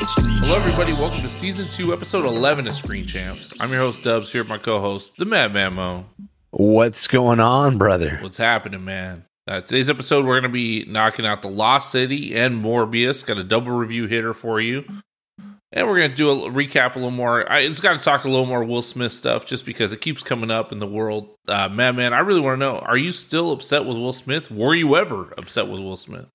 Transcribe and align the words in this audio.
Hello, 0.00 0.54
everybody. 0.54 0.92
Welcome 0.92 1.22
to 1.22 1.28
season 1.28 1.66
two, 1.68 1.92
episode 1.92 2.24
11 2.24 2.68
of 2.68 2.74
Screen 2.76 3.04
Champs. 3.04 3.60
I'm 3.60 3.72
your 3.72 3.80
host, 3.80 4.04
Dubs, 4.04 4.30
here 4.30 4.42
with 4.42 4.48
my 4.48 4.56
co 4.56 4.78
host, 4.80 5.16
the 5.16 5.24
Madman 5.24 5.74
Mo. 5.74 6.06
What's 6.50 7.08
going 7.08 7.40
on, 7.40 7.78
brother? 7.78 8.18
What's 8.22 8.36
happening, 8.36 8.84
man? 8.84 9.24
Uh, 9.48 9.60
today's 9.60 9.90
episode, 9.90 10.24
we're 10.24 10.40
going 10.40 10.50
to 10.50 10.56
be 10.56 10.84
knocking 10.84 11.26
out 11.26 11.42
The 11.42 11.48
Lost 11.48 11.90
City 11.90 12.36
and 12.36 12.64
Morbius. 12.64 13.26
Got 13.26 13.38
a 13.38 13.44
double 13.44 13.72
review 13.72 14.06
hitter 14.06 14.34
for 14.34 14.60
you. 14.60 14.84
And 15.72 15.88
we're 15.88 15.98
going 15.98 16.10
to 16.10 16.16
do 16.16 16.30
a 16.30 16.48
recap 16.48 16.94
a 16.94 16.98
little 16.98 17.10
more. 17.10 17.50
I 17.50 17.66
just 17.66 17.82
got 17.82 17.98
to 17.98 18.04
talk 18.04 18.22
a 18.22 18.28
little 18.28 18.46
more 18.46 18.62
Will 18.62 18.82
Smith 18.82 19.12
stuff 19.12 19.46
just 19.46 19.66
because 19.66 19.92
it 19.92 20.00
keeps 20.00 20.22
coming 20.22 20.52
up 20.52 20.70
in 20.70 20.78
the 20.78 20.86
world. 20.86 21.34
Uh, 21.48 21.68
Madman, 21.68 22.12
I 22.12 22.20
really 22.20 22.40
want 22.40 22.54
to 22.60 22.64
know 22.64 22.78
are 22.78 22.96
you 22.96 23.10
still 23.10 23.50
upset 23.50 23.84
with 23.84 23.96
Will 23.96 24.12
Smith? 24.12 24.48
Were 24.48 24.76
you 24.76 24.96
ever 24.96 25.34
upset 25.36 25.66
with 25.66 25.80
Will 25.80 25.96
Smith? 25.96 26.28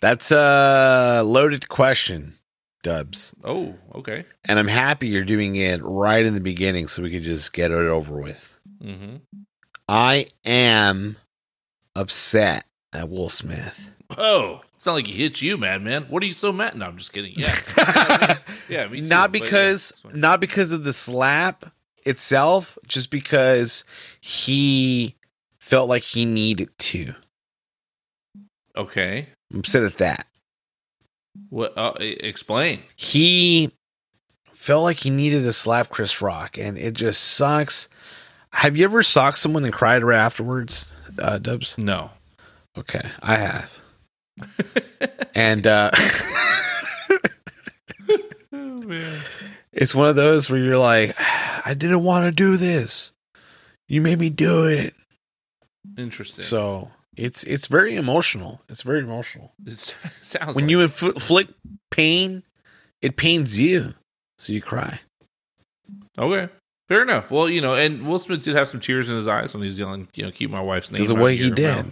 That's 0.00 0.30
a 0.30 1.22
loaded 1.24 1.68
question, 1.68 2.38
Dubs. 2.86 3.34
Oh, 3.42 3.74
okay. 3.96 4.24
And 4.44 4.60
I'm 4.60 4.68
happy 4.68 5.08
you're 5.08 5.24
doing 5.24 5.56
it 5.56 5.80
right 5.82 6.24
in 6.24 6.34
the 6.34 6.40
beginning 6.40 6.86
so 6.86 7.02
we 7.02 7.10
can 7.10 7.24
just 7.24 7.52
get 7.52 7.72
it 7.72 7.74
over 7.74 8.16
with. 8.16 8.56
Mm-hmm. 8.80 9.16
I 9.88 10.28
am 10.44 11.16
upset 11.96 12.64
at 12.92 13.08
Will 13.08 13.28
Smith. 13.28 13.90
Oh, 14.16 14.62
it's 14.72 14.86
not 14.86 14.92
like 14.92 15.08
he 15.08 15.14
hit 15.14 15.42
you, 15.42 15.56
Madman. 15.56 16.04
What 16.04 16.22
are 16.22 16.26
you 16.26 16.32
so 16.32 16.52
mad? 16.52 16.76
No, 16.76 16.86
I'm 16.86 16.96
just 16.96 17.12
kidding. 17.12 17.32
Yeah. 17.36 18.38
yeah, 18.68 18.86
me 18.86 19.00
too, 19.00 19.08
not 19.08 19.32
but 19.32 19.40
yeah, 19.40 19.46
because 19.46 19.92
not 20.12 20.38
because 20.38 20.70
of 20.70 20.84
the 20.84 20.92
slap 20.92 21.66
itself, 22.04 22.78
just 22.86 23.10
because 23.10 23.82
he 24.20 25.16
felt 25.58 25.88
like 25.88 26.04
he 26.04 26.24
needed 26.24 26.68
to. 26.78 27.14
Okay. 28.76 29.26
I'm 29.52 29.58
upset 29.58 29.82
at 29.82 29.96
that. 29.96 30.28
What? 31.50 31.72
Uh, 31.76 31.94
explain. 32.00 32.82
he 32.96 33.72
felt 34.52 34.82
like 34.82 34.96
he 34.98 35.10
needed 35.10 35.42
to 35.44 35.52
slap 35.52 35.88
Chris 35.90 36.20
Rock, 36.20 36.58
and 36.58 36.76
it 36.76 36.94
just 36.94 37.22
sucks. 37.22 37.88
Have 38.50 38.76
you 38.76 38.84
ever 38.84 39.02
socked 39.02 39.38
someone 39.38 39.64
and 39.64 39.72
cried 39.72 40.02
right 40.02 40.18
afterwards, 40.18 40.94
uh, 41.18 41.38
Dubs? 41.38 41.76
No. 41.78 42.10
Okay, 42.76 43.02
I 43.22 43.36
have. 43.36 43.80
and 45.34 45.66
uh, 45.66 45.90
Oh 48.52 48.78
man. 48.82 49.18
it's 49.72 49.94
one 49.94 50.08
of 50.08 50.16
those 50.16 50.48
where 50.50 50.60
you're 50.60 50.78
like, 50.78 51.14
I 51.18 51.74
didn't 51.74 52.02
want 52.04 52.24
to 52.26 52.32
do 52.32 52.56
this. 52.56 53.12
You 53.88 54.00
made 54.00 54.18
me 54.18 54.30
do 54.30 54.64
it. 54.64 54.94
Interesting. 55.96 56.42
So 56.44 56.90
it's 57.16 57.42
it's 57.44 57.66
very 57.66 57.94
emotional. 57.96 58.60
It's 58.68 58.82
very 58.82 59.00
emotional. 59.00 59.52
it 59.66 59.78
sounds 60.22 60.54
When 60.54 60.64
like- 60.66 60.70
you 60.70 60.78
infl- 60.78 61.14
inflict 61.14 61.52
pain, 61.90 62.42
it 63.02 63.16
pains 63.16 63.58
you, 63.58 63.94
so 64.38 64.52
you 64.52 64.60
cry. 64.62 65.00
okay. 66.18 66.52
Fair 66.88 67.02
enough. 67.02 67.32
Well, 67.32 67.48
you 67.48 67.60
know, 67.60 67.74
and 67.74 68.06
Will 68.06 68.20
Smith 68.20 68.42
did 68.42 68.54
have 68.54 68.68
some 68.68 68.78
tears 68.78 69.10
in 69.10 69.16
his 69.16 69.26
eyes 69.26 69.52
when 69.52 69.60
he 69.62 69.66
was 69.66 69.76
yelling, 69.76 70.06
you 70.14 70.24
know, 70.24 70.30
keep 70.30 70.50
my 70.50 70.60
wife's 70.60 70.92
name. 70.92 70.98
Because 70.98 71.10
of 71.10 71.16
out 71.16 71.20
what 71.22 71.32
of 71.32 71.38
he 71.38 71.50
did. 71.50 71.76
mouth. 71.84 71.86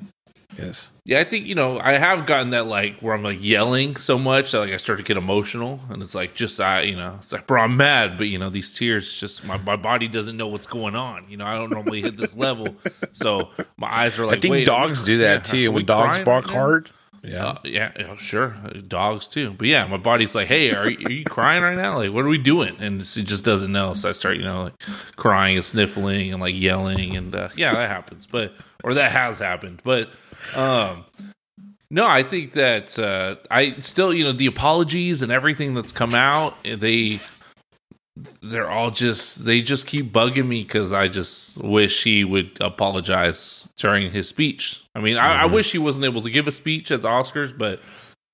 Yes. 0.59 0.93
Yeah, 1.05 1.21
I 1.21 1.25
think 1.25 1.47
you 1.47 1.55
know 1.55 1.79
I 1.79 1.93
have 1.93 2.27
gotten 2.27 2.51
that 2.51 2.67
like 2.67 3.01
where 3.01 3.15
I'm 3.15 3.23
like 3.23 3.39
yelling 3.41 3.97
so 3.97 4.19
much 4.19 4.53
that 4.53 4.61
like 4.61 4.73
I 4.73 4.77
start 4.77 4.99
to 4.99 5.05
get 5.05 5.17
emotional, 5.17 5.81
and 5.91 6.03
it's 6.03 6.15
like 6.15 6.35
just 6.35 6.61
I 6.61 6.83
you 6.83 6.97
know 6.97 7.17
it's 7.19 7.33
like 7.33 7.47
bro 7.47 7.63
I'm 7.63 7.77
mad, 7.77 8.17
but 8.17 8.29
you 8.29 8.39
know 8.39 8.51
these 8.51 8.77
tears 8.77 9.19
just 9.19 9.45
my, 9.45 9.57
my 9.59 9.77
body 9.77 10.09
doesn't 10.09 10.37
know 10.37 10.49
what's 10.49 10.67
going 10.67 10.97
on. 10.97 11.27
You 11.29 11.37
know 11.37 11.45
I 11.45 11.55
don't 11.55 11.71
normally 11.71 12.03
hit 12.03 12.17
this 12.17 12.37
level, 12.37 12.77
so 13.13 13.51
my 13.77 13.93
eyes 13.93 14.19
are 14.19 14.27
like. 14.27 14.39
I 14.39 14.41
think 14.41 14.67
dogs 14.67 15.05
do 15.05 15.19
that 15.19 15.47
yeah, 15.47 15.53
too. 15.53 15.73
When 15.73 15.85
dogs 15.85 16.21
bark 16.21 16.47
right 16.47 16.55
hard. 16.55 16.91
Yeah. 17.25 17.47
Uh, 17.47 17.59
yeah, 17.65 18.17
sure. 18.17 18.57
Uh, 18.65 18.81
Dogs 18.87 19.27
too. 19.27 19.53
But 19.53 19.67
yeah, 19.67 19.87
my 19.87 19.97
body's 19.97 20.35
like, 20.35 20.47
hey, 20.47 20.73
are 20.73 20.91
you, 20.91 21.07
are 21.07 21.11
you 21.11 21.25
crying 21.25 21.63
right 21.63 21.77
now? 21.77 21.97
Like, 21.97 22.13
what 22.13 22.25
are 22.25 22.29
we 22.29 22.39
doing? 22.39 22.77
And 22.79 23.01
it 23.01 23.05
just 23.05 23.45
doesn't 23.45 23.73
know. 23.73 23.95
So 23.95 24.11
I 24.11 24.13
start, 24.13 24.37
you 24.37 24.43
know, 24.43 24.65
like 24.65 24.79
crying 25.17 25.57
and 25.57 25.65
sniffling 25.65 26.33
and 26.33 26.41
like 26.41 26.55
yelling. 26.55 27.17
And 27.17 27.35
uh, 27.35 27.49
yeah, 27.57 27.73
that 27.73 27.91
happens. 27.91 28.27
But, 28.27 28.53
or 28.83 28.95
that 28.95 29.11
has 29.11 29.39
happened. 29.39 29.81
But, 29.85 30.11
um, 30.57 31.05
no, 31.91 32.07
I 32.07 32.23
think 32.23 32.53
that 32.53 32.99
uh, 32.99 33.37
I 33.51 33.77
still, 33.81 34.13
you 34.13 34.25
know, 34.25 34.33
the 34.33 34.47
apologies 34.47 35.23
and 35.23 35.31
everything 35.31 35.75
that's 35.75 35.93
come 35.93 36.15
out, 36.15 36.57
they, 36.65 37.21
they're 38.43 38.69
all 38.71 38.91
just, 38.91 39.45
they 39.45 39.61
just 39.63 39.87
keep 39.87 40.13
bugging 40.13 40.47
me 40.47 40.63
because 40.63 40.93
I 40.93 41.09
just 41.09 41.63
wish 41.63 42.03
he 42.05 42.25
would 42.25 42.59
apologize 42.61 43.69
during 43.77 44.11
his 44.11 44.29
speech. 44.29 44.83
I 44.95 45.01
mean, 45.01 45.17
I, 45.17 45.45
I 45.45 45.49
Mhm. 45.49 45.53
wish 45.53 45.73
he 45.73 45.79
wasn't 45.79 46.05
able 46.07 46.23
to 46.23 46.31
give 46.31 46.47
a 46.49 46.53
speech 46.53 46.91
at 46.91 47.03
the 47.03 47.09
Oscars, 47.09 47.57
but 47.57 47.81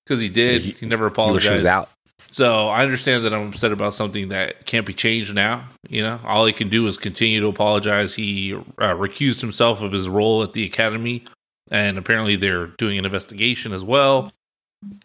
because 0.07 0.21
he 0.21 0.29
did, 0.29 0.63
He- 0.63 0.73
he, 0.81 0.87
never 0.87 1.07
apologized. 1.07 1.49
he 1.49 1.55
was 1.55 1.65
out. 1.67 1.89
So 2.33 2.69
I 2.69 2.83
understand 2.85 3.25
that 3.25 3.35
I'm 3.35 3.49
upset 3.49 3.73
about 3.73 3.93
something 3.93 4.29
that 4.29 4.65
can't 4.65 4.87
be 4.87 4.95
changed 4.95 5.35
now. 5.35 5.65
You 5.89 6.03
know, 6.03 6.21
all 6.25 6.47
he 6.47 6.53
can 6.53 6.69
do 6.69 6.87
is 6.87 6.97
continue 6.97 7.41
to 7.41 7.49
apologize. 7.49 8.15
He 8.15 8.55
uh, 8.55 8.95
recused 8.95 9.41
himself 9.41 9.83
of 9.83 9.91
his 9.91 10.09
role 10.09 10.43
at 10.45 10.53
the 10.53 10.65
Academy, 10.65 11.25
and 11.71 11.99
apparently 11.99 12.37
they're 12.37 12.67
doing 12.67 12.99
an 12.99 13.05
investigation 13.05 13.73
as 13.73 13.85
well. 13.85 14.33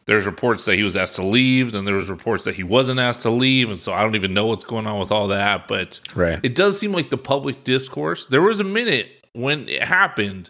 There's 0.05 0.25
reports 0.25 0.63
that 0.65 0.75
he 0.77 0.83
was 0.83 0.95
asked 0.95 1.15
to 1.17 1.23
leave, 1.23 1.75
and 1.75 1.85
there 1.85 1.95
was 1.95 2.09
reports 2.09 2.45
that 2.45 2.55
he 2.55 2.63
wasn't 2.63 2.99
asked 2.99 3.23
to 3.23 3.29
leave, 3.29 3.69
and 3.69 3.79
so 3.79 3.91
I 3.91 4.03
don't 4.03 4.15
even 4.15 4.33
know 4.33 4.45
what's 4.45 4.63
going 4.63 4.87
on 4.87 4.99
with 4.99 5.11
all 5.11 5.27
that. 5.29 5.67
But 5.67 5.99
Right. 6.15 6.39
it 6.43 6.55
does 6.55 6.79
seem 6.79 6.93
like 6.93 7.09
the 7.09 7.17
public 7.17 7.63
discourse. 7.65 8.25
There 8.25 8.41
was 8.41 8.59
a 8.59 8.63
minute 8.63 9.09
when 9.33 9.67
it 9.67 9.83
happened 9.83 10.49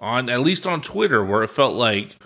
on 0.00 0.28
at 0.28 0.40
least 0.40 0.66
on 0.66 0.80
Twitter 0.82 1.24
where 1.24 1.42
it 1.44 1.48
felt 1.50 1.74
like 1.74 2.16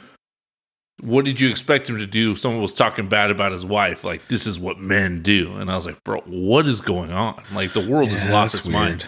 what 1.02 1.24
did 1.24 1.40
you 1.40 1.48
expect 1.48 1.88
him 1.88 1.96
to 1.98 2.06
do? 2.06 2.34
Someone 2.34 2.60
was 2.60 2.74
talking 2.74 3.08
bad 3.08 3.30
about 3.30 3.52
his 3.52 3.64
wife, 3.64 4.04
like 4.04 4.26
this 4.28 4.46
is 4.46 4.58
what 4.60 4.78
men 4.78 5.22
do, 5.22 5.52
and 5.56 5.70
I 5.70 5.76
was 5.76 5.86
like, 5.86 6.02
bro, 6.04 6.20
what 6.26 6.68
is 6.68 6.80
going 6.80 7.10
on? 7.12 7.42
Like 7.54 7.72
the 7.72 7.86
world 7.86 8.08
has 8.10 8.30
lost 8.30 8.54
its 8.54 8.68
mind. 8.68 9.04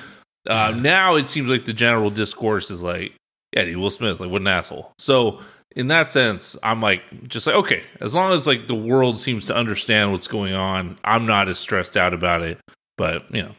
Uh, 0.48 0.72
Yeah. 0.74 0.80
Now 0.80 1.14
it 1.16 1.28
seems 1.28 1.50
like 1.50 1.64
the 1.66 1.72
general 1.74 2.08
discourse 2.10 2.70
is 2.70 2.82
like, 2.82 3.12
Eddie 3.54 3.76
Will 3.76 3.90
Smith, 3.90 4.20
like 4.20 4.30
what 4.30 4.40
an 4.40 4.46
asshole. 4.46 4.92
So 4.98 5.40
in 5.74 5.88
that 5.88 6.08
sense, 6.08 6.56
I'm 6.62 6.80
like, 6.80 7.28
just 7.28 7.46
like 7.46 7.56
okay, 7.56 7.82
as 8.00 8.14
long 8.14 8.32
as 8.32 8.46
like 8.46 8.68
the 8.68 8.74
world 8.74 9.18
seems 9.18 9.46
to 9.46 9.56
understand 9.56 10.12
what's 10.12 10.28
going 10.28 10.54
on, 10.54 10.98
I'm 11.04 11.26
not 11.26 11.48
as 11.48 11.58
stressed 11.58 11.96
out 11.96 12.14
about 12.14 12.42
it. 12.42 12.58
But 12.98 13.24
you 13.34 13.42
know, 13.42 13.54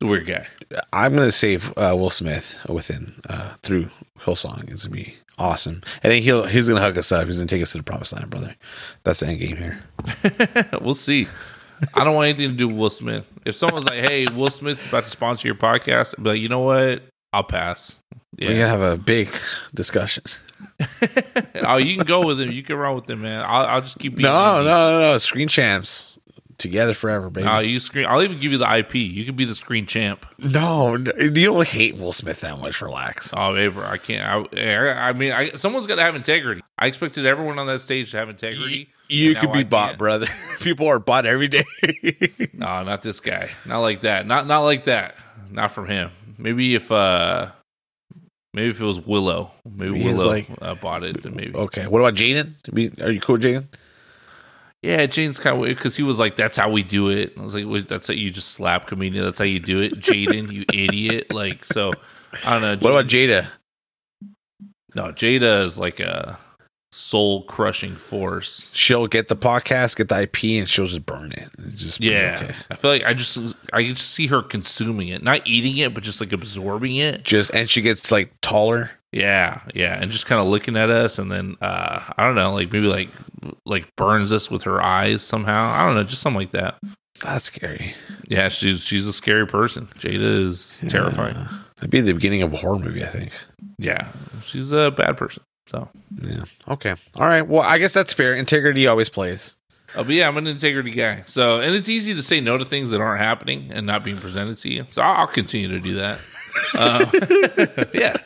the 0.00 0.06
weird 0.06 0.26
guy. 0.26 0.46
I'm 0.92 1.14
gonna 1.14 1.32
save 1.32 1.72
uh, 1.76 1.94
Will 1.98 2.10
Smith 2.10 2.56
within 2.68 3.20
uh, 3.28 3.54
through 3.62 3.90
Hillsong. 4.20 4.70
It's 4.70 4.84
gonna 4.84 4.96
be 4.96 5.14
awesome. 5.38 5.82
I 6.02 6.08
think 6.08 6.24
he'll 6.24 6.44
he's 6.44 6.68
gonna 6.68 6.80
hug 6.80 6.98
us 6.98 7.12
up. 7.12 7.26
He's 7.26 7.38
gonna 7.38 7.48
take 7.48 7.62
us 7.62 7.72
to 7.72 7.78
the 7.78 7.84
promised 7.84 8.12
land, 8.12 8.30
brother. 8.30 8.56
That's 9.04 9.20
the 9.20 9.28
end 9.28 9.38
game 9.38 9.56
here. 9.56 9.80
we'll 10.80 10.94
see. 10.94 11.28
I 11.94 12.04
don't 12.04 12.14
want 12.14 12.28
anything 12.28 12.50
to 12.50 12.56
do 12.56 12.68
with 12.68 12.76
Will 12.78 12.90
Smith. 12.90 13.26
If 13.44 13.54
someone's 13.54 13.86
like, 13.86 14.00
"Hey, 14.00 14.26
Will 14.26 14.50
Smith's 14.50 14.86
about 14.86 15.04
to 15.04 15.10
sponsor 15.10 15.46
your 15.48 15.56
podcast," 15.56 16.14
I'd 16.18 16.24
be 16.24 16.30
like, 16.30 16.40
you 16.40 16.48
know 16.48 16.60
what? 16.60 17.02
I'll 17.36 17.44
pass. 17.44 17.98
We're 18.38 18.48
gonna 18.48 18.68
have 18.68 18.80
a 18.80 18.96
big 18.96 19.28
discussion. 19.74 20.24
oh, 21.62 21.76
you 21.76 21.96
can 21.98 22.06
go 22.06 22.24
with 22.26 22.40
him. 22.40 22.50
You 22.50 22.62
can 22.62 22.76
run 22.76 22.94
with 22.94 23.10
him, 23.10 23.20
man. 23.20 23.44
I'll, 23.46 23.66
I'll 23.66 23.80
just 23.82 23.98
keep. 23.98 24.16
being 24.16 24.24
No, 24.24 24.62
no, 24.62 24.92
no, 24.92 25.00
no. 25.12 25.18
Screen 25.18 25.48
champs 25.48 26.18
together 26.56 26.94
forever, 26.94 27.28
baby. 27.28 27.44
No, 27.44 27.58
you 27.58 27.78
screen. 27.78 28.06
I'll 28.06 28.22
even 28.22 28.38
give 28.38 28.52
you 28.52 28.58
the 28.58 28.76
IP. 28.78 28.94
You 28.94 29.26
can 29.26 29.36
be 29.36 29.44
the 29.44 29.54
screen 29.54 29.84
champ. 29.84 30.24
no, 30.38 30.96
you 30.96 31.44
don't 31.44 31.68
hate 31.68 31.98
Will 31.98 32.12
Smith 32.12 32.40
that 32.40 32.58
much. 32.58 32.80
Relax. 32.80 33.34
Oh, 33.36 33.52
baby, 33.52 33.78
I 33.80 33.98
can't. 33.98 34.48
I, 34.56 35.08
I 35.08 35.12
mean, 35.12 35.32
I, 35.32 35.50
someone's 35.50 35.86
got 35.86 35.96
to 35.96 36.02
have 36.02 36.16
integrity. 36.16 36.62
I 36.78 36.86
expected 36.86 37.26
everyone 37.26 37.58
on 37.58 37.66
that 37.66 37.80
stage 37.80 38.12
to 38.12 38.16
have 38.16 38.30
integrity. 38.30 38.88
You 39.08 39.32
and 39.32 39.40
could 39.40 39.52
be 39.52 39.58
I 39.58 39.64
bought, 39.64 39.88
can't. 39.88 39.98
brother. 39.98 40.28
People 40.60 40.86
are 40.88 40.98
bought 40.98 41.26
every 41.26 41.48
day. 41.48 41.64
No, 42.54 42.82
not 42.84 43.02
this 43.02 43.20
guy. 43.20 43.50
Not 43.66 43.80
like 43.80 44.00
that. 44.00 44.26
Not 44.26 44.46
not 44.46 44.60
like 44.60 44.84
that. 44.84 45.14
Not 45.50 45.72
from 45.72 45.86
him. 45.88 46.10
Maybe 46.38 46.74
if 46.74 46.90
uh 46.92 47.50
maybe 48.54 48.68
if 48.70 48.80
it 48.80 48.84
was 48.84 49.00
Willow. 49.00 49.50
Maybe 49.70 50.04
Willow 50.04 50.26
like- 50.26 50.48
uh, 50.60 50.74
bought 50.74 51.04
it. 51.04 51.22
Then 51.22 51.34
maybe. 51.36 51.54
okay. 51.54 51.86
What 51.86 52.00
about 52.00 52.14
Jaden? 52.14 52.54
Are 53.02 53.10
you 53.10 53.20
cool, 53.20 53.34
with 53.34 53.42
Jaden? 53.44 53.66
Yeah, 54.82 55.06
Jaden's 55.06 55.38
kind 55.40 55.54
of 55.54 55.60
weird 55.60 55.76
because 55.76 55.96
he 55.96 56.02
was 56.02 56.18
like, 56.18 56.36
"That's 56.36 56.56
how 56.56 56.70
we 56.70 56.82
do 56.82 57.08
it." 57.08 57.32
I 57.36 57.42
was 57.42 57.54
like, 57.54 57.64
"Wait, 57.66 57.88
"That's 57.88 58.06
how 58.08 58.14
you 58.14 58.30
just 58.30 58.50
slap 58.50 58.86
comedian. 58.86 59.24
That's 59.24 59.38
how 59.38 59.44
you 59.44 59.58
do 59.58 59.80
it, 59.80 59.94
Jaden, 59.94 60.52
you 60.52 60.64
idiot." 60.72 61.32
Like, 61.32 61.64
so 61.64 61.90
I 62.44 62.52
don't 62.52 62.62
know. 62.62 62.88
What 62.88 62.92
about 63.00 63.06
Jada? 63.10 63.48
No, 64.94 65.04
Jada 65.12 65.62
is 65.64 65.78
like 65.78 65.98
a 65.98 66.38
soul 66.96 67.42
crushing 67.42 67.94
force. 67.94 68.70
She'll 68.72 69.06
get 69.06 69.28
the 69.28 69.36
podcast, 69.36 69.96
get 69.96 70.08
the 70.08 70.22
IP, 70.22 70.44
and 70.58 70.68
she'll 70.68 70.86
just 70.86 71.04
burn 71.04 71.32
it. 71.32 71.50
Just 71.74 72.00
Yeah, 72.00 72.40
okay. 72.42 72.54
I 72.70 72.74
feel 72.74 72.90
like 72.90 73.04
I 73.04 73.12
just 73.12 73.38
I 73.72 73.82
just 73.82 74.10
see 74.12 74.26
her 74.28 74.42
consuming 74.42 75.08
it, 75.08 75.22
not 75.22 75.46
eating 75.46 75.76
it, 75.76 75.92
but 75.92 76.02
just 76.02 76.20
like 76.20 76.32
absorbing 76.32 76.96
it. 76.96 77.22
Just 77.22 77.54
and 77.54 77.68
she 77.68 77.82
gets 77.82 78.10
like 78.10 78.32
taller. 78.40 78.90
Yeah, 79.12 79.60
yeah, 79.74 80.00
and 80.00 80.10
just 80.10 80.26
kind 80.26 80.40
of 80.40 80.46
looking 80.48 80.76
at 80.76 80.88
us, 80.88 81.18
and 81.18 81.30
then 81.30 81.56
uh 81.60 82.12
I 82.16 82.24
don't 82.24 82.34
know, 82.34 82.52
like 82.54 82.72
maybe 82.72 82.86
like 82.88 83.10
like 83.66 83.94
burns 83.96 84.32
us 84.32 84.50
with 84.50 84.62
her 84.62 84.82
eyes 84.82 85.22
somehow. 85.22 85.72
I 85.72 85.86
don't 85.86 85.96
know, 85.96 86.04
just 86.04 86.22
something 86.22 86.40
like 86.40 86.52
that. 86.52 86.78
That's 87.22 87.44
scary. 87.44 87.94
Yeah, 88.26 88.48
she's 88.48 88.82
she's 88.82 89.06
a 89.06 89.12
scary 89.12 89.46
person. 89.46 89.86
Jada 89.98 90.44
is 90.44 90.82
terrifying. 90.88 91.36
Yeah. 91.36 91.48
That'd 91.76 91.90
be 91.90 92.00
the 92.00 92.14
beginning 92.14 92.42
of 92.42 92.54
a 92.54 92.56
horror 92.56 92.78
movie, 92.78 93.04
I 93.04 93.08
think. 93.08 93.32
Yeah, 93.78 94.08
she's 94.40 94.72
a 94.72 94.90
bad 94.90 95.18
person. 95.18 95.42
So 95.66 95.88
Yeah. 96.22 96.44
Okay. 96.68 96.94
All 97.14 97.26
right. 97.26 97.42
Well, 97.46 97.62
I 97.62 97.78
guess 97.78 97.92
that's 97.94 98.12
fair. 98.12 98.34
Integrity 98.34 98.86
always 98.86 99.08
plays. 99.08 99.54
Oh, 99.94 100.04
but 100.04 100.12
yeah, 100.14 100.28
I'm 100.28 100.36
an 100.36 100.46
integrity 100.46 100.90
guy. 100.90 101.22
So, 101.26 101.60
and 101.60 101.74
it's 101.74 101.88
easy 101.88 102.12
to 102.14 102.22
say 102.22 102.40
no 102.40 102.58
to 102.58 102.64
things 102.64 102.90
that 102.90 103.00
aren't 103.00 103.20
happening 103.20 103.70
and 103.72 103.86
not 103.86 104.02
being 104.04 104.18
presented 104.18 104.58
to 104.58 104.68
you. 104.72 104.84
So 104.90 105.00
I'll, 105.02 105.20
I'll 105.22 105.26
continue 105.26 105.68
to 105.68 105.80
do 105.80 105.94
that. 105.94 106.18
Uh, 106.74 107.86
yeah. 107.94 108.16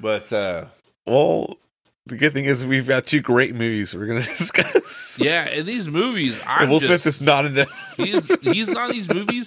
But 0.00 0.32
uh, 0.32 0.66
Well, 1.06 1.56
the 2.06 2.16
good 2.16 2.32
thing 2.32 2.44
is 2.46 2.64
we've 2.64 2.88
got 2.88 3.04
two 3.06 3.20
great 3.20 3.54
movies 3.54 3.94
we're 3.94 4.06
going 4.06 4.22
to 4.22 4.28
discuss. 4.28 5.18
yeah, 5.20 5.48
in 5.50 5.66
these 5.66 5.88
movies, 5.88 6.40
I'm 6.46 6.68
Will 6.70 6.78
just, 6.78 6.86
Smith 6.86 7.06
is 7.06 7.20
not 7.20 7.44
in 7.44 7.54
them. 7.54 7.68
he's 7.96 8.28
he's 8.42 8.70
not 8.70 8.90
in 8.90 8.96
these 8.96 9.12
movies, 9.12 9.46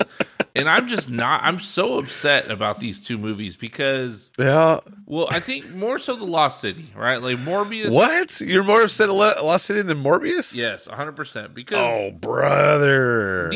and 0.55 0.69
I'm 0.69 0.87
just 0.87 1.09
not. 1.09 1.41
I'm 1.43 1.59
so 1.59 1.97
upset 1.99 2.51
about 2.51 2.79
these 2.79 2.99
two 3.03 3.17
movies 3.17 3.55
because, 3.55 4.29
Yeah. 4.37 4.79
well, 5.05 5.27
I 5.31 5.39
think 5.39 5.73
more 5.73 5.97
so 5.99 6.15
the 6.15 6.25
Lost 6.25 6.59
City, 6.61 6.85
right? 6.95 7.21
Like 7.21 7.37
Morbius. 7.39 7.91
What? 7.91 8.39
You're 8.41 8.63
more 8.63 8.83
upset 8.83 9.09
at 9.09 9.15
Lo- 9.15 9.33
Lost 9.43 9.65
City 9.65 9.81
than 9.81 10.03
Morbius? 10.03 10.55
Yes, 10.55 10.87
100 10.87 11.15
percent. 11.15 11.53
Because 11.55 11.77
Oh, 11.77 12.11
brother. 12.11 13.49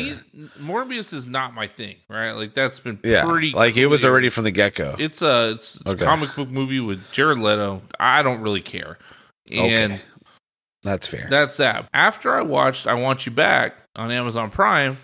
Morbius 0.60 1.12
is 1.12 1.26
not 1.28 1.54
my 1.54 1.66
thing, 1.66 1.96
right? 2.08 2.32
Like 2.32 2.54
that's 2.54 2.80
been 2.80 2.98
yeah. 3.04 3.24
pretty 3.24 3.50
like 3.52 3.76
it 3.76 3.86
was 3.86 4.04
already 4.04 4.28
from 4.28 4.44
the 4.44 4.50
get 4.50 4.74
go. 4.74 4.96
It's 4.98 5.22
a 5.22 5.52
it's, 5.52 5.76
it's 5.80 5.86
Okay. 5.90 6.02
a 6.02 6.06
comic 6.06 6.34
book 6.34 6.48
movie 6.50 6.80
with 6.80 7.00
Jared 7.12 7.38
Leto. 7.38 7.82
I 8.00 8.22
don't 8.22 8.40
really 8.40 8.60
care, 8.62 8.98
and 9.52 9.92
Okay. 9.94 10.02
That's 10.84 11.08
fair. 11.08 11.26
that's 11.28 11.56
that. 11.56 11.88
After 11.92 12.34
I 12.34 12.42
watched 12.42 12.86
"I 12.86 12.94
Want 12.94 13.26
You 13.26 13.32
Back" 13.32 13.74
on 13.96 14.10
Amazon 14.12 14.50
Prime, 14.50 14.96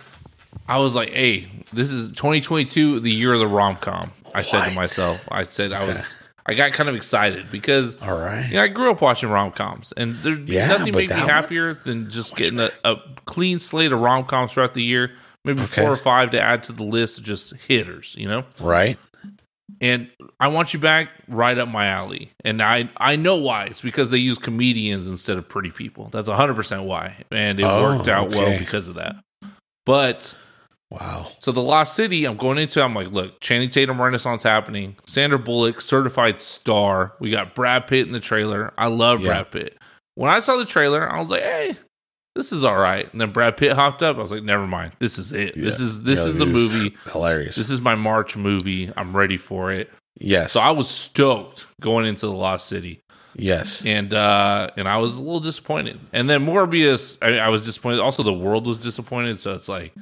I 0.68 0.78
was 0.78 0.94
like, 0.94 1.10
"Hey, 1.10 1.48
this 1.72 1.92
is 1.92 2.10
2022, 2.12 3.00
the 3.00 3.12
year 3.12 3.32
of 3.34 3.40
the 3.40 3.46
rom 3.46 3.76
com." 3.76 4.10
I 4.34 4.42
said 4.42 4.64
to 4.68 4.74
myself, 4.74 5.20
I 5.30 5.44
said 5.44 5.72
I 5.72 5.86
was, 5.86 6.16
I 6.46 6.54
got 6.54 6.72
kind 6.72 6.88
of 6.88 6.94
excited 6.96 7.50
because 7.52 7.96
All 8.02 8.18
right. 8.18 8.48
yeah, 8.50 8.62
I 8.62 8.68
grew 8.68 8.90
up 8.90 9.00
watching 9.00 9.28
rom 9.30 9.52
coms, 9.52 9.92
and 9.96 10.16
there 10.22 10.38
Yeah, 10.38 10.66
nothing 10.68 10.86
made 10.94 10.94
me 10.96 11.06
that 11.06 11.20
one- 11.20 11.28
happier 11.28 11.74
than 11.74 12.10
just 12.10 12.34
getting 12.36 12.58
a, 12.58 12.70
a 12.84 12.96
clean 13.26 13.58
slate 13.60 13.92
of 13.92 14.00
rom 14.00 14.24
coms 14.24 14.52
throughout 14.52 14.74
the 14.74 14.82
year. 14.82 15.12
Maybe 15.44 15.60
Okay. 15.62 15.82
four 15.82 15.92
or 15.92 15.96
five 15.98 16.30
to 16.30 16.40
add 16.40 16.62
to 16.64 16.72
the 16.72 16.82
list 16.84 17.18
of 17.18 17.24
just 17.24 17.54
hitters, 17.68 18.16
you 18.18 18.26
know. 18.26 18.44
Right. 18.60 18.98
And 19.80 20.10
I 20.40 20.48
want 20.48 20.72
you 20.72 20.80
back 20.80 21.10
right 21.28 21.56
up 21.58 21.68
my 21.68 21.86
alley, 21.86 22.30
and 22.44 22.62
I 22.62 22.88
I 22.96 23.16
know 23.16 23.36
why. 23.36 23.66
It's 23.66 23.80
because 23.82 24.10
they 24.10 24.18
use 24.18 24.38
comedians 24.38 25.06
instead 25.06 25.36
of 25.36 25.48
pretty 25.48 25.70
people. 25.70 26.08
That's 26.10 26.28
hundred 26.28 26.54
percent 26.54 26.84
why, 26.84 27.16
and 27.30 27.60
it 27.60 27.64
Oh, 27.64 27.82
worked 27.82 28.08
out 28.08 28.30
well 28.30 28.58
because 28.58 28.88
of 28.88 28.94
that. 28.96 29.16
But 29.86 30.34
Wow. 31.00 31.26
so 31.38 31.52
the 31.52 31.62
Lost 31.62 31.94
City, 31.94 32.24
I'm 32.24 32.36
going 32.36 32.58
into. 32.58 32.82
I'm 32.82 32.94
like, 32.94 33.08
look, 33.08 33.40
Channing 33.40 33.68
Tatum 33.68 34.00
Renaissance 34.00 34.42
happening. 34.42 34.96
Sandra 35.06 35.38
Bullock, 35.38 35.80
certified 35.80 36.40
star. 36.40 37.14
We 37.20 37.30
got 37.30 37.54
Brad 37.54 37.86
Pitt 37.86 38.06
in 38.06 38.12
the 38.12 38.20
trailer. 38.20 38.72
I 38.78 38.86
love 38.86 39.20
Yeah. 39.20 39.26
Brad 39.28 39.50
Pitt. 39.50 39.78
When 40.14 40.30
I 40.30 40.38
saw 40.40 40.56
the 40.56 40.64
trailer, 40.64 41.10
I 41.10 41.18
was 41.18 41.30
like, 41.30 41.42
hey, 41.42 41.74
this 42.36 42.52
is 42.52 42.64
all 42.64 42.76
right. 42.76 43.10
And 43.12 43.20
then 43.20 43.32
Brad 43.32 43.56
Pitt 43.56 43.72
hopped 43.72 44.02
up. 44.02 44.16
I 44.16 44.20
was 44.20 44.30
like, 44.32 44.42
never 44.42 44.66
mind. 44.66 44.92
This 44.98 45.18
is 45.18 45.32
it. 45.32 45.54
This 45.56 45.80
is 45.80 46.02
this 46.02 46.20
Yeah, 46.22 46.26
is 46.26 46.38
the 46.38 46.46
movie. 46.46 46.96
Hilarious. 47.10 47.56
This 47.56 47.70
is 47.70 47.80
my 47.80 47.94
March 47.94 48.36
movie. 48.36 48.92
I'm 48.96 49.16
ready 49.16 49.36
for 49.36 49.70
it. 49.72 49.90
yes. 50.18 50.52
So 50.52 50.60
I 50.60 50.70
was 50.70 50.88
stoked 50.88 51.66
going 51.80 52.06
into 52.06 52.26
the 52.26 52.32
Lost 52.32 52.66
City, 52.68 53.00
yes. 53.36 53.84
and 53.86 54.12
uh, 54.14 54.70
and 54.76 54.88
I 54.88 54.96
was 54.98 55.18
a 55.18 55.22
little 55.22 55.40
disappointed. 55.40 55.98
And 56.12 56.28
then 56.30 56.44
Morbius, 56.46 57.18
I, 57.22 57.38
I 57.38 57.48
was 57.48 57.64
disappointed. 57.64 58.00
Also, 58.00 58.22
the 58.22 58.32
world 58.32 58.66
was 58.66 58.78
disappointed. 58.78 59.38
So 59.40 59.54
it's 59.54 59.68
like, 59.68 59.92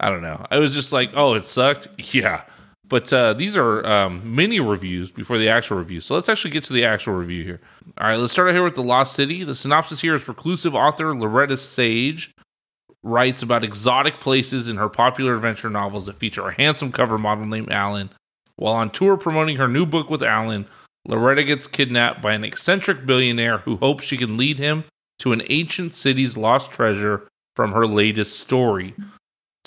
I 0.00 0.10
don't 0.10 0.22
know. 0.22 0.44
I 0.50 0.58
was 0.58 0.74
just 0.74 0.92
like, 0.92 1.10
oh, 1.14 1.34
it 1.34 1.44
sucked. 1.44 1.88
Yeah. 2.14 2.42
But 2.88 3.12
uh, 3.12 3.34
these 3.34 3.54
are 3.54 3.84
um, 3.86 4.34
mini 4.34 4.60
reviews 4.60 5.12
before 5.12 5.36
the 5.36 5.50
actual 5.50 5.76
review. 5.76 6.00
So 6.00 6.14
let's 6.14 6.30
actually 6.30 6.52
get 6.52 6.64
to 6.64 6.72
the 6.72 6.86
actual 6.86 7.12
review 7.12 7.44
here. 7.44 7.60
All 7.98 8.08
right, 8.08 8.16
let's 8.16 8.32
start 8.32 8.48
out 8.48 8.54
here 8.54 8.64
with 8.64 8.76
The 8.76 8.82
Lost 8.82 9.12
City. 9.14 9.44
The 9.44 9.54
synopsis 9.54 10.00
here 10.00 10.14
is 10.14 10.26
reclusive 10.26 10.74
author 10.74 11.14
Loretta 11.14 11.58
Sage 11.58 12.34
writes 13.02 13.42
about 13.42 13.62
exotic 13.62 14.20
places 14.20 14.68
in 14.68 14.76
her 14.76 14.88
popular 14.88 15.34
adventure 15.34 15.70
novels 15.70 16.06
that 16.06 16.16
feature 16.16 16.48
a 16.48 16.54
handsome 16.54 16.90
cover 16.90 17.18
model 17.18 17.44
named 17.44 17.70
Alan. 17.70 18.10
While 18.56 18.74
on 18.74 18.90
tour 18.90 19.16
promoting 19.16 19.56
her 19.56 19.68
new 19.68 19.86
book 19.86 20.08
with 20.08 20.22
Alan, 20.22 20.66
Loretta 21.06 21.44
gets 21.44 21.66
kidnapped 21.66 22.20
by 22.22 22.32
an 22.32 22.44
eccentric 22.44 23.06
billionaire 23.06 23.58
who 23.58 23.76
hopes 23.76 24.04
she 24.04 24.16
can 24.16 24.36
lead 24.36 24.58
him 24.58 24.84
to 25.20 25.32
an 25.32 25.42
ancient 25.48 25.94
city's 25.94 26.36
lost 26.36 26.70
treasure 26.70 27.28
from 27.54 27.72
her 27.72 27.86
latest 27.86 28.40
story. 28.40 28.94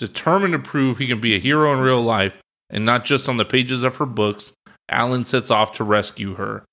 Determined 0.02 0.54
to 0.54 0.60
prove 0.60 0.98
he 0.98 1.06
can 1.06 1.22
be 1.22 1.36
a 1.36 1.40
hero 1.40 1.72
in 1.74 1.80
real 1.80 2.02
life 2.02 2.42
and 2.72 2.84
not 2.84 3.06
just 3.06 3.30
on 3.30 3.38
the 3.38 3.46
pages 3.46 3.84
of 3.84 3.98
her 3.98 4.08
books, 4.08 4.52
Alan 4.90 5.26
sets 5.26 5.52
off 5.52 5.74
to 5.74 5.84
rescue 5.84 6.34
her. 6.34 6.66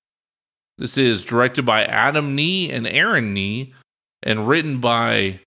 This 0.79 0.97
is 0.97 1.23
directed 1.23 1.63
by 1.63 1.83
Adam 1.83 2.33
Nee 2.33 2.71
and 2.71 2.87
Aaron 2.87 3.35
Nee 3.35 3.71
and 4.23 4.47
written 4.47 4.79
by 4.79 5.41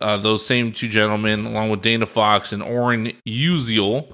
uh, 0.00 0.16
those 0.16 0.44
same 0.44 0.72
two 0.72 0.88
gentlemen, 0.88 1.46
along 1.46 1.70
with 1.70 1.82
Dana 1.82 2.06
Fox 2.06 2.52
and 2.52 2.60
Oren 2.60 3.12
Uziel. 3.28 4.12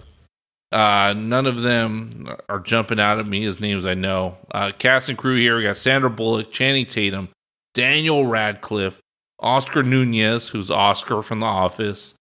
Uh, 0.71 1.15
none 1.17 1.47
of 1.47 1.63
them 1.63 2.29
are 2.51 2.61
jumping 2.61 3.01
out 3.01 3.19
at 3.19 3.27
me 3.27 3.47
as 3.47 3.59
names 3.59 3.87
I 3.87 3.95
know. 3.95 4.37
Uh, 4.51 4.71
cast 4.77 5.09
and 5.09 5.17
crew 5.17 5.37
here 5.37 5.57
we 5.57 5.63
got 5.63 5.79
Sandra 5.79 6.11
Bullock, 6.11 6.53
Channing 6.53 6.85
Tatum, 6.85 7.31
Daniel 7.73 8.27
Radcliffe, 8.27 9.01
Oscar 9.41 9.83
Nunez, 9.83 10.49
who's 10.49 10.71
Oscar 10.71 11.23
from 11.23 11.41
The 11.41 11.47
Office, 11.47 12.15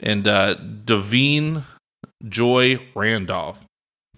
and 0.00 0.26
uh, 0.28 0.56
Da'Vine 0.56 1.64
Joy 2.28 2.80
Randolph. 2.94 3.64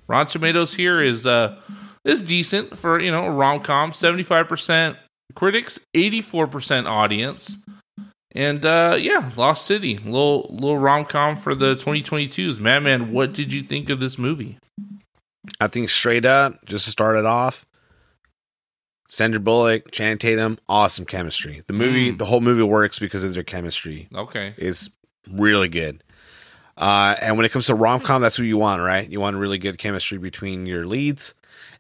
Rotten 0.09 0.27
Tomatoes 0.32 0.75
here 0.75 1.00
is 1.00 1.27
uh 1.27 1.56
is 2.05 2.21
decent 2.23 2.77
for 2.79 2.99
you 3.00 3.11
know 3.12 3.29
rom 3.29 3.61
com. 3.62 3.93
Seventy 3.93 4.23
five 4.23 4.49
percent 4.49 4.97
critics, 5.35 5.79
eighty 5.94 6.21
four 6.21 6.47
percent 6.47 6.87
audience, 6.88 7.56
and 8.32 8.65
uh 8.67 8.97
yeah, 8.99 9.31
Lost 9.37 9.67
City, 9.67 9.99
little 9.99 10.47
little 10.50 10.79
rom 10.79 11.05
com 11.05 11.37
for 11.37 11.55
the 11.55 11.77
twenty 11.77 12.03
twenty 12.03 12.26
twos. 12.26 12.59
Madman, 12.59 13.12
what 13.12 13.33
did 13.33 13.53
you 13.53 13.62
think 13.62 13.88
of 13.91 14.00
this 14.00 14.19
movie? 14.19 14.59
I 15.61 15.69
think 15.69 15.88
straight 15.88 16.25
up, 16.26 16.65
just 16.65 16.87
to 16.87 16.91
start 16.91 17.17
it 17.17 17.25
off, 17.26 17.65
Sandra 19.09 19.41
Bullock, 19.41 19.91
Channing 19.91 20.19
Tatum, 20.19 20.59
awesome 20.69 21.05
chemistry. 21.05 21.62
The 21.67 21.73
movie, 21.73 22.12
Mm. 22.12 22.19
the 22.19 22.26
whole 22.26 22.41
movie 22.41 22.62
works 22.62 22.99
because 22.99 23.23
of 23.23 23.35
their 23.35 23.43
chemistry. 23.43 24.09
Okay, 24.15 24.54
is 24.57 24.90
really 25.29 25.69
good. 25.69 26.03
Uh, 26.77 27.15
and 27.21 27.37
when 27.37 27.45
it 27.45 27.53
comes 27.53 27.67
to 27.67 27.75
rom 27.75 28.00
com, 28.00 28.23
that's 28.23 28.39
what 28.39 28.47
you 28.47 28.57
want, 28.57 28.83
right? 28.83 29.09
You 29.09 29.21
want 29.21 29.37
really 29.37 29.59
good 29.59 29.77
chemistry 29.79 30.17
between 30.17 30.65
your 30.65 30.87
leads, 30.87 31.35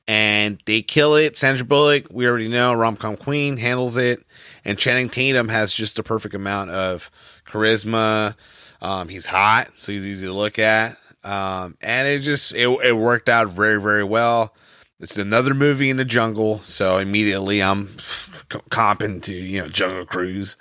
and 0.06 0.60
they 0.66 0.82
kill 0.82 1.14
it. 1.14 1.38
Sandra 1.38 1.64
Bullock, 1.64 2.08
we 2.10 2.26
already 2.26 2.48
know, 2.48 2.74
rom 2.74 2.96
com 2.96 3.16
queen, 3.16 3.56
handles 3.56 3.96
it, 3.96 4.22
and 4.64 4.78
Channing 4.78 5.08
Tatum 5.08 5.48
has 5.48 5.72
just 5.72 5.96
the 5.96 6.02
perfect 6.02 6.34
amount 6.34 6.70
of 6.70 7.10
charisma. 7.46 8.36
Um, 8.82 9.08
he's 9.08 9.26
hot, 9.26 9.70
so 9.74 9.92
he's 9.92 10.04
easy 10.04 10.26
to 10.26 10.32
look 10.32 10.58
at, 10.58 10.98
um, 11.24 11.78
and 11.80 12.06
it 12.06 12.20
just 12.20 12.52
it, 12.52 12.68
it 12.84 12.96
worked 12.96 13.30
out 13.30 13.48
very 13.48 13.80
very 13.80 14.04
well. 14.04 14.54
It's 15.00 15.16
another 15.16 15.54
movie 15.54 15.88
in 15.88 15.96
the 15.96 16.04
jungle, 16.04 16.58
so 16.60 16.98
immediately 16.98 17.62
I'm 17.62 17.86
comping 18.48 19.22
to 19.22 19.34
you 19.34 19.62
know 19.62 19.68
Jungle 19.68 20.04
Cruise, 20.04 20.58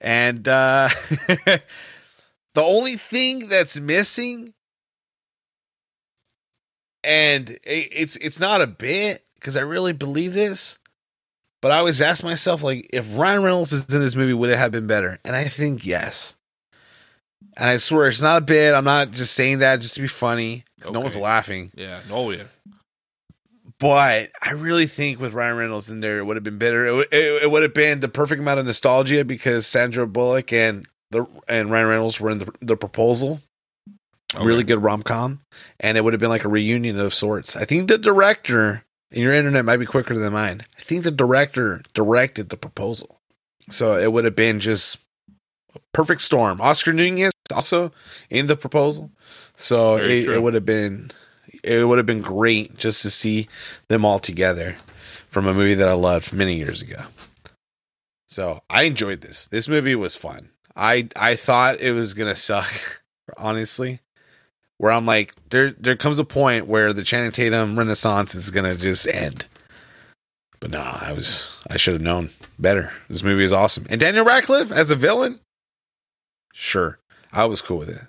and 0.00 0.48
uh, 0.48 0.88
the 2.54 2.62
only 2.62 2.96
thing 2.96 3.48
that's 3.48 3.78
missing, 3.78 4.54
and 7.04 7.50
it, 7.50 7.58
it's 7.64 8.16
it's 8.16 8.40
not 8.40 8.60
a 8.60 8.66
bit 8.66 9.24
because 9.34 9.56
I 9.56 9.60
really 9.60 9.92
believe 9.92 10.34
this, 10.34 10.78
but 11.62 11.70
I 11.70 11.78
always 11.78 12.00
ask 12.02 12.24
myself 12.24 12.62
like, 12.62 12.88
if 12.92 13.06
Ryan 13.16 13.42
Reynolds 13.42 13.72
is 13.72 13.92
in 13.94 14.00
this 14.00 14.16
movie, 14.16 14.34
would 14.34 14.50
it 14.50 14.58
have 14.58 14.72
been 14.72 14.86
better? 14.86 15.18
And 15.24 15.36
I 15.36 15.44
think 15.44 15.86
yes. 15.86 16.34
And 17.56 17.68
I 17.70 17.76
swear 17.76 18.08
it's 18.08 18.20
not 18.20 18.42
a 18.42 18.44
bit. 18.44 18.74
I'm 18.74 18.84
not 18.84 19.12
just 19.12 19.34
saying 19.34 19.58
that 19.60 19.80
just 19.80 19.94
to 19.94 20.00
be 20.00 20.06
funny 20.08 20.64
because 20.76 20.92
no 20.92 21.00
one's 21.00 21.16
laughing. 21.16 21.72
yeah, 21.76 22.00
oh 22.10 22.30
yeah, 22.30 22.44
But 23.80 24.30
I 24.42 24.50
really 24.52 24.86
think 24.86 25.20
with 25.20 25.32
Ryan 25.34 25.56
Reynolds 25.56 25.90
in 25.90 26.00
there, 26.00 26.18
it 26.18 26.24
would 26.24 26.36
have 26.36 26.44
been 26.44 26.58
better. 26.58 26.86
It, 27.00 27.08
it, 27.12 27.42
it 27.44 27.50
would 27.50 27.62
have 27.62 27.74
been 27.74 28.00
the 28.00 28.08
perfect 28.08 28.40
amount 28.40 28.60
of 28.60 28.66
nostalgia 28.66 29.24
because 29.24 29.66
Sandra 29.66 30.06
Bullock 30.06 30.52
and 30.52 30.86
the 31.10 31.26
and 31.48 31.70
Ryan 31.70 31.86
Reynolds 31.88 32.20
were 32.20 32.30
in 32.30 32.38
the, 32.38 32.52
the 32.60 32.76
proposal. 32.76 33.40
Okay. 34.34 34.44
Really 34.44 34.64
good 34.64 34.82
rom 34.82 35.02
com, 35.02 35.40
and 35.80 35.96
it 35.96 36.04
would 36.04 36.12
have 36.12 36.20
been 36.20 36.28
like 36.28 36.44
a 36.44 36.48
reunion 36.48 37.00
of 37.00 37.14
sorts. 37.14 37.56
I 37.56 37.64
think 37.64 37.88
the 37.88 37.96
director, 37.96 38.84
and 39.10 39.22
your 39.22 39.32
internet 39.32 39.64
might 39.64 39.78
be 39.78 39.86
quicker 39.86 40.14
than 40.18 40.34
mine. 40.34 40.62
I 40.78 40.82
think 40.82 41.04
the 41.04 41.10
director 41.10 41.82
directed 41.94 42.50
the 42.50 42.58
proposal, 42.58 43.20
so 43.70 43.96
it 43.96 44.12
would 44.12 44.26
have 44.26 44.36
been 44.36 44.60
just 44.60 44.98
a 45.74 45.78
perfect 45.94 46.20
storm. 46.20 46.60
Oscar 46.60 46.92
Nunez 46.92 47.32
also 47.54 47.90
in 48.28 48.48
the 48.48 48.56
proposal, 48.56 49.10
so 49.56 49.96
Very 49.96 50.18
it, 50.18 50.24
true. 50.24 50.34
it 50.34 50.42
would 50.42 50.54
have 50.54 50.66
been 50.66 51.10
it 51.64 51.88
would 51.88 51.98
have 51.98 52.06
been 52.06 52.20
great 52.20 52.76
just 52.76 53.00
to 53.02 53.10
see 53.10 53.48
them 53.88 54.04
all 54.04 54.18
together 54.18 54.76
from 55.28 55.46
a 55.46 55.54
movie 55.54 55.74
that 55.74 55.88
I 55.88 55.94
loved 55.94 56.34
many 56.34 56.56
years 56.56 56.82
ago. 56.82 57.04
So 58.28 58.62
I 58.68 58.82
enjoyed 58.82 59.22
this. 59.22 59.46
This 59.46 59.68
movie 59.68 59.94
was 59.94 60.16
fun. 60.16 60.50
I 60.76 61.08
I 61.16 61.36
thought 61.36 61.80
it 61.80 61.92
was 61.92 62.14
gonna 62.14 62.36
suck, 62.36 63.00
honestly. 63.36 64.00
Where 64.78 64.92
I'm 64.92 65.06
like, 65.06 65.34
there 65.50 65.72
there 65.72 65.96
comes 65.96 66.18
a 66.20 66.24
point 66.24 66.68
where 66.68 66.92
the 66.92 67.02
Channing 67.02 67.32
Tatum 67.32 67.76
renaissance 67.78 68.34
is 68.34 68.50
gonna 68.50 68.76
just 68.76 69.08
end. 69.08 69.46
But 70.60 70.70
no, 70.70 70.80
I 70.80 71.12
was 71.12 71.52
I 71.68 71.76
should 71.76 71.94
have 71.94 72.02
known 72.02 72.30
better. 72.58 72.92
This 73.08 73.22
movie 73.22 73.44
is 73.44 73.52
awesome. 73.52 73.86
And 73.90 74.00
Daniel 74.00 74.24
Radcliffe 74.24 74.70
as 74.70 74.90
a 74.90 74.96
villain? 74.96 75.40
Sure. 76.52 76.98
I 77.32 77.44
was 77.46 77.60
cool 77.60 77.78
with 77.78 77.88
it. 77.88 78.00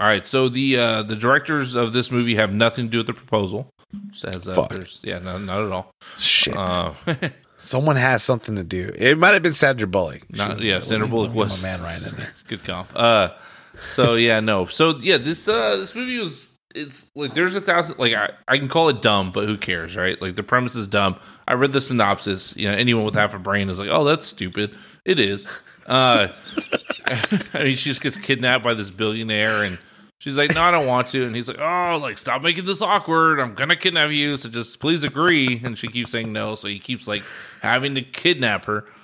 All 0.00 0.06
right, 0.06 0.24
so 0.24 0.48
the 0.48 0.76
uh, 0.76 1.02
the 1.02 1.16
directors 1.16 1.74
of 1.74 1.92
this 1.92 2.10
movie 2.12 2.36
have 2.36 2.52
nothing 2.52 2.86
to 2.86 2.90
do 2.90 2.98
with 2.98 3.08
the 3.08 3.14
proposal. 3.14 3.68
Says 4.12 4.46
Fuck. 4.46 4.72
yeah, 5.02 5.18
no, 5.18 5.38
not 5.38 5.64
at 5.64 5.72
all. 5.72 5.90
Shit. 6.18 6.56
Uh, 6.56 6.92
Someone 7.58 7.96
has 7.96 8.22
something 8.22 8.54
to 8.54 8.64
do. 8.64 8.92
It 8.96 9.18
might 9.18 9.34
have 9.34 9.42
been 9.42 9.52
Sandra 9.52 9.86
Bullock. 9.86 10.30
Not 10.30 10.60
yeah, 10.62 10.80
Sandra 10.80 11.08
Bullock 11.08 11.28
let 11.28 11.34
me 11.34 11.40
get 11.40 11.44
was 11.44 11.58
a 11.58 11.62
man 11.62 11.82
Ryan 11.82 12.00
in 12.08 12.14
there. 12.16 12.34
Good 12.46 12.64
comp. 12.64 12.90
Uh, 12.94 13.30
so 13.88 14.14
yeah, 14.14 14.40
no. 14.40 14.66
So 14.66 14.96
yeah, 14.98 15.18
this 15.18 15.48
uh 15.48 15.76
this 15.76 15.94
movie 15.94 16.18
was 16.18 16.56
it's 16.74 17.10
like 17.14 17.34
there's 17.34 17.56
a 17.56 17.60
thousand 17.60 17.98
like 17.98 18.14
I, 18.14 18.30
I 18.46 18.58
can 18.58 18.68
call 18.68 18.88
it 18.88 19.02
dumb, 19.02 19.32
but 19.32 19.46
who 19.46 19.56
cares, 19.56 19.96
right? 19.96 20.20
Like 20.20 20.36
the 20.36 20.42
premise 20.42 20.74
is 20.76 20.86
dumb. 20.86 21.18
I 21.46 21.54
read 21.54 21.72
the 21.72 21.80
synopsis. 21.80 22.56
You 22.56 22.68
know, 22.70 22.76
anyone 22.76 23.04
with 23.04 23.14
half 23.14 23.34
a 23.34 23.38
brain 23.38 23.68
is 23.68 23.78
like, 23.78 23.88
oh, 23.90 24.04
that's 24.04 24.26
stupid. 24.26 24.76
It 25.04 25.18
is. 25.18 25.48
Uh, 25.86 26.28
I 27.06 27.64
mean, 27.64 27.76
she 27.76 27.88
just 27.90 28.02
gets 28.02 28.16
kidnapped 28.16 28.62
by 28.62 28.74
this 28.74 28.90
billionaire, 28.90 29.64
and 29.64 29.78
she's 30.18 30.36
like, 30.36 30.54
no, 30.54 30.60
I 30.60 30.70
don't 30.70 30.86
want 30.86 31.08
to. 31.08 31.24
And 31.24 31.34
he's 31.34 31.48
like, 31.48 31.58
oh, 31.58 31.98
like 32.00 32.18
stop 32.18 32.42
making 32.42 32.66
this 32.66 32.82
awkward. 32.82 33.40
I'm 33.40 33.54
gonna 33.54 33.76
kidnap 33.76 34.10
you, 34.10 34.36
so 34.36 34.48
just 34.48 34.78
please 34.80 35.04
agree. 35.04 35.60
And 35.64 35.78
she 35.78 35.88
keeps 35.88 36.10
saying 36.10 36.32
no, 36.32 36.54
so 36.54 36.68
he 36.68 36.78
keeps 36.78 37.08
like 37.08 37.22
having 37.62 37.94
to 37.94 38.02
kidnap 38.02 38.66
her. 38.66 38.84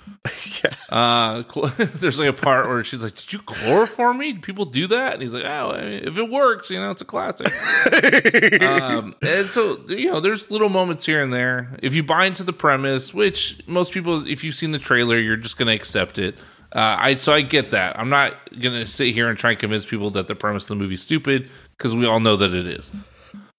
Yeah. 0.63 0.73
Uh, 0.89 1.43
there's 1.77 2.17
like 2.17 2.29
a 2.29 2.33
part 2.33 2.67
where 2.67 2.83
she's 2.83 3.03
like, 3.03 3.13
"Did 3.13 3.33
you 3.33 3.39
chloroform 3.39 4.17
me? 4.17 4.33
Do 4.33 4.39
people 4.39 4.65
do 4.65 4.87
that?" 4.87 5.13
And 5.13 5.21
he's 5.21 5.33
like, 5.33 5.45
"Oh, 5.45 5.71
I 5.71 5.81
mean, 5.81 6.03
if 6.03 6.17
it 6.17 6.29
works, 6.29 6.69
you 6.69 6.79
know, 6.79 6.91
it's 6.91 7.01
a 7.01 7.05
classic." 7.05 7.47
um, 8.61 9.15
and 9.21 9.47
so 9.47 9.79
you 9.87 10.11
know, 10.11 10.19
there's 10.19 10.49
little 10.49 10.69
moments 10.69 11.05
here 11.05 11.21
and 11.21 11.31
there. 11.33 11.77
If 11.81 11.93
you 11.93 12.03
buy 12.03 12.25
into 12.25 12.43
the 12.43 12.53
premise, 12.53 13.13
which 13.13 13.61
most 13.67 13.93
people, 13.93 14.27
if 14.27 14.43
you've 14.43 14.55
seen 14.55 14.71
the 14.71 14.79
trailer, 14.79 15.19
you're 15.19 15.37
just 15.37 15.57
gonna 15.57 15.73
accept 15.73 16.17
it. 16.17 16.35
Uh, 16.75 16.97
I 16.99 17.15
so 17.15 17.33
I 17.33 17.41
get 17.41 17.71
that. 17.71 17.97
I'm 17.97 18.09
not 18.09 18.35
gonna 18.59 18.85
sit 18.85 19.13
here 19.13 19.29
and 19.29 19.39
try 19.39 19.51
and 19.51 19.59
convince 19.59 19.85
people 19.85 20.11
that 20.11 20.27
the 20.27 20.35
premise 20.35 20.65
of 20.65 20.69
the 20.69 20.75
movie's 20.75 21.01
stupid 21.01 21.49
because 21.77 21.95
we 21.95 22.05
all 22.05 22.19
know 22.19 22.35
that 22.35 22.53
it 22.53 22.67
is. 22.67 22.91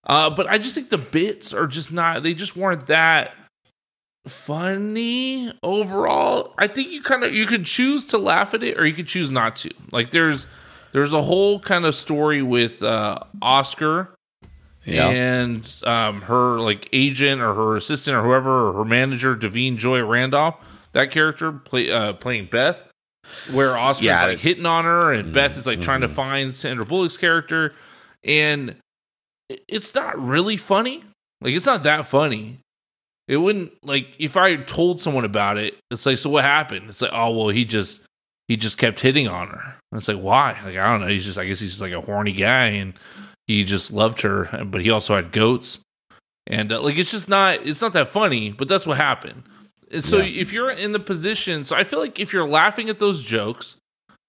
Uh, 0.04 0.28
but 0.30 0.46
I 0.48 0.58
just 0.58 0.74
think 0.74 0.90
the 0.90 0.98
bits 0.98 1.52
are 1.54 1.66
just 1.66 1.90
not. 1.92 2.22
They 2.22 2.34
just 2.34 2.56
weren't 2.56 2.86
that 2.88 3.32
funny 4.26 5.52
overall. 5.62 6.54
I 6.58 6.66
think 6.66 6.90
you 6.90 7.02
kind 7.02 7.24
of 7.24 7.34
you 7.34 7.46
could 7.46 7.64
choose 7.64 8.06
to 8.06 8.18
laugh 8.18 8.54
at 8.54 8.62
it 8.62 8.78
or 8.78 8.86
you 8.86 8.92
could 8.94 9.06
choose 9.08 9.30
not 9.30 9.56
to. 9.56 9.70
Like 9.92 10.10
there's 10.10 10.46
there's 10.92 11.12
a 11.12 11.22
whole 11.22 11.58
kind 11.60 11.84
of 11.84 11.94
story 11.94 12.42
with 12.42 12.82
uh, 12.82 13.18
Oscar 13.42 14.14
Yeah. 14.84 15.08
and 15.08 15.80
um, 15.84 16.22
her 16.22 16.60
like 16.60 16.88
agent 16.92 17.40
or 17.40 17.54
her 17.54 17.76
assistant 17.76 18.16
or 18.16 18.22
whoever 18.22 18.68
or 18.68 18.72
her 18.74 18.84
manager 18.84 19.36
Da'Vine 19.36 19.76
Joy 19.76 20.02
Randolph. 20.04 20.56
That 20.92 21.10
character 21.10 21.52
play 21.52 21.90
uh, 21.90 22.14
playing 22.14 22.46
Beth, 22.50 22.82
where 23.52 23.76
Oscar's 23.76 24.06
Yeah. 24.06 24.26
like 24.26 24.38
hitting 24.38 24.66
on 24.66 24.84
her 24.84 25.12
and 25.12 25.32
Beth 25.32 25.56
is 25.56 25.66
like 25.66 25.80
trying 25.80 26.00
to 26.02 26.08
find 26.08 26.54
Sandra 26.54 26.84
Bullock's 26.86 27.16
character, 27.16 27.74
and 28.24 28.76
it's 29.68 29.94
not 29.94 30.18
really 30.18 30.56
funny. 30.56 31.04
Like 31.40 31.54
it's 31.54 31.66
not 31.66 31.82
that 31.84 32.06
funny. 32.06 32.58
It 33.28 33.38
wouldn't 33.38 33.72
like 33.84 34.14
if 34.18 34.36
I 34.36 34.56
told 34.56 35.00
someone 35.00 35.24
about 35.24 35.58
it. 35.58 35.76
It's 35.90 36.06
like, 36.06 36.18
so 36.18 36.30
what 36.30 36.44
happened? 36.44 36.88
It's 36.88 37.02
like, 37.02 37.12
oh 37.12 37.36
well, 37.36 37.48
he 37.48 37.64
just 37.64 38.02
he 38.48 38.56
just 38.56 38.78
kept 38.78 39.00
hitting 39.00 39.26
on 39.28 39.48
her. 39.48 39.76
And 39.92 39.98
it's 39.98 40.08
like, 40.08 40.18
why? 40.18 40.58
Like 40.64 40.76
I 40.76 40.86
don't 40.90 41.00
know. 41.00 41.08
He's 41.08 41.24
just 41.24 41.38
I 41.38 41.44
guess 41.46 41.60
he's 41.60 41.70
just 41.70 41.82
like 41.82 41.92
a 41.92 42.00
horny 42.00 42.32
guy, 42.32 42.66
and 42.68 42.94
he 43.46 43.64
just 43.64 43.92
loved 43.92 44.20
her, 44.22 44.64
but 44.66 44.80
he 44.80 44.90
also 44.90 45.14
had 45.16 45.32
goats, 45.32 45.80
and 46.46 46.72
uh, 46.72 46.80
like 46.80 46.96
it's 46.98 47.10
just 47.10 47.28
not 47.28 47.66
it's 47.66 47.80
not 47.82 47.92
that 47.94 48.08
funny. 48.08 48.52
But 48.52 48.68
that's 48.68 48.86
what 48.86 48.96
happened. 48.96 49.42
And 49.90 50.04
so 50.04 50.18
Yeah. 50.18 50.40
if 50.40 50.52
you're 50.52 50.70
in 50.70 50.92
the 50.92 50.98
position, 50.98 51.64
so 51.64 51.76
I 51.76 51.84
feel 51.84 51.98
like 52.00 52.18
if 52.18 52.32
you're 52.32 52.48
laughing 52.48 52.88
at 52.88 52.98
those 52.98 53.22
jokes, 53.22 53.76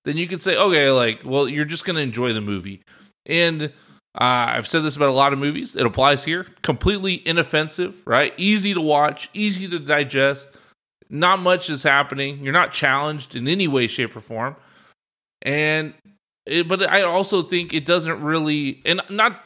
then 0.06 0.18
you 0.18 0.28
could 0.28 0.42
say, 0.42 0.56
okay, 0.56 0.90
like, 0.92 1.22
well, 1.26 1.48
you're 1.50 1.66
just 1.66 1.86
gonna 1.86 2.02
enjoy 2.02 2.34
the 2.34 2.42
movie, 2.42 2.82
and. 3.26 3.72
Uh, 4.20 4.50
I've 4.56 4.66
said 4.68 4.82
this 4.82 4.96
about 4.96 5.10
a 5.10 5.14
lot 5.14 5.32
of 5.32 5.38
movies. 5.38 5.76
It 5.76 5.86
applies 5.86 6.24
here. 6.24 6.48
Completely 6.64 7.22
inoffensive, 7.28 8.02
right? 8.08 8.34
Easy 8.36 8.74
to 8.74 8.82
watch, 8.82 9.30
easy 9.36 9.68
to 9.68 9.78
digest. 9.78 10.50
Not 11.08 11.38
much 11.38 11.70
is 11.70 11.84
happening. 11.84 12.44
You're 12.44 12.52
not 12.52 12.72
challenged 12.72 13.36
in 13.36 13.48
any 13.48 13.68
way, 13.68 13.86
shape, 13.86 14.16
or 14.16 14.22
form. 14.22 14.56
And, 15.44 15.94
it, 16.48 16.68
but 16.68 16.90
I 16.90 17.04
also 17.04 17.44
think 17.44 17.76
it 17.76 17.86
doesn't 17.86 18.20
really, 18.24 18.82
and 18.86 19.02
not 19.12 19.40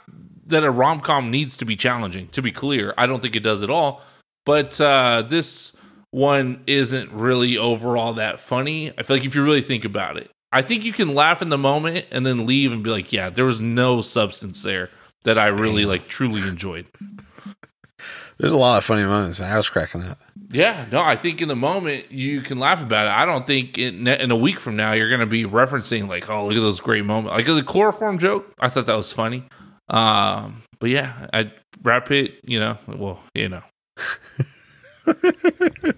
that 0.48 0.64
a 0.64 0.72
rom 0.72 1.02
com 1.02 1.32
needs 1.32 1.58
to 1.58 1.66
be 1.66 1.76
challenging. 1.76 2.28
To 2.30 2.42
be 2.42 2.54
clear, 2.54 2.94
I 2.98 3.08
don't 3.08 3.22
think 3.22 3.36
it 3.36 3.42
does 3.42 3.64
at 3.64 3.70
all. 3.70 4.02
But 4.46 4.80
uh, 4.80 5.24
this 5.28 5.74
one 6.12 6.64
isn't 6.68 7.12
really 7.12 7.58
overall 7.58 8.14
that 8.14 8.40
funny. 8.40 8.92
I 8.98 9.04
feel 9.04 9.18
like 9.18 9.26
if 9.26 9.36
you 9.36 9.44
really 9.44 9.62
think 9.62 9.86
about 9.86 10.18
it, 10.18 10.30
I 10.54 10.62
think 10.62 10.84
you 10.84 10.94
can 10.94 11.16
laugh 11.16 11.42
in 11.42 11.50
the 11.50 11.58
moment 11.58 12.06
and 12.12 12.26
then 12.26 12.46
leave 12.46 12.74
and 12.74 12.84
be 12.84 12.90
like, 12.90 13.14
yeah, 13.14 13.30
there 13.30 13.46
was 13.46 13.62
no 13.62 14.02
substance 14.02 14.62
there 14.62 14.90
that 15.24 15.38
I 15.38 15.48
really 15.48 15.86
like 15.86 16.08
truly 16.08 16.42
enjoyed. 16.48 16.88
There's 18.38 18.54
a 18.54 18.58
lot 18.58 18.78
of 18.78 18.84
funny 18.84 19.04
moments. 19.04 19.40
I 19.40 19.56
was 19.56 19.70
cracking 19.70 20.04
up. 20.04 20.20
Yeah, 20.52 20.86
no, 20.92 21.00
I 21.02 21.16
think 21.16 21.42
in 21.42 21.48
the 21.48 21.56
moment 21.56 22.12
you 22.12 22.42
can 22.42 22.60
laugh 22.60 22.84
about 22.84 23.06
it. 23.06 23.12
I 23.12 23.24
don't 23.24 23.48
think 23.48 23.78
in, 23.78 24.08
in 24.08 24.32
a 24.32 24.36
week 24.36 24.60
from 24.60 24.76
now 24.76 24.92
you're 24.92 25.10
going 25.10 25.22
to 25.22 25.26
be 25.26 25.46
referencing 25.46 26.10
like, 26.10 26.30
oh, 26.30 26.48
look 26.48 26.58
at 26.58 26.62
those 26.62 26.82
great 26.82 27.06
moments. 27.06 27.38
Like 27.38 27.46
the 27.46 27.64
chloroform 27.64 28.18
joke, 28.18 28.52
I 28.60 28.68
thought 28.68 28.88
that 28.88 28.96
was 28.96 29.14
funny. 29.14 29.46
Um, 29.88 30.64
but 30.80 30.90
yeah, 30.90 31.28
I 31.32 31.52
Brad 31.80 32.10
it, 32.12 32.40
you 32.44 32.60
know, 32.60 32.78
well, 32.88 33.22
you 33.34 33.50
know, 33.50 33.64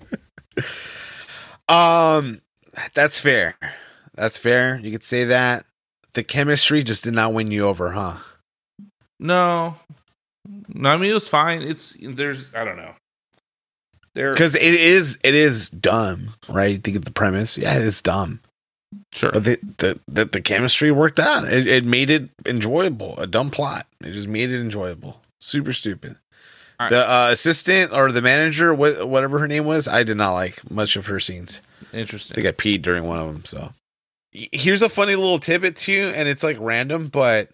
Um, 1.70 2.42
that's 2.94 3.20
fair. 3.20 3.56
That's 4.16 4.38
fair. 4.38 4.80
You 4.80 4.92
could 4.92 5.04
say 5.04 5.26
that. 5.26 5.66
The 6.14 6.24
chemistry 6.24 6.84
just 6.84 7.04
did 7.04 7.14
not 7.14 7.34
win 7.34 7.50
you 7.52 7.68
over, 7.68 7.92
huh? 7.92 8.18
no, 9.20 9.76
no. 10.68 10.90
I 10.90 10.98
mean, 10.98 11.10
it 11.10 11.14
was 11.14 11.28
fine. 11.30 11.62
It's 11.64 11.96
there's, 12.00 12.54
I 12.54 12.64
don't 12.64 12.78
know. 12.78 12.92
There, 14.14 14.32
Because 14.32 14.54
it 14.54 14.62
is, 14.62 15.18
it 15.24 15.34
is 15.34 15.72
dumb, 15.72 16.36
right? 16.48 16.72
You 16.74 16.78
think 16.78 16.98
of 16.98 17.06
the 17.06 17.12
premise, 17.12 17.58
yeah, 17.58 17.76
it 17.76 17.82
is 17.82 18.00
dumb, 18.00 18.42
sure, 19.12 19.32
but 19.32 19.44
the 19.46 19.60
the 19.80 20.00
the, 20.08 20.26
the 20.26 20.42
chemistry 20.42 20.92
worked 20.92 21.20
out. 21.20 21.52
It, 21.52 21.66
it 21.66 21.84
made 21.84 22.12
it 22.12 22.30
enjoyable. 22.46 23.18
A 23.18 23.26
dumb 23.26 23.50
plot, 23.50 23.88
it 24.02 24.12
just 24.12 24.28
made 24.28 24.52
it 24.52 24.62
enjoyable. 24.62 25.20
Super 25.42 25.74
stupid. 25.74 26.18
Right. 26.80 26.90
The 26.90 27.10
uh, 27.10 27.30
assistant 27.32 27.94
or 27.94 28.12
the 28.12 28.22
manager, 28.22 28.74
wh- 28.74 29.08
whatever 29.08 29.40
her 29.40 29.48
name 29.48 29.66
was, 29.66 29.88
I 29.88 30.04
did 30.04 30.18
not 30.18 30.34
like 30.34 30.70
much 30.72 30.96
of 30.96 31.06
her 31.06 31.20
scenes. 31.20 31.62
I 31.94 31.98
interesting. 31.98 32.36
think 32.36 32.48
I 32.48 32.52
peed 32.52 32.82
during 32.82 33.04
one 33.06 33.20
of 33.20 33.28
them. 33.28 33.46
So 33.46 33.74
here's 34.32 34.82
a 34.82 34.90
funny 34.90 35.16
little 35.16 35.40
tidbit 35.40 35.76
too, 35.76 36.12
and 36.16 36.28
it's 36.28 36.44
like 36.44 36.58
random, 36.60 37.08
but 37.08 37.52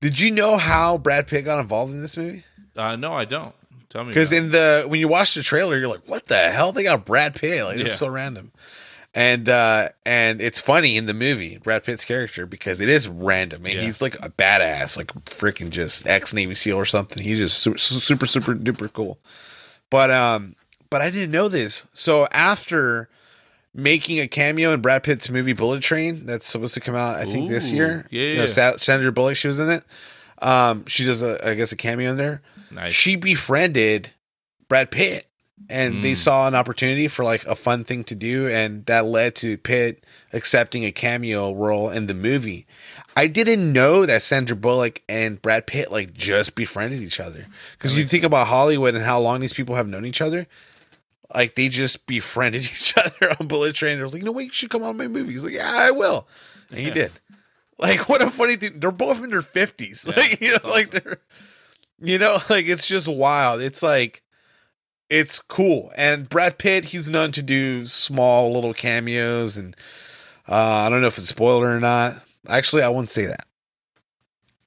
did 0.00 0.18
you 0.20 0.30
know 0.30 0.56
how 0.56 0.96
Brad 0.98 1.26
Pitt 1.26 1.44
got 1.44 1.58
involved 1.60 1.92
in 1.92 2.00
this 2.00 2.16
movie? 2.16 2.44
Uh, 2.76 2.96
no, 2.96 3.12
I 3.12 3.24
don't. 3.24 3.54
Tell 3.88 4.04
me 4.04 4.10
Because 4.10 4.30
in 4.30 4.52
the 4.52 4.84
when 4.86 5.00
you 5.00 5.08
watch 5.08 5.34
the 5.34 5.42
trailer, 5.42 5.76
you're 5.76 5.88
like, 5.88 6.06
"What 6.08 6.26
the 6.26 6.50
hell? 6.50 6.70
They 6.70 6.84
got 6.84 7.04
Brad 7.04 7.34
Pitt? 7.34 7.64
Like 7.64 7.78
it's 7.78 7.96
so 7.96 8.06
random." 8.06 8.52
And 9.12 9.48
uh 9.48 9.88
and 10.06 10.40
it's 10.40 10.60
funny 10.60 10.96
in 10.96 11.06
the 11.06 11.14
movie 11.14 11.58
Brad 11.58 11.82
Pitt's 11.82 12.04
character 12.04 12.46
because 12.46 12.78
it 12.80 12.88
is 12.88 13.08
random 13.08 13.66
and 13.66 13.74
Yeah. 13.74 13.80
he's 13.82 14.00
like 14.00 14.14
a 14.24 14.30
badass, 14.30 14.96
like 14.96 15.08
freaking 15.24 15.70
just 15.70 16.06
ex 16.06 16.32
Navy 16.32 16.54
SEAL 16.54 16.76
or 16.76 16.84
something. 16.84 17.20
He's 17.22 17.38
just 17.38 17.58
super, 17.58 17.76
super 17.78 18.26
super 18.26 18.54
duper 18.54 18.92
cool. 18.92 19.18
But 19.90 20.10
um, 20.12 20.54
but 20.90 21.02
I 21.02 21.10
didn't 21.10 21.32
know 21.32 21.48
this. 21.48 21.86
So 21.92 22.28
after 22.30 23.08
making 23.74 24.20
a 24.20 24.28
cameo 24.28 24.72
in 24.72 24.80
Brad 24.80 25.02
Pitt's 25.02 25.28
movie 25.28 25.52
Bullet 25.54 25.82
Train, 25.82 26.26
that's 26.26 26.46
supposed 26.46 26.74
to 26.74 26.80
come 26.80 26.94
out, 26.94 27.16
I 27.16 27.24
think 27.24 27.48
this 27.48 27.72
year. 27.72 28.06
yeah, 28.10 28.22
You 28.22 28.36
know. 28.38 28.46
Sandra 28.46 29.12
Bullock, 29.12 29.36
she 29.36 29.46
was 29.48 29.58
in 29.60 29.70
it. 29.70 29.84
Um, 30.42 30.84
she 30.86 31.04
does 31.04 31.22
a, 31.22 31.48
I 31.48 31.54
guess, 31.54 31.70
a 31.70 31.76
cameo 31.76 32.10
in 32.12 32.16
there 32.16 32.42
nice. 32.70 32.92
she 32.92 33.14
befriended 33.16 34.10
Brad 34.68 34.90
Pitt 34.90 35.26
and 35.68 36.02
they 36.02 36.12
Mm. 36.12 36.16
saw 36.16 36.48
an 36.48 36.54
opportunity 36.54 37.06
for 37.08 37.24
like 37.24 37.44
a 37.46 37.54
fun 37.54 37.84
thing 37.84 38.02
to 38.04 38.14
do 38.14 38.48
and 38.48 38.84
that 38.86 39.06
led 39.06 39.34
to 39.36 39.56
Pitt 39.58 40.04
accepting 40.32 40.84
a 40.84 40.92
cameo 40.92 41.52
role 41.52 41.90
in 41.90 42.06
the 42.06 42.14
movie. 42.14 42.66
I 43.16 43.26
didn't 43.26 43.72
know 43.72 44.06
that 44.06 44.22
Sandra 44.22 44.56
Bullock 44.56 45.02
and 45.08 45.40
Brad 45.42 45.66
Pitt 45.66 45.92
like 45.92 46.12
just 46.14 46.54
befriended 46.54 47.00
each 47.02 47.20
other. 47.20 47.46
Cuz 47.78 47.94
you 47.94 48.04
think 48.04 48.24
about 48.24 48.46
Hollywood 48.46 48.94
and 48.94 49.04
how 49.04 49.20
long 49.20 49.40
these 49.40 49.52
people 49.52 49.74
have 49.76 49.88
known 49.88 50.04
each 50.06 50.20
other. 50.20 50.46
Like 51.34 51.54
they 51.54 51.68
just 51.68 52.06
befriended 52.06 52.62
each 52.64 52.94
other 52.96 53.36
on 53.38 53.46
Bullet 53.46 53.74
Train. 53.74 54.00
I 54.00 54.02
was 54.02 54.12
like, 54.14 54.22
"You 54.22 54.32
know? 54.32 54.38
You 54.38 54.50
should 54.52 54.70
come 54.70 54.82
on 54.82 54.96
my 54.96 55.06
movie." 55.08 55.32
He's 55.32 55.44
like, 55.44 55.54
"Yeah, 55.54 55.70
I 55.72 55.90
will." 55.92 56.26
And 56.70 56.78
he 56.80 56.90
did. 56.90 57.12
Like 57.78 58.08
what 58.08 58.20
a 58.22 58.30
funny 58.30 58.56
thing. 58.56 58.78
They're 58.80 58.90
both 58.92 59.22
in 59.24 59.30
their 59.30 59.40
50s. 59.42 60.06
Yeah, 60.16 60.16
like, 60.16 60.40
you 60.40 60.48
know, 60.48 60.52
that's 60.54 60.64
like 60.64 60.90
they're 60.90 61.18
you 62.02 62.18
know, 62.18 62.38
like 62.50 62.66
it's 62.66 62.86
just 62.86 63.08
wild. 63.08 63.60
It's 63.60 63.82
like 63.82 64.22
it's 65.10 65.40
cool. 65.40 65.92
And 65.96 66.28
Brad 66.28 66.56
Pitt, 66.58 66.86
he's 66.86 67.10
known 67.10 67.32
to 67.32 67.42
do 67.42 67.84
small 67.84 68.52
little 68.54 68.72
cameos 68.72 69.58
and 69.58 69.76
uh 70.48 70.54
I 70.54 70.88
don't 70.88 71.00
know 71.02 71.08
if 71.08 71.18
it's 71.18 71.28
spoiler 71.28 71.68
or 71.68 71.80
not. 71.80 72.14
Actually, 72.48 72.82
I 72.82 72.88
won't 72.88 73.10
say 73.10 73.26
that. 73.26 73.46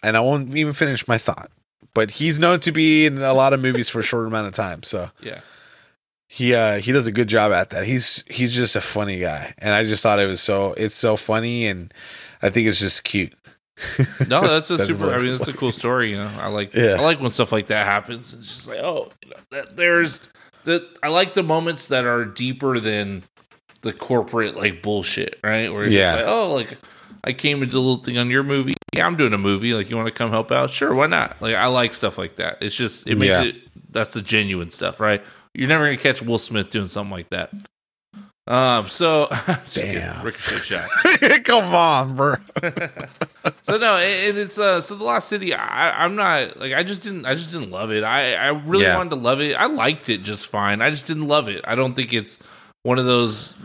And 0.03 0.15
I 0.15 0.19
won't 0.19 0.55
even 0.55 0.73
finish 0.73 1.07
my 1.07 1.17
thought. 1.17 1.50
But 1.93 2.12
he's 2.12 2.39
known 2.39 2.59
to 2.62 2.71
be 2.71 3.05
in 3.05 3.19
a 3.21 3.33
lot 3.33 3.53
of 3.53 3.62
movies 3.62 3.88
for 3.88 4.00
a 4.00 4.03
short 4.03 4.27
amount 4.27 4.47
of 4.47 4.53
time. 4.53 4.83
So 4.83 5.09
yeah. 5.21 5.41
he 6.27 6.53
uh 6.53 6.79
he 6.79 6.91
does 6.91 7.07
a 7.07 7.12
good 7.12 7.27
job 7.27 7.51
at 7.51 7.69
that. 7.69 7.85
He's 7.85 8.23
he's 8.29 8.53
just 8.53 8.75
a 8.75 8.81
funny 8.81 9.19
guy, 9.19 9.53
and 9.59 9.73
I 9.73 9.83
just 9.83 10.03
thought 10.03 10.19
it 10.19 10.25
was 10.25 10.41
so 10.41 10.73
it's 10.73 10.95
so 10.95 11.15
funny, 11.15 11.67
and 11.67 11.93
I 12.41 12.50
think 12.50 12.67
it's 12.67 12.79
just 12.79 13.03
cute. 13.03 13.33
No, 14.27 14.47
that's 14.47 14.69
a 14.69 14.77
super. 14.85 15.11
I 15.11 15.17
mean, 15.17 15.29
that's 15.29 15.47
a 15.47 15.53
cool 15.53 15.71
story. 15.71 16.11
You 16.11 16.17
know, 16.17 16.31
I 16.39 16.47
like. 16.47 16.73
Yeah. 16.73 16.95
I 16.95 17.01
like 17.01 17.19
when 17.19 17.31
stuff 17.31 17.51
like 17.51 17.67
that 17.67 17.85
happens. 17.85 18.33
It's 18.33 18.47
just 18.53 18.67
like, 18.69 18.79
oh, 18.79 19.11
you 19.23 19.29
know, 19.31 19.37
that, 19.51 19.75
there's 19.75 20.29
the. 20.63 20.87
I 21.01 21.09
like 21.09 21.33
the 21.33 21.43
moments 21.43 21.87
that 21.89 22.05
are 22.05 22.23
deeper 22.25 22.79
than 22.79 23.23
the 23.81 23.91
corporate 23.93 24.55
like 24.55 24.81
bullshit, 24.81 25.39
right? 25.43 25.71
Where 25.73 25.83
it's 25.85 25.93
Yeah. 25.93 26.13
just 26.13 26.25
like, 26.25 26.33
oh, 26.33 26.53
like 26.53 26.77
I 27.23 27.33
came 27.33 27.61
and 27.61 27.69
did 27.71 27.77
a 27.77 27.79
little 27.79 28.03
thing 28.03 28.17
on 28.17 28.29
your 28.29 28.43
movie. 28.43 28.75
Yeah, 28.93 29.05
I'm 29.07 29.15
doing 29.17 29.33
a 29.33 29.37
movie. 29.39 29.73
Like, 29.73 29.89
you 29.89 29.95
want 29.95 30.07
to 30.07 30.13
come 30.13 30.29
help 30.29 30.51
out? 30.51 30.69
Sure, 30.69 30.93
why 30.93 31.07
not? 31.07 31.41
Like, 31.41 31.55
I 31.55 31.65
like 31.67 31.93
stuff 31.95 32.17
like 32.17 32.35
that. 32.37 32.59
It's 32.61 32.75
just 32.75 33.07
it 33.07 33.15
makes 33.17 33.31
Yeah. 33.31 33.43
it. 33.43 33.55
That's 33.91 34.13
the 34.13 34.21
genuine 34.21 34.69
stuff, 34.71 34.99
right? 34.99 35.23
You're 35.53 35.67
never 35.67 35.85
gonna 35.85 35.97
catch 35.97 36.21
Will 36.21 36.39
Smith 36.39 36.69
doing 36.69 36.87
something 36.87 37.11
like 37.11 37.29
that. 37.29 37.51
Um. 38.45 38.89
So. 38.89 39.29
Damn. 39.73 40.23
ricochet 40.23 40.57
shot. 40.57 40.89
Come 41.45 41.73
on, 41.73 42.15
bro. 42.15 42.35
so 43.62 43.77
no, 43.77 43.97
it, 43.97 44.38
it's 44.38 44.59
uh 44.59 44.81
so 44.81 44.95
the 44.95 45.03
Lost 45.03 45.29
City. 45.29 45.53
I, 45.53 46.03
I'm 46.03 46.15
not 46.15 46.57
like 46.57 46.73
I 46.73 46.83
just 46.83 47.01
didn't 47.01 47.25
I 47.25 47.35
just 47.35 47.51
didn't 47.53 47.71
love 47.71 47.91
it. 47.91 48.03
I 48.03 48.35
I 48.35 48.47
really 48.50 48.83
Yeah. 48.83 48.97
wanted 48.97 49.12
to 49.12 49.15
love 49.15 49.39
it. 49.39 49.53
I 49.55 49.67
liked 49.67 50.09
it 50.09 50.19
just 50.23 50.47
fine. 50.47 50.81
I 50.81 50.89
just 50.89 51.07
didn't 51.07 51.27
love 51.27 51.47
it. 51.47 51.62
I 51.65 51.75
don't 51.75 51.93
think 51.93 52.13
it's 52.13 52.38
one 52.83 53.00
of 53.00 53.05
those 53.05 53.57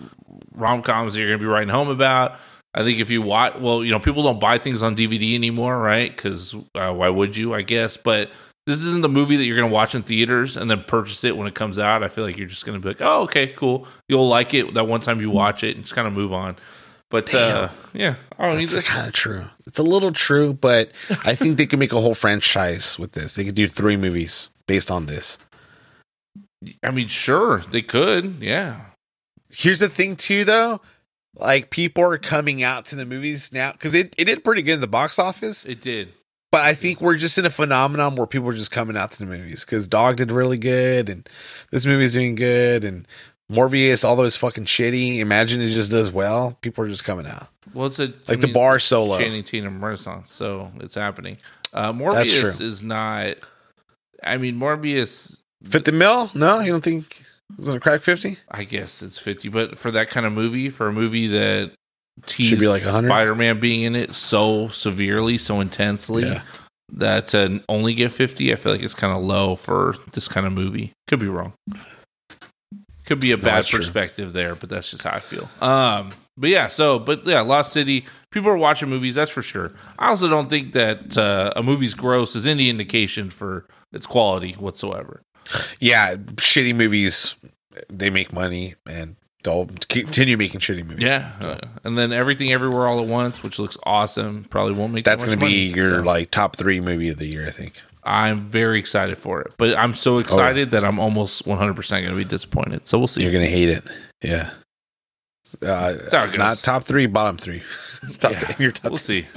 rom 0.54 0.82
coms 0.82 1.14
that 1.14 1.20
you're 1.20 1.28
gonna 1.30 1.38
be 1.38 1.46
writing 1.46 1.70
home 1.70 1.88
about. 1.88 2.36
I 2.74 2.84
think 2.84 3.00
if 3.00 3.10
you 3.10 3.22
watch, 3.22 3.54
well, 3.58 3.82
you 3.84 3.90
know, 3.90 3.98
people 3.98 4.22
don't 4.22 4.38
buy 4.38 4.58
things 4.58 4.82
on 4.82 4.94
DVD 4.94 5.34
anymore, 5.34 5.78
right? 5.78 6.14
Because 6.14 6.54
uh, 6.76 6.92
why 6.94 7.08
would 7.08 7.36
you? 7.36 7.52
I 7.54 7.62
guess, 7.62 7.96
but 7.96 8.30
this 8.68 8.84
isn't 8.84 9.00
the 9.00 9.08
movie 9.08 9.36
that 9.36 9.44
you're 9.44 9.56
going 9.56 9.68
to 9.68 9.74
watch 9.74 9.94
in 9.94 10.02
theaters 10.02 10.58
and 10.58 10.70
then 10.70 10.84
purchase 10.84 11.24
it 11.24 11.34
when 11.38 11.46
it 11.46 11.54
comes 11.54 11.78
out. 11.78 12.02
I 12.02 12.08
feel 12.08 12.22
like 12.22 12.36
you're 12.36 12.46
just 12.46 12.66
going 12.66 12.78
to 12.78 12.82
be 12.82 12.90
like, 12.90 13.00
oh, 13.00 13.22
okay, 13.22 13.46
cool. 13.46 13.88
You'll 14.08 14.28
like 14.28 14.52
it 14.52 14.74
that 14.74 14.86
one 14.86 15.00
time 15.00 15.22
you 15.22 15.30
watch 15.30 15.64
it 15.64 15.74
and 15.74 15.84
just 15.84 15.94
kind 15.94 16.06
of 16.06 16.12
move 16.12 16.34
on. 16.34 16.54
But 17.10 17.34
uh, 17.34 17.70
yeah, 17.94 18.16
I 18.38 18.46
don't 18.46 18.58
need 18.58 18.64
It's 18.64 18.82
kind 18.82 19.06
of 19.06 19.14
true. 19.14 19.46
It's 19.66 19.78
a 19.78 19.82
little 19.82 20.12
true, 20.12 20.52
but 20.52 20.90
I 21.24 21.34
think 21.34 21.56
they 21.56 21.64
could 21.64 21.78
make 21.78 21.94
a 21.94 22.00
whole 22.00 22.14
franchise 22.14 22.98
with 22.98 23.12
this. 23.12 23.36
They 23.36 23.46
could 23.46 23.54
do 23.54 23.66
three 23.68 23.96
movies 23.96 24.50
based 24.66 24.90
on 24.90 25.06
this. 25.06 25.38
I 26.82 26.90
mean, 26.90 27.08
sure, 27.08 27.60
they 27.60 27.80
could. 27.80 28.42
Yeah. 28.42 28.80
Here's 29.50 29.78
the 29.78 29.88
thing, 29.88 30.16
too, 30.16 30.44
though. 30.44 30.82
Like 31.34 31.70
people 31.70 32.04
are 32.04 32.18
coming 32.18 32.62
out 32.62 32.84
to 32.86 32.96
the 32.96 33.06
movies 33.06 33.52
now 33.52 33.72
because 33.72 33.94
it, 33.94 34.14
it 34.18 34.24
did 34.24 34.44
pretty 34.44 34.60
good 34.60 34.74
in 34.74 34.80
the 34.80 34.86
box 34.86 35.18
office. 35.18 35.64
It 35.64 35.80
did. 35.80 36.12
But 36.50 36.62
I 36.62 36.74
think 36.74 37.00
we're 37.00 37.16
just 37.16 37.36
in 37.36 37.44
a 37.44 37.50
phenomenon 37.50 38.14
where 38.14 38.26
people 38.26 38.48
are 38.48 38.54
just 38.54 38.70
coming 38.70 38.96
out 38.96 39.12
to 39.12 39.18
the 39.18 39.26
movies 39.26 39.64
because 39.64 39.86
Dog 39.86 40.16
did 40.16 40.32
really 40.32 40.56
good 40.56 41.08
and 41.10 41.28
this 41.70 41.84
movie's 41.84 42.14
doing 42.14 42.36
good 42.36 42.84
and 42.84 43.06
Morbius, 43.50 44.04
although 44.04 44.24
it's 44.24 44.36
fucking 44.36 44.66
shitty, 44.66 45.18
imagine 45.18 45.60
it 45.60 45.70
just 45.70 45.90
does 45.90 46.10
well. 46.10 46.58
People 46.60 46.84
are 46.84 46.88
just 46.88 47.04
coming 47.04 47.26
out. 47.26 47.48
Well, 47.72 47.86
it's 47.86 47.98
a 47.98 48.12
Like 48.26 48.40
the 48.40 48.52
bar 48.52 48.78
solo. 48.78 49.18
Channing 49.18 49.42
Tatum 49.42 49.82
Renaissance, 49.82 50.30
so 50.30 50.70
it's 50.80 50.94
happening. 50.94 51.38
Uh, 51.72 51.92
Morbius 51.92 52.60
is 52.60 52.82
not. 52.82 53.36
I 54.22 54.36
mean, 54.36 54.56
Morbius. 54.56 55.40
50 55.64 55.92
mil? 55.92 56.30
No, 56.34 56.60
you 56.60 56.72
don't 56.72 56.84
think 56.84 57.22
it's 57.56 57.66
gonna 57.66 57.80
crack 57.80 58.02
50? 58.02 58.36
I 58.50 58.64
guess 58.64 59.02
it's 59.02 59.18
fifty, 59.18 59.48
but 59.48 59.78
for 59.78 59.90
that 59.90 60.10
kind 60.10 60.26
of 60.26 60.32
movie, 60.32 60.68
for 60.68 60.88
a 60.88 60.92
movie 60.92 61.28
that 61.28 61.72
teased 62.26 62.50
Should 62.50 62.60
be 62.60 62.68
like 62.68 62.84
100? 62.84 63.08
Spider-Man 63.08 63.60
being 63.60 63.82
in 63.82 63.94
it 63.94 64.12
so 64.12 64.68
severely, 64.68 65.38
so 65.38 65.60
intensely, 65.60 66.24
Yeah. 66.24 66.42
that 66.92 67.26
to 67.28 67.62
only 67.68 67.94
get 67.94 68.12
fifty, 68.12 68.52
I 68.52 68.56
feel 68.56 68.72
like 68.72 68.82
it's 68.82 68.94
kind 68.94 69.16
of 69.16 69.22
low 69.22 69.56
for 69.56 69.94
this 70.12 70.28
kind 70.28 70.46
of 70.46 70.52
movie. 70.52 70.92
Could 71.06 71.18
be 71.20 71.28
wrong. 71.28 71.52
Could 73.06 73.20
be 73.20 73.32
a 73.32 73.38
bad 73.38 73.64
true. 73.64 73.78
perspective 73.78 74.32
there, 74.34 74.54
but 74.54 74.68
that's 74.68 74.90
just 74.90 75.02
how 75.02 75.12
I 75.12 75.20
feel. 75.20 75.48
Um, 75.62 76.10
but 76.36 76.50
yeah, 76.50 76.68
so 76.68 76.98
but 76.98 77.26
yeah, 77.26 77.40
Lost 77.40 77.72
City. 77.72 78.04
People 78.30 78.50
are 78.50 78.56
watching 78.58 78.90
movies, 78.90 79.14
that's 79.14 79.30
for 79.30 79.40
sure. 79.42 79.72
I 79.98 80.08
also 80.08 80.28
don't 80.28 80.50
think 80.50 80.74
that 80.74 81.16
uh, 81.16 81.52
a 81.56 81.62
movie's 81.62 81.94
gross 81.94 82.36
is 82.36 82.44
any 82.44 82.68
indication 82.68 83.30
for 83.30 83.64
its 83.94 84.06
quality 84.06 84.52
whatsoever. 84.52 85.22
Yeah, 85.80 86.16
shitty 86.16 86.74
movies, 86.74 87.34
they 87.88 88.10
make 88.10 88.30
money 88.34 88.74
and 88.86 89.16
they'll 89.48 89.66
continue 89.88 90.36
making 90.36 90.60
shitty 90.60 90.84
movies. 90.84 91.02
Yeah, 91.04 91.32
uh, 91.40 91.58
and 91.84 91.96
then 91.96 92.12
everything 92.12 92.52
everywhere 92.52 92.86
all 92.86 93.00
at 93.00 93.06
once, 93.06 93.42
which 93.42 93.58
looks 93.58 93.78
awesome. 93.84 94.44
Probably 94.50 94.74
won't 94.74 94.92
make 94.92 95.04
That's 95.04 95.24
going 95.24 95.38
to 95.38 95.44
be 95.44 95.70
money, 95.70 95.76
your 95.80 95.88
so 95.88 96.02
like 96.02 96.30
top 96.30 96.56
three 96.56 96.80
movie 96.80 97.08
of 97.08 97.18
the 97.18 97.26
year, 97.26 97.46
I 97.46 97.50
think. 97.50 97.80
I'm 98.04 98.40
very 98.40 98.78
excited 98.78 99.18
for 99.18 99.40
it, 99.42 99.54
but 99.58 99.76
I'm 99.76 99.94
so 99.94 100.18
excited 100.18 100.70
that 100.72 100.84
I'm 100.84 100.98
almost 100.98 101.46
100 101.46 101.74
percent 101.74 102.04
going 102.04 102.16
to 102.16 102.24
be 102.24 102.28
disappointed. 102.28 102.86
So 102.86 102.98
we'll 102.98 103.08
see. 103.08 103.22
You're 103.22 103.32
going 103.32 103.44
to 103.44 103.50
hate 103.50 103.68
it. 103.70 103.84
Yeah. 104.22 104.50
Uh, 105.62 105.94
how 106.12 106.24
it 106.24 106.26
goes. 106.28 106.36
not 106.36 106.58
top 106.58 106.84
three, 106.84 107.06
bottom 107.06 107.38
three. 107.38 107.62
Top 108.20 108.32
Yeah, 108.32 108.54
your 108.58 108.70
top 108.70 108.90
we'll 108.90 108.96
see. 108.96 109.26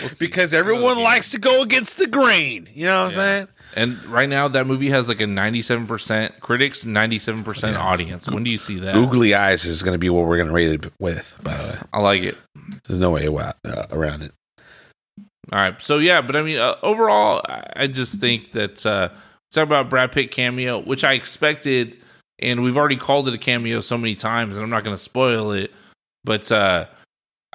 We'll 0.00 0.08
see. 0.10 0.26
because 0.26 0.52
everyone 0.52 1.02
likes 1.02 1.30
to 1.30 1.38
go 1.38 1.62
against 1.62 1.98
the 1.98 2.06
grain. 2.06 2.68
You 2.74 2.86
know 2.86 3.04
what 3.04 3.10
I'm 3.12 3.16
saying? 3.16 3.48
And 3.74 4.04
right 4.06 4.28
now, 4.28 4.48
that 4.48 4.66
movie 4.66 4.90
has 4.90 5.08
like 5.08 5.20
a 5.20 5.26
97 5.26 5.86
percent 5.86 6.40
critics, 6.40 6.84
97 6.84 7.42
percent 7.42 7.76
audience. 7.76 8.30
When 8.30 8.44
do 8.44 8.50
you 8.50 8.58
see 8.58 8.78
that? 8.80 8.94
Googly 8.94 9.34
eyes 9.34 9.64
is 9.64 9.82
going 9.82 9.94
to 9.94 9.98
be 9.98 10.10
what 10.10 10.26
we're 10.26 10.36
going 10.36 10.48
to 10.48 10.54
rate 10.54 10.84
it 10.84 10.92
with. 10.98 11.34
By 11.42 11.56
the 11.56 11.62
way, 11.64 11.78
I 11.92 12.00
like 12.00 12.22
it. 12.22 12.36
there's 12.86 13.00
no 13.00 13.10
way 13.10 13.26
uh, 13.28 13.52
around 13.90 14.22
it. 14.22 14.32
All 15.50 15.58
right. 15.58 15.80
So 15.80 15.98
yeah, 15.98 16.20
but 16.20 16.36
I 16.36 16.42
mean, 16.42 16.58
uh, 16.58 16.76
overall, 16.82 17.42
I 17.48 17.64
I 17.76 17.86
just 17.86 18.20
think 18.20 18.52
that 18.52 18.84
uh, 18.86 19.08
talk 19.50 19.64
about 19.64 19.90
Brad 19.90 20.12
Pitt 20.12 20.30
cameo, 20.30 20.80
which 20.80 21.04
I 21.04 21.14
expected, 21.14 21.98
and 22.38 22.62
we've 22.62 22.76
already 22.76 22.96
called 22.96 23.28
it 23.28 23.34
a 23.34 23.38
cameo 23.38 23.80
so 23.80 23.98
many 23.98 24.14
times, 24.14 24.56
and 24.56 24.64
I'm 24.64 24.70
not 24.70 24.84
going 24.84 24.96
to 24.96 25.02
spoil 25.02 25.52
it, 25.52 25.72
but 26.24 26.50
uh, 26.52 26.86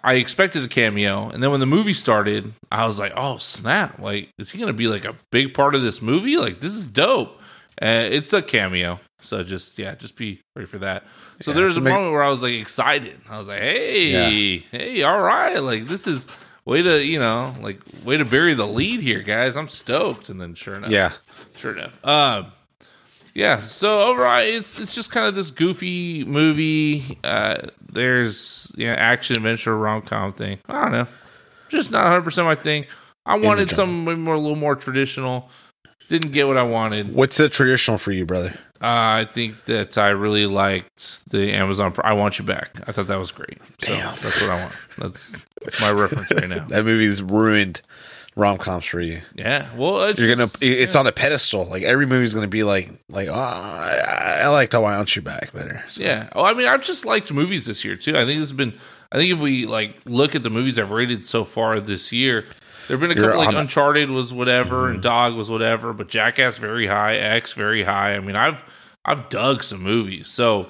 I 0.08 0.14
expected 0.16 0.64
a 0.64 0.68
cameo, 0.68 1.30
and 1.30 1.44
then 1.44 1.52
when 1.52 1.60
the 1.60 1.66
movie 1.66 1.94
started, 1.94 2.54
I 2.72 2.86
was 2.86 2.98
like, 3.00 3.14
oh 3.16 3.38
snap! 3.40 4.00
Like, 4.00 4.30
is 4.38 4.50
he 4.50 4.58
going 4.58 4.68
to 4.68 4.74
be 4.78 4.88
like 4.88 5.06
a 5.06 5.16
big 5.32 5.54
part 5.54 5.76
of 5.76 5.82
this 5.82 6.02
movie? 6.02 6.38
Like, 6.38 6.60
this 6.62 6.74
is 6.74 6.88
dope. 6.88 7.40
Uh, 7.82 8.08
it's 8.10 8.32
a 8.34 8.42
cameo, 8.42 9.00
so 9.20 9.44
just 9.44 9.78
yeah, 9.78 9.96
just 9.96 10.16
be 10.16 10.42
ready 10.56 10.66
for 10.66 10.80
that. 10.80 11.04
So 11.42 11.52
Yeah, 11.52 11.58
there's 11.58 11.78
a 11.78 11.82
big- 11.82 11.94
moment 11.94 12.14
where 12.14 12.24
I 12.24 12.30
was 12.30 12.42
like 12.42 12.54
excited. 12.54 13.20
I 13.30 13.38
was 13.38 13.48
like, 13.48 13.60
hey, 13.62 14.58
hey, 14.72 15.04
all 15.04 15.22
right, 15.22 15.58
like 15.62 15.86
this 15.88 16.08
is 16.08 16.26
way 16.66 16.82
to 16.82 17.04
you 17.06 17.18
know 17.20 17.54
like 17.62 17.80
way 18.04 18.18
to 18.18 18.26
bury 18.26 18.54
the 18.54 18.68
lead 18.68 19.02
here 19.02 19.22
guys 19.22 19.56
i'm 19.56 19.70
stoked 19.70 20.28
and 20.30 20.42
then 20.42 20.54
sure 20.54 20.76
enough 20.76 20.90
Yeah. 20.92 21.14
sure 21.56 21.72
enough 21.72 21.98
um 22.06 22.48
yeah 23.38 23.60
so 23.62 24.02
overall 24.02 24.40
it's 24.42 24.80
it's 24.80 24.96
just 24.96 25.12
kind 25.12 25.28
of 25.28 25.36
this 25.36 25.52
goofy 25.52 26.24
movie 26.26 27.18
uh 27.24 27.56
there's 27.92 28.74
yeah 28.78 28.94
action 28.98 29.36
adventure 29.36 29.78
rom-com 29.78 30.34
thing 30.34 30.58
i 30.68 30.82
don't 30.82 30.92
know 30.92 31.08
just 31.70 31.92
not 31.92 32.24
100% 32.24 32.44
my 32.46 32.56
thing 32.56 32.86
i 33.28 33.38
wanted 33.38 33.70
something 33.70 34.20
more 34.22 34.34
a 34.34 34.40
little 34.40 34.56
more 34.58 34.76
traditional 34.76 35.50
didn't 36.08 36.32
get 36.32 36.48
what 36.48 36.58
i 36.58 36.64
wanted 36.64 37.14
What's 37.14 37.38
the 37.38 37.48
traditional 37.48 37.98
for 37.98 38.12
you, 38.12 38.26
brother? 38.26 38.58
uh, 38.82 39.22
I 39.22 39.28
think 39.34 39.66
that 39.66 39.98
I 39.98 40.10
really 40.10 40.46
liked 40.46 41.30
the 41.30 41.52
Amazon. 41.52 41.94
I 42.04 42.14
want 42.14 42.38
you 42.40 42.46
back. 42.46 42.80
I 42.88 42.92
thought 42.92 43.08
that 43.08 43.18
was 43.18 43.32
great. 43.32 43.58
So 43.82 43.92
Damn. 43.94 44.16
that's 44.22 44.40
what 44.40 44.52
I 44.52 44.62
want. 44.64 44.74
That's 45.00 45.46
that's 45.62 45.82
my 45.82 45.92
reference 45.92 46.32
right 46.32 46.48
now. 46.48 46.66
That 46.70 46.86
movie's 46.86 47.22
ruined 47.24 47.82
rom 48.38 48.58
coms 48.58 48.86
for 48.86 49.02
you. 49.02 49.22
Yeah. 49.36 49.68
Well, 49.76 50.04
it's 50.04 50.20
You're 50.20 50.30
gonna. 50.30 50.48
just- 50.48 50.64
It's 50.64 50.96
yeah. 50.96 51.00
on 51.02 51.08
a 51.08 51.12
pedestal. 51.12 51.66
Like 51.66 51.84
every 51.84 52.06
movie's 52.06 52.34
gonna 52.34 52.48
be 52.48 52.64
like, 52.64 52.90
like, 53.10 53.28
oh, 53.28 53.34
I, 53.34 54.42
I 54.44 54.48
liked 54.50 54.74
I 54.76 54.78
want 54.78 55.16
you 55.16 55.22
back 55.22 55.52
better. 55.52 55.84
So, 55.90 56.04
Yeah. 56.04 56.30
Oh, 56.34 56.44
I 56.46 56.54
mean, 56.54 56.68
I've 56.68 56.84
just 56.86 57.06
liked 57.06 57.34
movies 57.34 57.66
this 57.66 57.84
year 57.84 57.96
too. 57.96 58.18
I 58.18 58.26
think 58.26 58.42
it's 58.42 58.52
been. 58.52 58.74
I 59.12 59.18
think 59.18 59.32
if 59.34 59.40
we 59.40 59.66
like 59.66 59.98
look 60.06 60.36
at 60.36 60.44
the 60.44 60.50
movies 60.50 60.78
I've 60.78 60.92
rated 60.92 61.26
so 61.26 61.44
far 61.46 61.80
this 61.80 62.12
year, 62.14 62.46
there've 62.88 63.00
been 63.00 63.12
a 63.12 63.16
You're 63.16 63.24
couple 63.32 63.40
like 63.40 63.50
Mm-hmm. 63.50 63.58
Uncharted 63.58 64.12
was 64.12 64.34
whatever 64.34 64.90
and 64.90 65.02
Dog 65.02 65.36
was 65.36 65.50
whatever, 65.50 65.94
but 65.94 66.08
Jackass 66.10 66.58
very 66.58 66.88
high, 66.88 67.16
X 67.16 67.54
very 67.54 67.84
high. 67.84 68.16
I 68.16 68.20
mean, 68.20 68.36
I've 68.36 68.64
I've 69.06 69.30
dug 69.30 69.64
some 69.64 69.82
movies. 69.82 70.28
So 70.28 70.68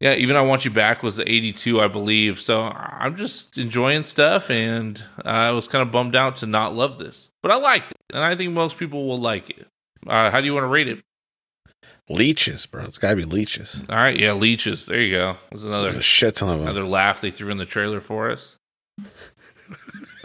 yeah, 0.00 0.14
even 0.14 0.36
I 0.36 0.42
Want 0.42 0.64
You 0.64 0.70
Back 0.70 1.02
was 1.02 1.16
the 1.16 1.30
82, 1.30 1.80
I 1.80 1.88
believe. 1.88 2.38
So 2.40 2.60
I'm 2.62 3.16
just 3.16 3.56
enjoying 3.58 4.04
stuff, 4.04 4.50
and 4.50 5.02
I 5.24 5.50
was 5.52 5.68
kind 5.68 5.82
of 5.82 5.90
bummed 5.90 6.14
out 6.16 6.36
to 6.36 6.46
not 6.46 6.74
love 6.74 6.98
this, 6.98 7.30
but 7.42 7.50
I 7.50 7.56
liked 7.56 7.92
it, 7.92 7.98
and 8.14 8.22
I 8.22 8.36
think 8.36 8.52
most 8.52 8.78
people 8.78 9.06
will 9.08 9.20
like 9.20 9.50
it. 9.50 9.66
Uh, 10.06 10.30
how 10.30 10.40
do 10.40 10.46
you 10.46 10.54
want 10.54 10.64
to 10.64 10.68
rate 10.68 10.88
it? 10.88 11.02
leeches, 12.08 12.66
bro. 12.66 12.84
It's 12.84 12.98
gotta 12.98 13.16
be 13.16 13.24
leeches. 13.24 13.82
All 13.88 13.96
right, 13.96 14.16
yeah, 14.16 14.32
leeches. 14.32 14.86
There 14.86 15.00
you 15.00 15.12
go. 15.16 15.36
There's 15.50 15.64
another 15.64 15.90
There's 15.90 16.04
shit 16.04 16.36
ton 16.36 16.50
of 16.50 16.58
them. 16.58 16.68
another 16.68 16.84
laugh 16.86 17.20
they 17.20 17.32
threw 17.32 17.50
in 17.50 17.58
the 17.58 17.66
trailer 17.66 18.00
for 18.00 18.30
us. 18.30 18.56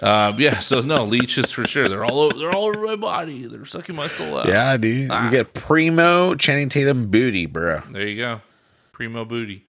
um, 0.04 0.36
yeah, 0.38 0.60
so 0.60 0.82
no 0.82 1.04
leeches 1.04 1.52
for 1.52 1.66
sure. 1.66 1.88
They're 1.88 2.06
all 2.06 2.20
over, 2.20 2.38
they're 2.38 2.52
all 2.56 2.66
over 2.68 2.86
my 2.86 2.96
body. 2.98 3.48
They're 3.48 3.66
sucking 3.66 3.96
my 3.96 4.08
soul 4.08 4.38
out. 4.40 4.48
Yeah, 4.48 4.78
dude. 4.78 5.10
Ah. 5.12 5.26
You 5.26 5.32
get 5.32 5.54
primo 5.56 6.36
Channing 6.36 6.70
Tatum 6.70 7.08
booty, 7.10 7.48
bro. 7.48 7.82
there 7.92 8.08
you 8.08 8.18
go, 8.22 8.42
primo 9.02 9.26
booty. 9.26 9.68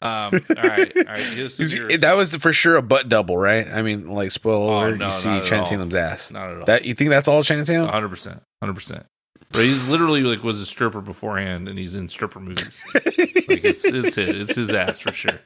Um, 0.00 0.32
all 0.56 0.62
right, 0.62 0.96
all 0.96 1.02
right. 1.04 1.18
Here's 1.34 1.56
That 1.56 2.14
was 2.16 2.34
for 2.36 2.52
sure 2.52 2.76
a 2.76 2.82
butt 2.82 3.08
double, 3.08 3.36
right? 3.36 3.66
I 3.66 3.82
mean, 3.82 4.08
like 4.08 4.30
spoiler 4.30 4.86
Oh, 4.86 4.94
no, 4.94 5.06
you 5.06 5.10
see 5.10 5.28
not 5.28 5.44
Channing. 5.44 5.66
Tatum's 5.66 5.94
ass. 5.96 6.30
not 6.30 6.50
at 6.50 6.58
all. 6.58 6.64
That 6.66 6.84
you 6.84 6.94
think 6.94 7.10
that's 7.10 7.26
all 7.26 7.42
Channing 7.42 7.64
Tatum? 7.64 7.82
One 7.82 7.92
hundred 7.92 8.10
percent, 8.10 8.40
hundred 8.62 8.74
percent. 8.74 9.06
But 9.50 9.62
he's 9.64 9.88
literally 9.88 10.22
like 10.22 10.44
was 10.44 10.60
a 10.60 10.66
stripper 10.66 11.00
beforehand, 11.00 11.68
and 11.68 11.76
he's 11.78 11.96
in 11.96 12.08
stripper 12.08 12.38
movies. 12.38 12.80
like 12.94 13.64
it's 13.64 13.84
it's 13.84 14.14
his, 14.14 14.28
it's 14.28 14.54
his 14.54 14.72
ass 14.72 15.00
for 15.00 15.10
sure. 15.12 15.40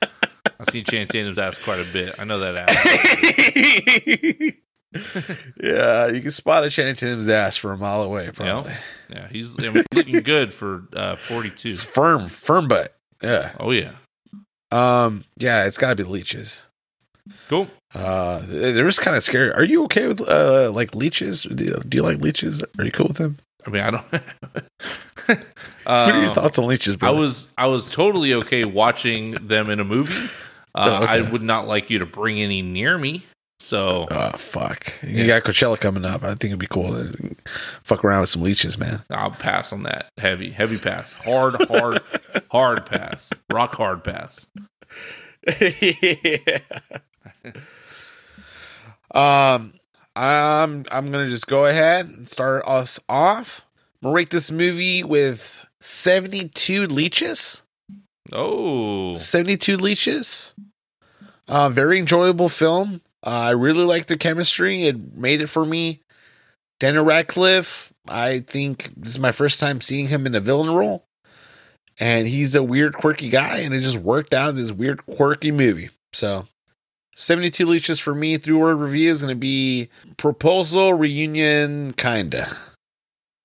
I've 0.61 0.69
seen 0.71 0.85
Channing 0.85 1.09
Tatum's 1.09 1.39
ass 1.39 1.57
quite 1.59 1.81
a 1.81 1.91
bit. 1.93 2.15
I 2.19 2.25
know 2.25 2.39
that 2.41 2.59
ass. 2.59 4.55
yeah, 5.63 6.07
you 6.09 6.21
can 6.21 6.31
spot 6.31 6.65
a 6.65 6.71
Channing 6.71 6.95
Tatum's 6.95 7.29
ass 7.29 7.57
from 7.57 7.73
a 7.73 7.77
mile 7.79 8.03
away, 8.03 8.31
probably. 8.33 8.75
Yeah, 9.09 9.27
he's 9.29 9.59
I 9.59 9.71
mean, 9.71 9.85
looking 9.93 10.21
good 10.23 10.55
for 10.55 10.85
uh, 10.93 11.17
42. 11.17 11.69
It's 11.69 11.83
firm, 11.83 12.29
firm 12.29 12.69
butt. 12.69 12.95
Yeah. 13.25 13.53
Oh 13.59 13.71
yeah, 13.71 13.93
Um. 14.71 15.25
Yeah, 15.39 15.65
it's 15.65 15.79
got 15.79 15.91
to 15.91 15.97
be 15.97 16.05
leeches. 16.05 16.69
cool. 17.49 17.69
Uh, 17.95 18.41
they're 18.47 18.85
just 18.85 19.01
kind 19.01 19.17
of 19.17 19.23
scary. 19.23 19.53
Are 19.53 19.65
you 19.65 19.85
okay 19.85 20.07
with 20.09 20.21
uh 20.21 20.71
like 20.73 20.95
leeches? 20.95 21.43
Do 21.45 21.65
you, 21.65 21.77
do 21.89 21.97
you 21.97 22.03
like 22.03 22.19
leeches? 22.21 22.63
Are 22.79 22.85
you 22.85 22.91
cool 22.93 23.07
with 23.09 23.17
them? 23.19 23.39
I 23.67 23.71
mean, 23.71 23.83
I 23.83 23.91
don't. 23.91 24.05
What 25.27 25.39
are 25.87 26.19
your 26.21 26.29
Um, 26.29 26.35
thoughts 26.35 26.59
on 26.59 26.67
leeches, 26.67 26.97
I 27.01 27.11
was 27.11 27.49
I 27.57 27.67
was 27.67 27.91
totally 27.91 28.35
okay 28.35 28.65
watching 28.65 29.33
them 29.33 29.71
in 29.71 29.81
a 29.81 29.85
movie. 29.85 30.13
Uh, 30.75 30.99
Oh, 31.01 31.05
okay. 31.05 31.13
I 31.13 31.31
would 31.31 31.43
not 31.43 31.67
like 31.69 31.89
you 31.89 31.99
to 32.01 32.07
bring 32.07 32.41
any 32.41 32.61
near 32.63 32.99
me. 32.99 33.23
So 33.61 34.07
Oh 34.11 34.33
fuck! 34.37 34.93
You 35.03 35.25
Yeah. 35.25 35.39
got 35.39 35.45
Coachella 35.45 35.79
coming 35.81 36.05
up. 36.05 36.23
I 36.23 36.31
think 36.31 36.45
it'd 36.47 36.59
be 36.59 36.67
cool 36.67 36.91
to 36.93 37.35
fuck 37.83 38.05
around 38.05 38.21
with 38.21 38.29
some 38.31 38.43
leeches, 38.43 38.77
man. 38.77 39.03
I'll 39.11 39.31
pass 39.31 39.73
on 39.73 39.85
that. 39.85 40.09
Heavy, 40.19 40.51
heavy 40.51 40.77
pass. 40.79 41.13
Hard, 41.25 41.55
hard, 41.69 42.01
hard 42.51 42.85
pass. 42.87 43.31
Rock 43.53 43.75
hard 43.77 44.03
pass. 44.05 44.47
yeah. 45.61 46.59
Um, 49.15 49.75
I'm 50.17 50.85
I'm 50.91 51.13
gonna 51.13 51.29
just 51.29 51.47
go 51.47 51.67
ahead 51.67 52.07
and 52.09 52.29
start 52.29 52.65
us 52.67 52.99
off. 53.09 53.65
I'm 54.03 54.09
gonna 54.09 54.15
rate 54.15 54.31
this 54.31 54.51
movie 54.51 55.05
with 55.05 55.65
72 55.81 56.87
leeches. 56.87 57.63
Oh, 58.33 59.15
72 59.15 59.77
leeches. 59.77 60.55
Uh, 61.47 61.69
very 61.69 61.99
enjoyable 61.99 62.49
film. 62.49 63.03
Uh, 63.25 63.31
I 63.31 63.51
really 63.51 63.85
like 63.85 64.07
their 64.07 64.19
chemistry. 64.19 64.85
It 64.85 65.17
made 65.17 65.41
it 65.41 65.47
for 65.47 65.65
me. 65.65 66.01
Daniel 66.79 67.05
Radcliffe. 67.05 67.93
I 68.07 68.41
think 68.41 68.93
this 68.97 69.15
is 69.15 69.19
my 69.19 69.33
first 69.33 69.61
time 69.61 69.81
seeing 69.81 70.09
him 70.09 70.27
in 70.27 70.35
a 70.35 70.41
villain 70.41 70.71
role, 70.71 71.07
and 71.99 72.29
he's 72.29 72.55
a 72.55 72.63
weird, 72.63 72.95
quirky 72.95 73.31
guy, 73.31 73.59
and 73.59 73.73
it 73.73 73.81
just 73.81 73.97
worked 73.97 74.35
out 74.35 74.51
in 74.51 74.57
this 74.57 74.71
weird, 74.71 75.07
quirky 75.07 75.51
movie. 75.51 75.89
So, 76.13 76.47
72 77.15 77.65
leeches 77.65 77.99
for 77.99 78.15
me. 78.15 78.37
Three 78.37 78.55
word 78.55 78.75
review 78.75 79.11
is 79.11 79.23
going 79.23 79.35
to 79.35 79.41
be 79.41 79.89
proposal 80.19 80.93
reunion, 80.93 81.95
kinda. 81.95 82.55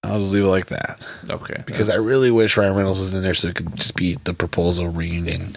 I'll 0.04 0.20
just 0.20 0.34
leave 0.34 0.44
it 0.44 0.48
like 0.48 0.68
that 0.68 1.06
okay. 1.30 1.62
because 1.66 1.90
I 1.90 1.96
really 1.96 2.32
wish 2.32 2.58
Ryan 2.58 2.76
Reynolds 2.76 3.00
was 3.00 3.14
in 3.14 3.22
there 3.22 3.34
so 3.34 3.50
it 3.50 3.56
could 3.56 3.76
just 3.76 3.96
be 3.96 4.16
the 4.24 4.34
proposal 4.34 4.88
reunion 4.88 5.56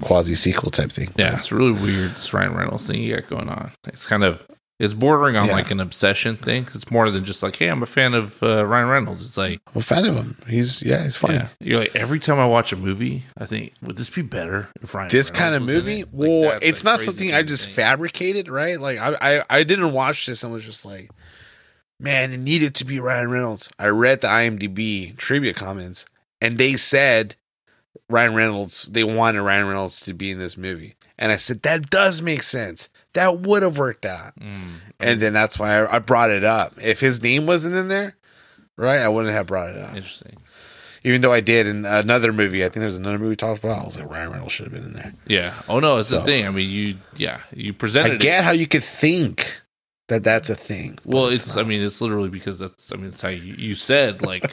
quasi 0.00 0.34
sequel 0.34 0.70
type 0.70 0.90
thing. 0.92 1.10
yeah, 1.16 1.38
it's 1.38 1.52
really 1.52 1.72
weird. 1.72 2.12
This 2.16 2.32
Ryan 2.32 2.54
Reynolds 2.54 2.86
thing 2.86 3.02
you 3.02 3.14
got 3.14 3.28
going 3.28 3.48
on. 3.48 3.70
It's 3.88 4.06
kind 4.06 4.24
of 4.24 4.46
it's 4.80 4.92
bordering 4.92 5.36
on 5.36 5.46
Yeah. 5.46 5.52
like 5.52 5.70
an 5.70 5.78
obsession 5.78 6.36
thing. 6.36 6.66
It's 6.74 6.90
more 6.90 7.08
than 7.08 7.24
just 7.24 7.44
like, 7.44 7.54
hey, 7.54 7.68
I'm 7.68 7.82
a 7.84 7.86
fan 7.86 8.12
of 8.12 8.42
uh, 8.42 8.66
Ryan 8.66 8.88
Reynolds. 8.88 9.24
It's 9.24 9.36
like, 9.36 9.60
I'm 9.72 9.78
a 9.78 9.82
fan 9.82 10.04
of 10.04 10.16
him. 10.16 10.36
He's 10.48 10.82
yeah, 10.82 11.04
he's 11.04 11.16
fine. 11.16 11.34
yeah, 11.34 11.48
you're 11.60 11.78
like 11.78 11.94
every 11.94 12.18
time 12.18 12.40
I 12.40 12.46
watch 12.46 12.72
a 12.72 12.76
movie, 12.76 13.22
I 13.38 13.46
think, 13.46 13.72
would 13.82 13.96
this 13.96 14.10
be 14.10 14.22
better 14.22 14.68
if 14.82 14.92
Ryan? 14.94 15.10
This 15.10 15.30
Reynolds 15.30 15.30
kind 15.30 15.54
of 15.54 15.62
movie, 15.62 16.00
it? 16.00 16.08
Like, 16.12 16.28
well, 16.28 16.58
it's 16.60 16.84
like, 16.84 16.92
not 16.92 17.00
something 17.00 17.32
I 17.32 17.42
just 17.44 17.62
to 17.62 17.68
think. 17.68 17.76
fabricated, 17.76 18.48
right? 18.48 18.80
Like 18.80 18.98
I, 18.98 19.38
I, 19.38 19.44
I 19.48 19.62
didn't 19.62 19.92
watch 19.92 20.26
this 20.26 20.42
and 20.42 20.52
was 20.52 20.64
just 20.64 20.84
like, 20.84 21.08
man, 22.00 22.32
it 22.32 22.38
needed 22.40 22.74
to 22.76 22.84
be 22.84 22.98
Ryan 22.98 23.30
Reynolds. 23.30 23.70
I 23.78 23.86
read 23.86 24.22
the 24.22 24.28
IMDb 24.28 25.16
trivia 25.16 25.54
comments, 25.54 26.04
and 26.40 26.58
they 26.58 26.74
said 26.76 27.36
Ryan 28.08 28.34
Reynolds. 28.34 28.84
They 28.84 29.04
wanted 29.04 29.42
Ryan 29.42 29.66
Reynolds 29.68 30.00
to 30.00 30.14
be 30.14 30.30
in 30.30 30.38
this 30.38 30.56
movie, 30.56 30.94
and 31.18 31.32
I 31.32 31.36
said 31.36 31.62
that 31.62 31.90
does 31.90 32.22
make 32.22 32.42
sense. 32.42 32.88
That 33.14 33.40
would 33.40 33.62
have 33.62 33.78
worked 33.78 34.04
out. 34.04 34.34
Mm. 34.40 34.74
And 34.98 35.20
then 35.22 35.32
that's 35.32 35.58
why 35.58 35.76
I, 35.78 35.96
I 35.96 35.98
brought 36.00 36.30
it 36.30 36.42
up. 36.44 36.74
If 36.82 36.98
his 37.00 37.22
name 37.22 37.46
wasn't 37.46 37.76
in 37.76 37.88
there, 37.88 38.16
right, 38.76 38.98
I 39.00 39.08
wouldn't 39.08 39.32
have 39.34 39.46
brought 39.46 39.70
it 39.70 39.78
up. 39.78 39.94
Interesting. 39.94 40.36
Even 41.06 41.20
though 41.20 41.32
I 41.32 41.40
did 41.40 41.66
in 41.66 41.84
another 41.84 42.32
movie, 42.32 42.62
I 42.64 42.68
think 42.70 42.80
there's 42.80 42.96
another 42.96 43.18
movie 43.18 43.28
we 43.30 43.36
talked 43.36 43.62
about. 43.62 43.78
I 43.78 43.84
was 43.84 43.98
like, 43.98 44.10
Ryan 44.10 44.32
Reynolds 44.32 44.52
should 44.52 44.64
have 44.66 44.72
been 44.72 44.84
in 44.84 44.92
there. 44.94 45.12
Yeah. 45.28 45.54
Oh 45.68 45.78
no, 45.78 45.98
it's 45.98 46.08
So- 46.08 46.20
the 46.20 46.24
thing. 46.24 46.46
I 46.46 46.50
mean, 46.50 46.68
you. 46.70 46.96
Yeah, 47.16 47.40
you 47.52 47.72
presented. 47.72 48.14
I 48.14 48.16
get 48.16 48.42
how 48.42 48.52
you 48.52 48.66
could 48.66 48.82
think 48.84 49.60
that 50.08 50.22
that's 50.24 50.50
a 50.50 50.54
thing. 50.54 50.98
Well, 51.04 51.26
it's. 51.26 51.56
I 51.56 51.62
mean, 51.62 51.82
it's 51.82 52.00
literally 52.00 52.28
because 52.28 52.58
that's. 52.58 52.92
I 52.92 52.96
mean, 52.96 53.06
it's 53.06 53.22
how 53.22 53.28
you, 53.28 53.54
you 53.54 53.74
said. 53.74 54.20
Like, 54.24 54.44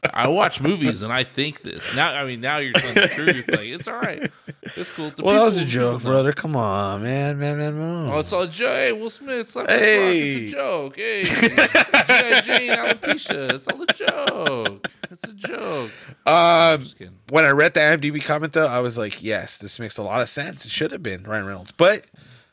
I 0.14 0.28
watch 0.28 0.60
movies 0.60 1.02
and 1.02 1.12
I 1.12 1.22
think 1.24 1.62
this. 1.62 1.94
Now, 1.94 2.12
I 2.12 2.24
mean, 2.24 2.40
now 2.40 2.58
you're 2.58 2.72
telling 2.72 2.94
the 2.94 3.08
truth. 3.08 3.48
Like, 3.48 3.60
it's 3.68 3.86
all 3.86 3.98
right. 4.00 4.28
It's 4.62 4.90
cool. 4.90 5.10
The 5.10 5.22
well, 5.22 5.34
that 5.36 5.44
was 5.44 5.58
a 5.58 5.64
joke, 5.64 6.02
brother. 6.02 6.32
Come 6.32 6.56
on, 6.56 7.02
man, 7.04 7.38
man, 7.38 7.58
man, 7.58 7.78
man. 7.78 8.12
Oh, 8.12 8.18
it's 8.18 8.32
all 8.32 8.42
a 8.42 8.48
joke. 8.48 8.68
Hey, 8.70 8.92
Will 8.92 9.10
Smith. 9.10 9.40
It's 9.40 9.54
like 9.56 9.68
Hey. 9.68 10.28
it's 10.46 10.52
a 10.52 10.56
joke. 10.56 10.96
Hey, 10.96 11.22
G.I. 11.22 12.40
Jane, 12.44 12.70
alopecia. 12.70 13.52
It's 13.52 13.68
all 13.68 13.82
a 13.82 13.86
joke. 13.86 14.88
It's 15.10 15.24
a 15.24 15.32
joke. 15.32 15.90
Um, 16.26 16.84
when 17.28 17.44
I 17.44 17.50
read 17.50 17.74
the 17.74 17.78
IMDb 17.80 18.20
comment, 18.20 18.52
though, 18.52 18.66
I 18.66 18.80
was 18.80 18.98
like, 18.98 19.22
yes, 19.22 19.58
this 19.60 19.78
makes 19.78 19.96
a 19.96 20.02
lot 20.02 20.20
of 20.20 20.28
sense. 20.28 20.64
It 20.64 20.72
should 20.72 20.90
have 20.90 21.00
been 21.00 21.22
Ryan 21.22 21.46
Reynolds, 21.46 21.70
but 21.70 22.04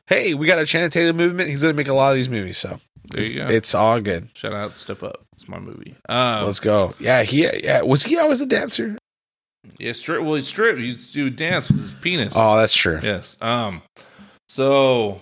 hey, 0.08 0.34
we 0.34 0.48
got 0.48 0.60
a 0.60 0.66
Channing 0.66 0.90
Tatum 0.90 1.18
movement. 1.18 1.50
He's 1.50 1.62
gonna 1.62 1.74
make 1.74 1.88
a 1.88 1.94
lot 1.94 2.12
of 2.12 2.16
these 2.16 2.30
movies, 2.30 2.58
so 2.58 2.80
There 3.12 3.24
you 3.24 3.36
go. 3.36 3.48
it's 3.48 3.74
all 3.76 4.00
good. 4.02 4.30
Shout 4.34 4.54
out, 4.54 4.78
Step 4.78 5.04
Up. 5.04 5.22
It's 5.34 5.48
my 5.48 5.60
movie. 5.60 5.96
Um, 6.10 6.46
Let's 6.46 6.60
go. 6.60 6.94
Yeah, 7.00 7.24
he 7.24 7.44
yeah 7.64 7.82
was 7.82 8.04
he 8.04 8.18
always 8.18 8.42
a 8.42 8.46
dancer? 8.46 8.98
yeah, 9.80 9.94
strip. 9.94 10.22
Well, 10.24 10.36
he 10.36 10.42
strip. 10.42 10.78
You 10.78 10.96
do 10.96 11.30
dance 11.30 11.70
with 11.70 11.80
his 11.82 11.94
penis. 11.96 12.34
Oh, 12.36 12.58
that's 12.58 12.74
true. 12.76 13.00
Yes. 13.02 13.38
Um. 13.42 13.82
So, 14.50 15.22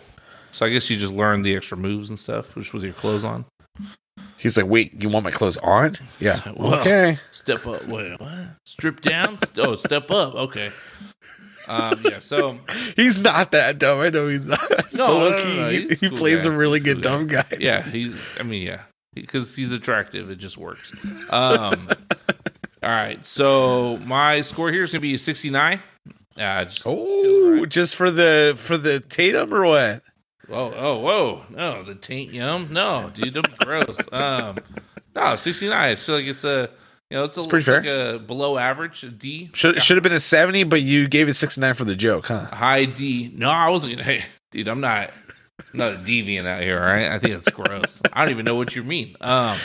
so 0.52 0.65
I 0.65 0.70
guess 0.70 0.89
you 0.89 0.98
just 0.98 1.13
learned 1.13 1.46
the 1.46 1.56
extra 1.56 1.78
moves 1.78 2.10
and 2.10 2.17
stuff, 2.20 2.56
which 2.56 2.74
with 2.74 2.84
your 2.84 2.94
clothes 2.94 3.24
on. 3.24 3.46
He's 4.38 4.58
like, 4.58 4.65
wait, 4.65 5.00
you 5.00 5.08
want 5.08 5.24
my 5.24 5.30
clothes 5.32 5.58
on? 5.58 5.98
Yeah. 6.20 6.41
Well, 6.58 6.74
okay. 6.80 7.20
Step 7.30 7.65
up. 7.67 7.86
Wait, 7.88 8.20
what? 8.20 8.32
Strip 8.65 9.02
down. 9.02 9.38
Oh, 9.60 9.76
step 9.76 10.10
up. 10.10 10.34
Okay. 10.34 10.72
Um. 11.67 12.02
Yeah. 12.04 12.19
So 12.19 12.58
He's 12.95 13.19
not 13.19 13.52
that 13.52 13.78
dumb. 13.80 14.00
I 14.00 14.10
know 14.10 14.28
he's 14.28 14.45
not. 14.47 14.60
No, 14.93 15.30
no, 15.30 15.30
no, 15.32 15.38
no, 15.38 15.69
he, 15.69 15.88
he 15.88 16.10
cool 16.10 16.17
plays 16.17 16.43
guy. 16.45 16.52
a 16.54 16.56
really 16.58 16.80
He's 16.80 16.93
good 16.93 17.04
cool 17.04 17.12
dumb 17.12 17.28
guy. 17.28 17.45
yeah, 17.60 17.82
he's. 17.84 18.38
I 18.39 18.43
mean, 18.43 18.65
yeah, 18.67 18.82
because 19.13 19.56
he's 19.56 19.71
attractive. 19.71 20.30
It 20.30 20.36
just 20.38 20.58
works. 20.58 20.93
Um. 21.32 21.88
all 22.84 22.89
right. 22.89 23.26
So 23.26 23.97
my 24.06 24.41
score 24.41 24.71
here 24.71 24.84
is 24.84 24.91
gonna 24.91 25.02
be 25.02 25.17
sixty 25.17 25.50
nine. 25.50 25.80
Uh, 26.38 26.65
just, 26.65 26.84
Oh, 26.86 27.58
Right. 27.60 27.69
just 27.69 27.95
for 27.95 28.10
the 28.10 28.54
for 28.58 28.78
the 28.78 29.00
Tatum 29.00 29.54
or 29.54 29.65
what? 29.65 30.02
Oh, 30.50 30.74
oh, 30.76 31.00
whoa. 31.00 31.43
No, 31.50 31.84
the 31.84 31.95
taint 31.95 32.34
yum. 32.34 32.67
No, 32.71 33.10
dude, 33.13 33.38
I'm 33.38 33.43
gross. 33.60 34.00
Um, 34.12 34.56
no, 35.15 35.36
69. 35.38 35.78
I 35.78 35.95
feel 35.95 36.15
like 36.15 36.26
it's 36.26 36.43
a, 36.43 36.69
you 37.12 37.17
know, 37.17 37.24
it's, 37.26 37.38
a, 37.38 37.41
It's 37.41 37.47
pretty 37.47 37.69
it's 37.71 37.86
like 37.86 37.86
a 37.86 38.19
below 38.19 38.58
average, 38.58 39.04
a 39.04 39.10
D. 39.10 39.50
Should 39.54 39.82
should 39.84 39.97
have 39.97 40.04
been 40.04 40.13
a 40.13 40.19
seventy, 40.19 40.63
but 40.63 40.82
you 40.82 41.08
gave 41.08 41.28
it 41.30 41.34
sixty 41.36 41.60
nine 41.62 41.74
for 41.74 41.84
the 41.84 41.95
joke, 41.95 42.28
huh? 42.28 42.45
High 42.45 42.86
D. 42.86 43.32
No, 43.36 43.50
I 43.50 43.69
wasn't 43.69 43.93
gonna, 43.93 44.04
hey, 44.04 44.24
dude, 44.52 44.67
I'm 44.67 44.82
not, 44.82 45.12
I'm 45.74 45.80
not 45.80 45.91
a 45.93 45.95
deviant 45.97 46.45
out 46.47 46.63
here, 46.63 46.80
all 46.80 46.86
right? 46.88 47.12
I 47.12 47.19
think 47.19 47.36
it's 47.36 47.52
gross. 47.52 48.02
I 48.13 48.21
don't 48.24 48.32
even 48.32 48.45
know 48.45 48.56
what 48.56 48.76
you 48.76 48.84
mean. 48.84 49.15
Um, 49.21 49.58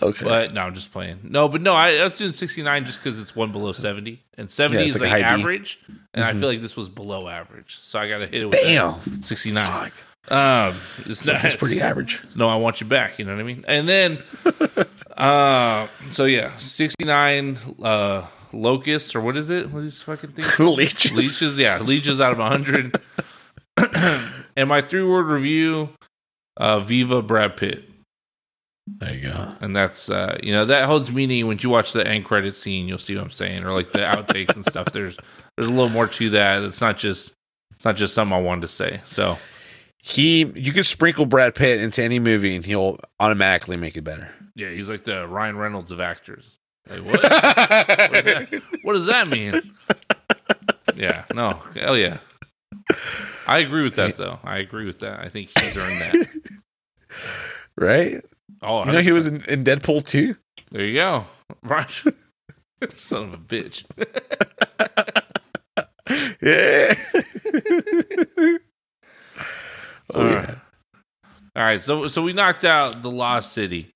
Okay. 0.00 0.24
but 0.24 0.54
no, 0.54 0.60
I'm 0.60 0.74
just 0.74 0.92
playing. 0.92 1.18
No, 1.24 1.48
but 1.48 1.60
no, 1.60 1.72
I, 1.72 1.96
I 1.96 2.04
was 2.04 2.16
doing 2.16 2.30
69 2.30 2.84
just 2.84 3.00
because 3.00 3.18
it's 3.18 3.34
one 3.34 3.50
below 3.50 3.72
70. 3.72 4.22
And 4.36 4.48
70 4.48 4.80
Yeah, 4.80 4.88
is 4.88 5.00
like 5.00 5.10
like, 5.10 5.20
a 5.22 5.24
high 5.24 5.36
D. 5.36 5.40
average. 5.42 5.80
And 6.14 6.24
I 6.24 6.32
Mhm. 6.34 6.38
feel 6.38 6.48
like 6.48 6.60
this 6.60 6.76
was 6.76 6.88
below 6.88 7.26
average. 7.26 7.78
So 7.80 7.98
I 7.98 8.08
got 8.08 8.18
to 8.18 8.26
hit 8.28 8.42
it 8.42 8.46
with 8.46 8.60
Damn. 8.60 8.94
69. 9.22 9.66
Fuck. 9.90 9.92
Um, 10.30 10.76
it's 11.06 11.24
not, 11.24 11.40
That's 11.42 11.56
pretty 11.56 11.80
average. 11.80 12.20
It's 12.22 12.36
no, 12.36 12.48
I 12.48 12.56
want 12.56 12.80
you 12.80 12.86
back. 12.86 13.18
You 13.18 13.24
know 13.24 13.34
what 13.34 13.40
I 13.40 13.44
mean? 13.44 13.64
And 13.66 13.88
then, 13.88 14.18
uh, 15.16 15.86
so 16.10 16.24
yeah, 16.26 16.52
sixty 16.56 17.04
nine 17.04 17.56
uh 17.82 18.26
locusts 18.52 19.14
or 19.14 19.20
what 19.20 19.36
is 19.36 19.50
it? 19.50 19.70
What 19.70 19.80
are 19.80 19.82
these 19.82 20.02
fucking 20.02 20.32
things? 20.32 20.58
Leeches. 20.58 21.12
Leeches, 21.12 21.58
yeah, 21.58 21.78
leeches 21.80 22.20
out 22.20 22.32
of 22.32 22.38
hundred. 22.38 22.96
and 24.56 24.68
my 24.68 24.82
three 24.82 25.04
word 25.04 25.26
review, 25.30 25.90
uh, 26.56 26.80
Viva 26.80 27.22
Brad 27.22 27.56
Pitt, 27.56 27.88
There 28.86 29.14
you 29.14 29.28
go. 29.30 29.48
and 29.60 29.74
that's 29.74 30.10
uh, 30.10 30.36
you 30.42 30.52
know 30.52 30.64
that 30.66 30.84
holds 30.86 31.12
meaning 31.12 31.46
when 31.46 31.58
you 31.60 31.70
watch 31.70 31.92
the 31.92 32.06
end 32.06 32.24
credit 32.24 32.54
scene. 32.54 32.88
You'll 32.88 32.98
see 32.98 33.14
what 33.14 33.22
I'm 33.24 33.30
saying, 33.30 33.64
or 33.64 33.72
like 33.72 33.92
the 33.92 34.00
outtakes 34.00 34.54
and 34.54 34.64
stuff. 34.64 34.86
There's 34.86 35.16
there's 35.56 35.68
a 35.68 35.72
little 35.72 35.90
more 35.90 36.06
to 36.08 36.30
that. 36.30 36.64
It's 36.64 36.80
not 36.80 36.98
just 36.98 37.32
it's 37.72 37.84
not 37.84 37.96
just 37.96 38.14
something 38.14 38.36
I 38.36 38.40
wanted 38.40 38.62
to 38.62 38.68
say. 38.68 39.00
So 39.04 39.38
He, 40.00 40.44
you 40.54 40.72
could 40.72 40.86
sprinkle 40.86 41.26
Brad 41.26 41.54
Pitt 41.54 41.80
into 41.82 42.02
any 42.02 42.18
movie, 42.18 42.54
and 42.56 42.64
he'll 42.64 42.98
automatically 43.20 43.76
make 43.76 43.96
it 43.96 44.02
better. 44.02 44.30
yeah, 44.54 44.70
he's 44.70 44.88
like 44.88 45.04
the 45.04 45.26
Ryan 45.26 45.56
Reynolds 45.56 45.90
of 45.90 46.00
actors. 46.00 46.50
Like 46.88 47.04
what? 47.04 47.20
What 47.22 48.12
does 48.12 48.24
that, 48.24 48.62
what 48.82 48.92
does 48.94 49.06
that 49.06 49.28
mean? 49.28 49.60
Yeah, 50.96 51.24
no, 51.34 51.50
hell 51.76 51.96
yeah. 51.96 52.18
I 53.46 53.58
agree 53.58 53.82
with 53.82 53.96
that 53.96 54.16
though. 54.16 54.38
I 54.42 54.58
agree 54.58 54.86
with 54.86 55.00
that. 55.00 55.20
I 55.20 55.28
think 55.28 55.50
he's 55.58 55.76
earned 55.76 56.00
that. 56.00 56.50
right? 57.76 58.24
Oh, 58.62 58.84
You 58.86 58.92
know, 58.92 59.00
he 59.00 59.12
was 59.12 59.26
in, 59.26 59.42
in 59.48 59.62
Deadpool 59.64 60.06
too. 60.06 60.36
There 60.70 60.84
you 60.84 60.94
go. 60.94 61.24
Right. 61.62 61.90
Son 62.94 63.28
of 63.28 63.34
a 63.34 63.38
bitch. 63.38 63.84
Yeah. 66.40 66.94
Oh 70.14 70.20
All 70.20 70.26
yeah. 70.26 70.34
right. 70.34 70.56
All 71.56 71.64
right, 71.64 71.82
so 71.82 72.06
so 72.06 72.22
we 72.22 72.32
knocked 72.32 72.64
out 72.64 73.02
the 73.02 73.10
Lost 73.10 73.52
City, 73.52 73.90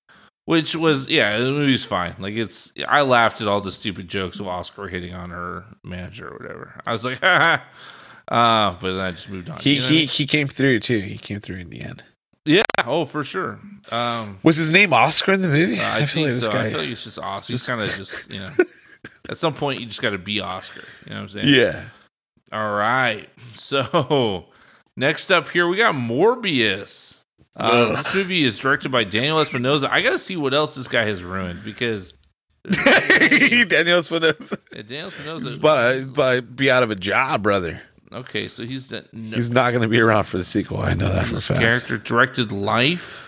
which 0.46 0.74
was 0.74 1.08
yeah, 1.08 1.38
the 1.38 1.44
movie's 1.52 1.84
fine. 1.84 2.14
Like 2.18 2.34
it's 2.34 2.72
I 2.88 3.02
laughed 3.02 3.40
at 3.40 3.46
all 3.46 3.60
the 3.60 3.70
stupid 3.70 4.08
jokes 4.08 4.40
of 4.40 4.48
Oscar 4.48 4.88
hitting 4.88 5.14
on 5.14 5.30
her 5.30 5.64
manager 5.84 6.28
or 6.28 6.38
whatever. 6.38 6.80
I 6.84 6.92
was 6.92 7.04
like, 7.04 7.20
ha 7.20 7.62
uh, 8.28 8.76
but 8.80 8.92
then 8.92 9.00
I 9.00 9.12
just 9.12 9.28
moved 9.30 9.48
on. 9.48 9.58
He 9.60 9.74
You 9.76 9.80
know? 9.82 9.86
he 9.88 10.04
he 10.06 10.26
came 10.26 10.48
through 10.48 10.80
too. 10.80 10.98
He 10.98 11.18
came 11.18 11.38
through 11.38 11.56
in 11.58 11.70
the 11.70 11.82
end. 11.82 12.02
yeah, 12.44 12.62
oh 12.84 13.04
for 13.04 13.22
sure. 13.22 13.60
Um, 13.92 14.38
Was 14.42 14.56
his 14.56 14.72
name 14.72 14.92
Oscar 14.92 15.34
in 15.34 15.42
the 15.42 15.48
movie? 15.48 15.78
uh, 15.78 15.88
I, 15.88 15.98
feel 16.06 16.24
think 16.24 16.24
like 16.26 16.34
this 16.34 16.44
so. 16.46 16.52
guy. 16.52 16.66
I 16.66 16.70
feel 16.70 16.78
like 16.80 16.88
it's 16.88 17.04
just 17.04 17.18
Oscar. 17.20 17.52
He's 17.52 17.64
kind 17.66 17.80
of 17.80 17.88
just 17.96 18.28
you 18.32 18.40
know, 18.40 18.50
at 19.28 19.38
some 19.38 19.54
point 19.54 19.78
you 19.78 19.86
just 19.86 20.02
got 20.02 20.10
to 20.10 20.18
be 20.18 20.40
Oscar. 20.40 20.82
You 21.04 21.10
know 21.10 21.16
what 21.16 21.22
I'm 21.22 21.28
saying? 21.28 21.46
yeah. 21.48 21.84
All 22.50 22.72
right. 22.72 23.28
So 23.54 24.46
next 24.96 25.30
up 25.30 25.48
here 25.48 25.66
we 25.68 25.76
got 25.76 25.94
Morbius. 25.94 27.18
Uh, 27.54 27.94
this 27.96 28.14
movie 28.14 28.44
is 28.44 28.58
directed 28.58 28.90
by 28.90 29.04
Daniel 29.04 29.38
Espinosa. 29.40 29.92
I 29.92 30.00
got 30.00 30.10
to 30.10 30.18
see 30.18 30.36
what 30.36 30.54
else 30.54 30.74
this 30.74 30.88
guy 30.88 31.04
has 31.04 31.22
ruined 31.22 31.62
because 31.64 32.14
Daniel 32.70 33.98
Espinosa. 33.98 34.56
uh, 34.76 34.82
Daniel 34.82 35.08
Espinosa. 35.08 35.44
He's 35.46 35.56
about, 35.56 35.90
to, 35.92 35.98
he's 35.98 36.08
about 36.08 36.34
to 36.36 36.42
be 36.42 36.70
out 36.70 36.82
of 36.82 36.90
a 36.90 36.94
job, 36.94 37.42
brother. 37.42 37.82
okay, 38.12 38.48
so 38.48 38.64
he's 38.64 38.88
the 38.88 39.04
no, 39.12 39.36
He's 39.36 39.50
not 39.50 39.70
going 39.70 39.82
to 39.82 39.88
be 39.88 40.00
around 40.00 40.24
for 40.24 40.38
the 40.38 40.44
sequel. 40.44 40.80
I 40.80 40.94
know 40.94 41.08
that 41.12 41.26
for 41.26 41.36
a 41.36 41.40
fact. 41.40 41.60
character 41.60 41.98
directed 41.98 42.52
Life 42.52 43.26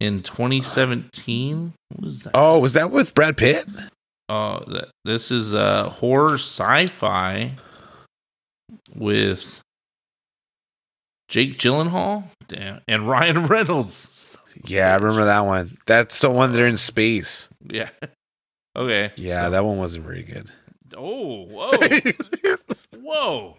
in 0.00 0.22
2017. 0.22 1.72
What 1.88 2.04
was 2.04 2.22
that? 2.24 2.32
Oh, 2.34 2.58
was 2.58 2.74
that 2.74 2.90
with 2.90 3.14
Brad 3.14 3.36
Pitt? 3.36 3.66
Oh, 4.28 4.62
that 4.66 4.90
this 5.06 5.30
is 5.30 5.54
uh 5.54 5.88
horror 5.88 6.34
sci-fi 6.34 7.52
with 8.94 9.60
Jake 11.28 11.58
Gyllenhaal, 11.58 12.24
damn, 12.48 12.80
and 12.88 13.08
Ryan 13.08 13.46
Reynolds. 13.48 14.36
Yeah, 14.64 14.92
I 14.92 14.96
remember 14.96 15.24
that 15.26 15.40
one. 15.44 15.76
That's 15.86 16.18
the 16.20 16.30
one 16.30 16.52
they're 16.52 16.66
in 16.66 16.76
space. 16.78 17.48
Yeah. 17.62 17.90
Okay. 18.74 19.12
Yeah, 19.16 19.44
so- 19.44 19.50
that 19.50 19.64
one 19.64 19.78
wasn't 19.78 20.04
very 20.04 20.22
good. 20.22 20.50
Oh, 20.96 21.44
whoa, 21.44 21.70
whoa. 23.02 23.56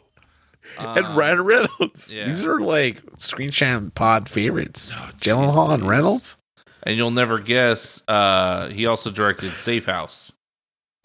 and 0.80 1.06
Uh, 1.06 1.14
Ryan 1.14 1.42
Reynolds. 1.44 2.12
yeah. 2.12 2.26
These 2.26 2.44
are 2.44 2.60
like 2.60 3.02
Screen 3.18 3.52
Champ 3.52 3.94
Pod 3.94 4.28
favorites. 4.28 4.92
Oh, 4.96 5.12
Gyllenhaal 5.22 5.72
and 5.74 5.88
Reynolds. 5.88 6.38
And 6.84 6.98
you'll 6.98 7.12
never 7.12 7.38
guess. 7.38 8.02
Uh, 8.08 8.70
he 8.70 8.86
also 8.88 9.12
directed 9.12 9.52
Safe 9.52 9.86
House. 9.86 10.32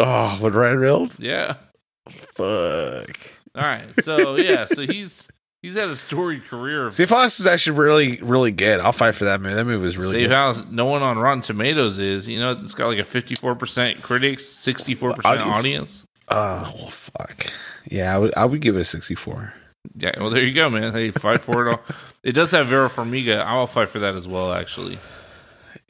Oh, 0.00 0.38
with 0.40 0.55
Ryan 0.55 0.79
Reynolds? 0.79 1.20
Yeah. 1.20 1.57
Fuck. 2.09 3.18
All 3.55 3.62
right. 3.62 3.85
So 4.03 4.37
yeah. 4.37 4.64
So 4.66 4.83
he's 4.83 5.29
he's 5.64 5.74
had 5.77 5.88
a 5.88 5.96
storied 5.96 6.44
career. 6.44 6.90
Safe 6.90 7.09
House 7.09 7.40
is 7.40 7.46
actually 7.46 7.79
really, 7.79 8.20
really 8.20 8.53
good. 8.53 8.81
I'll 8.81 8.92
fight 8.92 9.14
for 9.14 9.24
that 9.24 9.40
movie. 9.40 9.55
That 9.55 9.64
movie 9.64 9.83
was 9.83 9.96
really 9.96 10.12
Safe 10.12 10.29
good. 10.29 10.35
House. 10.35 10.62
No 10.70 10.85
one 10.85 11.03
on 11.03 11.18
Rotten 11.18 11.40
Tomatoes 11.40 11.98
is. 11.98 12.29
You 12.29 12.38
know, 12.38 12.53
it's 12.53 12.74
got 12.74 12.88
like 12.88 12.98
a 12.98 13.05
fifty-four 13.05 13.55
percent 13.55 14.03
critics, 14.03 14.44
sixty-four 14.46 15.14
percent 15.14 15.40
Audience. 15.40 16.07
Oh, 16.29 16.72
well, 16.77 16.90
fuck. 16.90 17.46
Yeah, 17.90 18.14
I 18.14 18.18
would, 18.18 18.35
I 18.37 18.44
would 18.44 18.61
give 18.61 18.77
it 18.77 18.81
a 18.81 18.85
64. 18.85 19.53
Yeah. 19.96 20.12
Well, 20.18 20.31
there 20.31 20.42
you 20.42 20.55
go, 20.55 20.70
man. 20.70 20.92
Hey, 20.92 21.11
fight 21.11 21.40
for 21.42 21.66
it 21.68 21.74
all. 21.74 21.83
It 22.22 22.33
does 22.33 22.53
have 22.53 22.68
Vera 22.68 22.88
Farmiga. 22.88 23.44
I'll 23.44 23.66
fight 23.66 23.90
for 23.90 23.98
that 23.98 24.14
as 24.14 24.27
well. 24.27 24.55
Actually. 24.55 24.98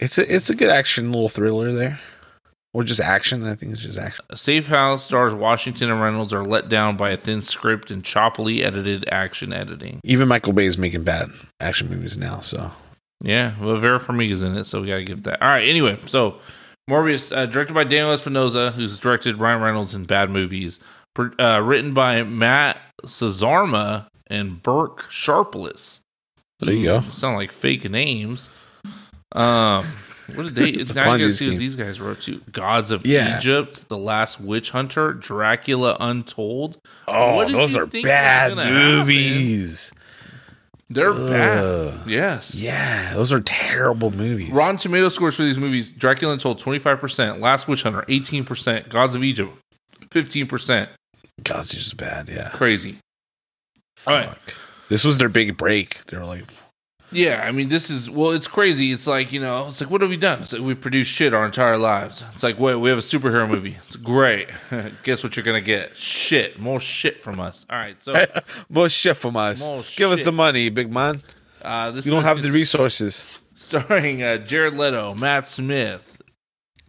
It's 0.00 0.18
a, 0.18 0.34
it's 0.34 0.50
a 0.50 0.56
good 0.56 0.68
action 0.68 1.12
little 1.12 1.28
thriller 1.28 1.72
there. 1.72 2.00
Or 2.74 2.82
just 2.82 3.00
action. 3.00 3.46
I 3.46 3.54
think 3.54 3.72
it's 3.72 3.82
just 3.82 3.98
action. 3.98 4.24
Safe 4.34 4.66
House 4.66 5.04
stars 5.04 5.32
Washington 5.32 5.90
and 5.90 6.02
Reynolds 6.02 6.32
are 6.32 6.44
let 6.44 6.68
down 6.68 6.96
by 6.96 7.10
a 7.10 7.16
thin 7.16 7.40
script 7.40 7.90
and 7.90 8.02
choppily 8.02 8.64
edited 8.64 9.08
action 9.10 9.52
editing. 9.52 10.00
Even 10.04 10.28
Michael 10.28 10.52
Bay 10.52 10.66
is 10.66 10.76
making 10.76 11.04
bad 11.04 11.30
action 11.60 11.88
movies 11.88 12.18
now, 12.18 12.40
so. 12.40 12.72
Yeah, 13.22 13.54
well, 13.60 13.76
Vera 13.78 13.98
Farmiga's 13.98 14.42
in 14.42 14.56
it, 14.56 14.64
so 14.64 14.80
we 14.80 14.88
got 14.88 14.96
to 14.96 15.04
give 15.04 15.22
that. 15.22 15.40
All 15.40 15.48
right, 15.48 15.66
anyway, 15.66 15.98
so 16.04 16.40
Morbius, 16.90 17.34
uh, 17.34 17.46
directed 17.46 17.72
by 17.74 17.84
Daniel 17.84 18.12
Espinosa, 18.12 18.72
who's 18.72 18.98
directed 18.98 19.38
Ryan 19.38 19.62
Reynolds 19.62 19.94
in 19.94 20.04
bad 20.04 20.28
movies, 20.30 20.80
uh, 21.16 21.62
written 21.62 21.94
by 21.94 22.22
Matt 22.24 22.76
Sazama 23.04 24.08
and 24.26 24.62
Burke 24.62 25.10
Sharpless. 25.10 26.00
There 26.60 26.74
you 26.74 26.84
go. 26.84 27.00
Sound 27.12 27.36
like 27.36 27.52
fake 27.52 27.88
names. 27.88 28.50
Um, 29.32 29.86
what 30.34 30.44
did 30.44 30.54
they? 30.54 30.68
It's 30.70 30.82
It's 30.82 30.92
got 30.92 31.16
to 31.18 31.32
see 31.32 31.50
what 31.50 31.58
these 31.58 31.76
guys 31.76 32.00
wrote 32.00 32.20
too. 32.20 32.36
Gods 32.52 32.90
of 32.90 33.06
Yeah. 33.06 33.36
Egypt, 33.38 33.88
The 33.88 33.98
Last 33.98 34.40
Witch 34.40 34.70
Hunter, 34.70 35.12
Dracula 35.12 35.96
Untold. 36.00 36.78
Oh, 37.08 37.50
those 37.50 37.76
are 37.76 37.86
bad 37.86 38.50
gonna 38.50 38.64
happen? 38.64 38.96
movies. 38.98 39.92
They're 40.90 41.10
Ugh. 41.10 41.30
bad. 41.30 42.06
Yes. 42.06 42.54
Yeah, 42.54 43.14
those 43.14 43.32
are 43.32 43.40
terrible 43.40 44.10
movies. 44.10 44.50
Rotten 44.50 44.76
Tomato 44.76 45.08
scores 45.08 45.36
for 45.36 45.42
these 45.42 45.58
movies: 45.58 45.92
Dracula 45.92 46.34
Untold 46.34 46.58
twenty 46.58 46.78
five 46.78 47.00
percent, 47.00 47.40
Last 47.40 47.66
Witch 47.68 47.82
Hunter 47.82 48.04
eighteen 48.08 48.44
percent, 48.44 48.88
Gods 48.90 49.14
of 49.14 49.24
Egypt 49.24 49.50
fifteen 50.10 50.46
percent. 50.46 50.90
God's 51.42 51.70
just 51.70 51.96
bad. 51.96 52.28
Yeah. 52.28 52.50
Crazy. 52.50 52.98
All 54.06 54.14
right. 54.14 54.30
This 54.90 55.04
was 55.04 55.16
their 55.18 55.30
big 55.30 55.56
break. 55.56 56.04
They 56.06 56.18
were 56.18 56.26
like, 56.26 56.44
Yeah, 57.14 57.44
I 57.46 57.52
mean, 57.52 57.68
this 57.68 57.90
is 57.90 58.10
well, 58.10 58.30
it's 58.32 58.46
crazy. 58.46 58.92
It's 58.92 59.06
like 59.06 59.32
you 59.32 59.40
know, 59.40 59.66
it's 59.68 59.80
like 59.80 59.90
what 59.90 60.00
have 60.00 60.10
we 60.10 60.16
done? 60.16 60.42
It's 60.42 60.52
like 60.52 60.62
we 60.62 60.74
produced 60.74 61.10
shit 61.10 61.32
our 61.32 61.44
entire 61.46 61.78
lives. 61.78 62.22
It's 62.32 62.42
like 62.42 62.58
wait, 62.58 62.74
we 62.76 62.88
have 62.90 62.98
a 62.98 63.02
superhero 63.02 63.48
movie. 63.48 63.76
It's 63.86 63.96
great. 63.96 64.48
Guess 65.04 65.22
what 65.22 65.36
you're 65.36 65.44
gonna 65.44 65.60
get? 65.60 65.96
Shit, 65.96 66.58
more 66.58 66.80
shit 66.80 67.22
from 67.22 67.40
us. 67.40 67.64
All 67.70 67.78
right, 67.78 68.00
so 68.00 68.14
more 68.68 68.88
shit 68.88 69.16
from 69.16 69.36
us. 69.36 69.66
Give 69.96 70.10
us 70.10 70.24
the 70.24 70.32
money, 70.32 70.68
big 70.68 70.92
man. 70.92 71.22
uh, 71.62 71.90
this 71.92 72.04
You 72.06 72.12
don't 72.12 72.24
have 72.24 72.42
the 72.42 72.50
resources. 72.50 73.38
starring 73.54 74.22
uh, 74.22 74.38
Jared 74.38 74.74
Leto, 74.76 75.14
Matt 75.14 75.46
Smith, 75.46 76.20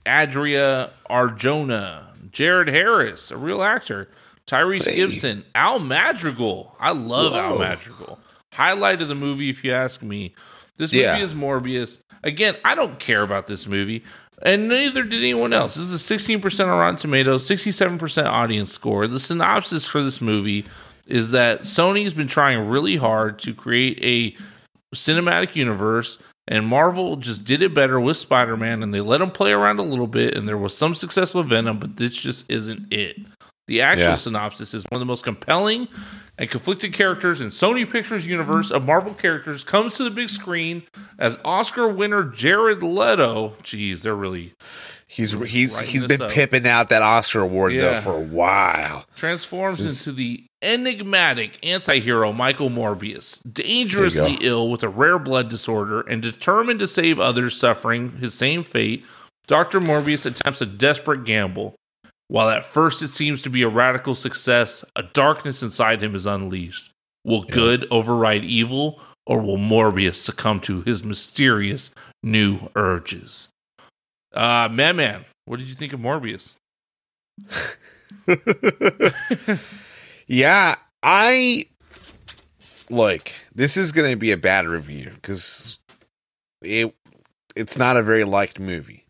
Adria 0.06 0.92
Arjona, 1.10 2.04
Jared 2.32 2.68
Harris, 2.68 3.32
a 3.32 3.38
real 3.38 3.64
actor, 3.64 4.10
Tyrese 4.48 4.86
Hey. 4.90 4.96
Gibson, 4.98 5.46
Al 5.56 5.80
Madrigal. 5.80 6.76
I 6.80 6.92
love 6.92 7.34
Al 7.34 7.58
Madrigal. 7.60 8.20
Highlight 8.56 9.02
of 9.02 9.08
the 9.08 9.15
movie, 9.15 9.50
if 9.50 9.63
you 9.63 9.74
ask 9.74 10.02
me. 10.02 10.34
This 10.78 10.91
movie 10.94 11.04
Yeah. 11.04 11.18
is 11.18 11.34
Morbius. 11.34 12.00
Again, 12.24 12.56
I 12.65 12.76
don't 12.76 13.00
care 13.00 13.22
about 13.22 13.48
this 13.48 13.68
movie, 13.68 14.04
and 14.41 14.68
neither 14.68 15.04
did 15.04 15.20
anyone 15.20 15.54
else. 15.54 15.76
This 15.76 15.86
is 15.86 15.94
a 15.94 16.00
16% 16.00 16.70
on 16.70 16.78
Rotten 16.80 16.96
Tomatoes, 16.98 17.46
67% 17.48 18.26
audience 18.28 18.72
score. 18.72 19.08
The 19.08 19.20
synopsis 19.20 19.86
for 19.86 20.02
this 20.04 20.22
movie 20.22 20.65
is 21.08 21.32
that 21.32 21.62
Sony's 21.62 22.13
been 22.13 22.28
trying 22.28 22.68
really 22.68 22.96
hard 22.98 23.38
to 23.39 23.54
create 23.54 24.00
a 24.02 24.36
cinematic 24.96 25.56
universe 25.56 26.18
and 26.48 26.65
Marvel 26.65 27.15
just 27.18 27.44
did 27.44 27.62
it 27.62 27.74
better 27.74 28.00
with 28.00 28.18
Spider-Man 28.18 28.82
and 28.84 28.94
they 28.94 29.02
let 29.02 29.18
them 29.20 29.32
play 29.32 29.52
around 29.52 29.80
a 29.80 29.84
little 29.84 30.08
bit 30.08 30.36
and 30.38 30.48
there 30.48 30.58
was 30.58 30.76
some 30.78 30.96
success 30.96 31.34
with 31.34 31.48
Venom 31.48 31.78
but 31.80 31.98
this 31.98 32.15
just 32.15 32.50
isn't 32.50 32.91
it. 32.94 33.18
The 33.68 33.82
actual 33.82 34.10
Yeah. 34.10 34.15
synopsis 34.15 34.74
is 34.74 34.84
one 34.89 34.98
of 34.98 35.00
the 35.00 35.06
most 35.12 35.24
compelling 35.24 35.88
and 36.38 36.50
conflicted 36.50 36.93
characters 36.93 37.41
in 37.41 37.48
Sony 37.48 37.89
Pictures 37.89 38.26
universe 38.28 38.71
of 38.71 38.84
Marvel 38.86 39.13
characters 39.13 39.63
comes 39.63 39.95
to 39.95 40.04
the 40.04 40.10
big 40.12 40.30
screen 40.30 40.84
as 41.17 41.39
Oscar 41.45 41.88
winner 41.88 42.24
Jared 42.24 42.84
Leto. 42.84 43.56
Jeez, 43.63 44.02
they're 44.02 44.15
really 44.15 44.54
He's 45.08 45.32
he's 45.34 45.80
he's 45.80 46.04
been 46.06 46.21
up. 46.21 46.32
pipping 46.32 46.67
out 46.67 46.89
that 46.89 47.02
Oscar 47.02 47.41
award 47.41 47.74
Yeah. 47.74 47.93
though 47.93 48.02
for 48.02 48.15
a 48.15 48.19
while. 48.19 49.06
transforms 49.15 49.78
Since- 49.78 50.08
into 50.08 50.17
the 50.17 50.43
enigmatic 50.62 51.60
anti-hero 51.63 52.32
Michael 52.34 52.69
Morbius, 52.71 53.39
dangerously 53.54 54.38
ill 54.41 54.69
with 54.71 54.82
a 54.84 54.89
rare 54.89 55.19
blood 55.19 55.48
disorder 55.50 56.02
and 56.02 56.21
determined 56.24 56.80
to 56.80 56.88
save 56.88 57.19
others 57.19 57.56
suffering 57.56 58.17
his 58.19 58.34
same 58.34 58.63
fate. 58.63 59.06
Dr. 59.48 59.80
Morbius 59.80 60.26
attempts 60.26 60.62
a 60.62 60.65
desperate 60.65 61.24
gamble. 61.24 61.76
While 62.28 62.50
at 62.50 62.66
first 62.66 63.02
it 63.02 63.10
seems 63.10 63.42
to 63.44 63.50
be 63.50 63.62
a 63.62 63.70
radical 63.70 64.16
success, 64.16 64.84
a 64.96 65.04
darkness 65.04 65.62
inside 65.62 66.02
him 66.02 66.16
is 66.16 66.26
unleashed. 66.26 66.92
Will 67.24 67.44
good 67.44 67.88
override 67.92 68.44
evil, 68.44 69.00
or 69.26 69.42
will 69.42 69.58
Morbius 69.58 70.16
succumb 70.16 70.60
to 70.62 70.82
his 70.82 71.04
mysterious 71.04 71.92
new 72.24 72.60
urges? 72.76 73.50
Uh, 74.34 74.70
man, 74.72 74.96
man, 74.96 75.26
what 75.46 75.60
did 75.60 75.70
you 75.70 75.76
think 75.76 75.94
of 75.94 76.00
Morbius? 76.00 76.56
yeah, 80.28 80.76
I 81.04 81.66
look. 82.90 83.32
This 83.54 83.78
is 83.78 83.92
going 83.92 84.12
to 84.12 84.18
be 84.18 84.32
a 84.32 84.38
bad 84.38 84.68
review 84.68 85.12
because 85.14 85.80
it 86.62 86.94
it's 87.56 87.78
not 87.78 87.98
a 87.98 88.04
very 88.04 88.24
liked 88.24 88.60
movie. 88.60 89.05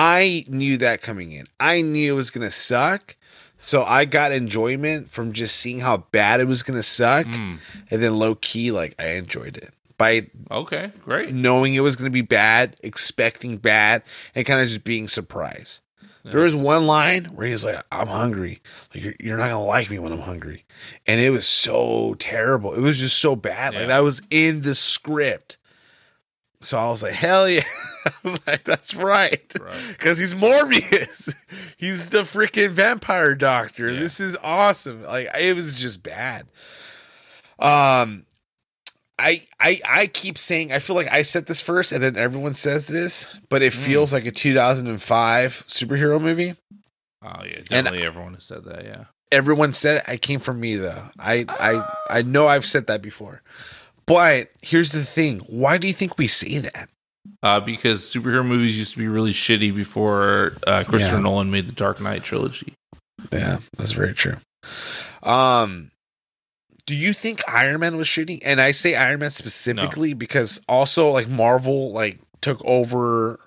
I 0.00 0.44
knew 0.46 0.76
that 0.78 1.02
coming 1.02 1.32
in. 1.32 1.46
I 1.58 1.82
knew 1.82 2.12
it 2.12 2.16
was 2.16 2.30
going 2.30 2.46
to 2.46 2.50
suck. 2.52 3.16
So 3.56 3.82
I 3.82 4.04
got 4.04 4.30
enjoyment 4.30 5.10
from 5.10 5.32
just 5.32 5.56
seeing 5.56 5.80
how 5.80 5.96
bad 6.12 6.40
it 6.40 6.46
was 6.46 6.62
going 6.62 6.78
to 6.78 6.82
suck, 6.84 7.26
Mm. 7.26 7.58
and 7.90 8.00
then 8.02 8.16
low 8.16 8.36
key, 8.36 8.70
like 8.70 8.94
I 9.00 9.06
enjoyed 9.14 9.56
it. 9.56 9.74
by 9.96 10.26
Okay, 10.48 10.92
great. 11.02 11.34
knowing 11.34 11.74
it 11.74 11.80
was 11.80 11.96
going 11.96 12.04
to 12.04 12.12
be 12.14 12.20
bad, 12.22 12.76
expecting 12.84 13.56
bad, 13.56 14.04
and 14.32 14.46
kind 14.46 14.60
of 14.60 14.68
just 14.68 14.84
being 14.84 15.08
surprised. 15.08 15.80
There 16.24 16.40
was 16.40 16.54
one 16.54 16.86
line 16.86 17.24
where 17.34 17.46
he's 17.48 17.64
like, 17.64 17.82
"I'm 17.90 18.06
hungry. 18.06 18.60
Like 18.94 19.02
you're, 19.02 19.14
you're 19.18 19.36
not 19.38 19.48
gonna 19.50 19.64
like 19.64 19.88
me 19.90 19.98
when 19.98 20.12
I'm 20.12 20.20
hungry," 20.20 20.64
and 21.06 21.20
it 21.20 21.30
was 21.30 21.46
so 21.48 22.14
terrible. 22.18 22.74
It 22.74 22.80
was 22.80 22.98
just 23.00 23.18
so 23.18 23.34
bad. 23.34 23.72
Yeah. 23.72 23.78
Like 23.80 23.88
that 23.88 24.02
was 24.04 24.20
in 24.30 24.60
the 24.60 24.74
script. 24.74 25.56
So 26.60 26.78
I 26.78 26.88
was 26.88 27.02
like, 27.02 27.12
"Hell 27.12 27.48
yeah!" 27.48 27.64
I 28.06 28.10
was 28.24 28.40
like, 28.46 28.64
"That's 28.64 28.94
right," 28.94 29.40
Right. 29.60 29.74
because 29.90 30.18
he's 30.18 30.34
Morbius. 30.34 31.32
he's 31.76 32.08
the 32.10 32.22
freaking 32.22 32.70
vampire 32.70 33.34
doctor. 33.34 33.90
Yeah. 33.90 34.00
This 34.00 34.18
is 34.20 34.36
awesome. 34.42 35.02
Like 35.04 35.28
it 35.38 35.54
was 35.54 35.74
just 35.74 36.02
bad. 36.02 36.46
Um, 37.58 38.24
I 39.18 39.42
I 39.60 39.80
I 39.88 40.06
keep 40.06 40.38
saying 40.38 40.72
I 40.72 40.78
feel 40.78 40.94
like 40.96 41.10
I 41.10 41.22
said 41.22 41.46
this 41.46 41.60
first, 41.60 41.92
and 41.92 42.02
then 42.02 42.16
everyone 42.16 42.54
says 42.54 42.86
this, 42.88 43.28
but 43.48 43.62
it 43.62 43.72
Mm. 43.72 43.76
feels 43.76 44.12
like 44.12 44.26
a 44.26 44.30
2005 44.30 45.64
superhero 45.68 46.20
movie. 46.20 46.54
Oh 47.22 47.42
yeah, 47.44 47.60
definitely 47.68 48.04
everyone 48.04 48.34
has 48.34 48.44
said 48.44 48.64
that. 48.64 48.84
Yeah. 48.84 49.04
Everyone 49.32 49.72
said 49.72 49.98
it. 49.98 50.04
I 50.06 50.16
came 50.16 50.40
from 50.40 50.60
me 50.60 50.76
though. 50.76 51.10
I 51.18 51.44
I 51.48 51.88
I 52.18 52.22
know 52.22 52.46
I've 52.46 52.64
said 52.64 52.86
that 52.86 53.02
before, 53.02 53.42
but 54.08 54.50
here's 54.62 54.92
the 54.92 55.04
thing: 55.04 55.40
why 55.46 55.78
do 55.78 55.86
you 55.86 55.92
think 55.92 56.18
we 56.18 56.26
say 56.26 56.58
that? 56.58 56.88
Uh, 57.42 57.60
because 57.60 58.00
superhero 58.00 58.44
movies 58.44 58.78
used 58.78 58.92
to 58.92 58.98
be 58.98 59.06
really 59.06 59.32
shitty 59.32 59.74
before 59.74 60.54
uh, 60.66 60.82
Christopher 60.84 61.16
Yeah. 61.16 61.22
Nolan 61.22 61.50
made 61.50 61.68
the 61.68 61.72
Dark 61.72 62.00
Knight 62.00 62.24
trilogy. 62.24 62.72
Yeah, 63.32 63.58
that's 63.76 63.92
very 63.92 64.14
true. 64.14 64.36
Um, 65.22 65.90
do 66.86 66.94
you 66.96 67.12
think 67.12 67.42
Iron 67.48 67.80
Man 67.80 67.96
was 67.96 68.06
shitty? 68.08 68.40
And 68.44 68.60
I 68.60 68.70
say 68.70 68.94
Iron 68.94 69.20
Man 69.20 69.30
specifically 69.30 70.14
because 70.14 70.60
also 70.68 71.10
like 71.10 71.28
Marvel 71.28 71.92
like 71.92 72.18
took 72.40 72.64
over 72.64 73.38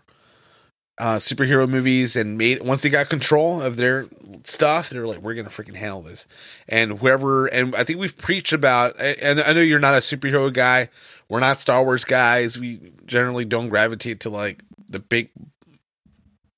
uh 1.02 1.16
superhero 1.18 1.68
movies 1.68 2.16
and 2.16 2.38
made 2.38 2.62
once 2.64 2.82
they 2.84 2.90
got 2.90 3.10
control 3.10 3.60
of 3.62 3.76
their 3.76 4.06
stuff, 4.44 4.90
they're 4.92 5.08
like, 5.08 5.20
we're 5.20 5.34
gonna 5.34 5.50
freaking 5.50 5.76
handle 5.76 6.02
this. 6.04 6.28
And 6.70 7.00
whoever 7.00 7.48
and 7.48 7.76
I 7.76 7.84
think 7.84 8.00
we've 8.00 8.18
preached 8.18 8.54
about 8.54 8.96
and 9.02 9.42
I 9.42 9.54
know 9.54 9.62
you're 9.62 9.80
not 9.80 9.96
a 9.96 9.98
superhero 9.98 10.54
guy. 10.54 10.90
We're 11.28 11.40
not 11.40 11.60
Star 11.60 11.84
Wars 11.84 12.06
guys. 12.06 12.60
We 12.60 12.92
generally 13.06 13.46
don't 13.46 13.70
gravitate 13.70 14.20
to 14.22 14.30
like 14.30 14.64
the 14.88 15.00
big 15.00 15.30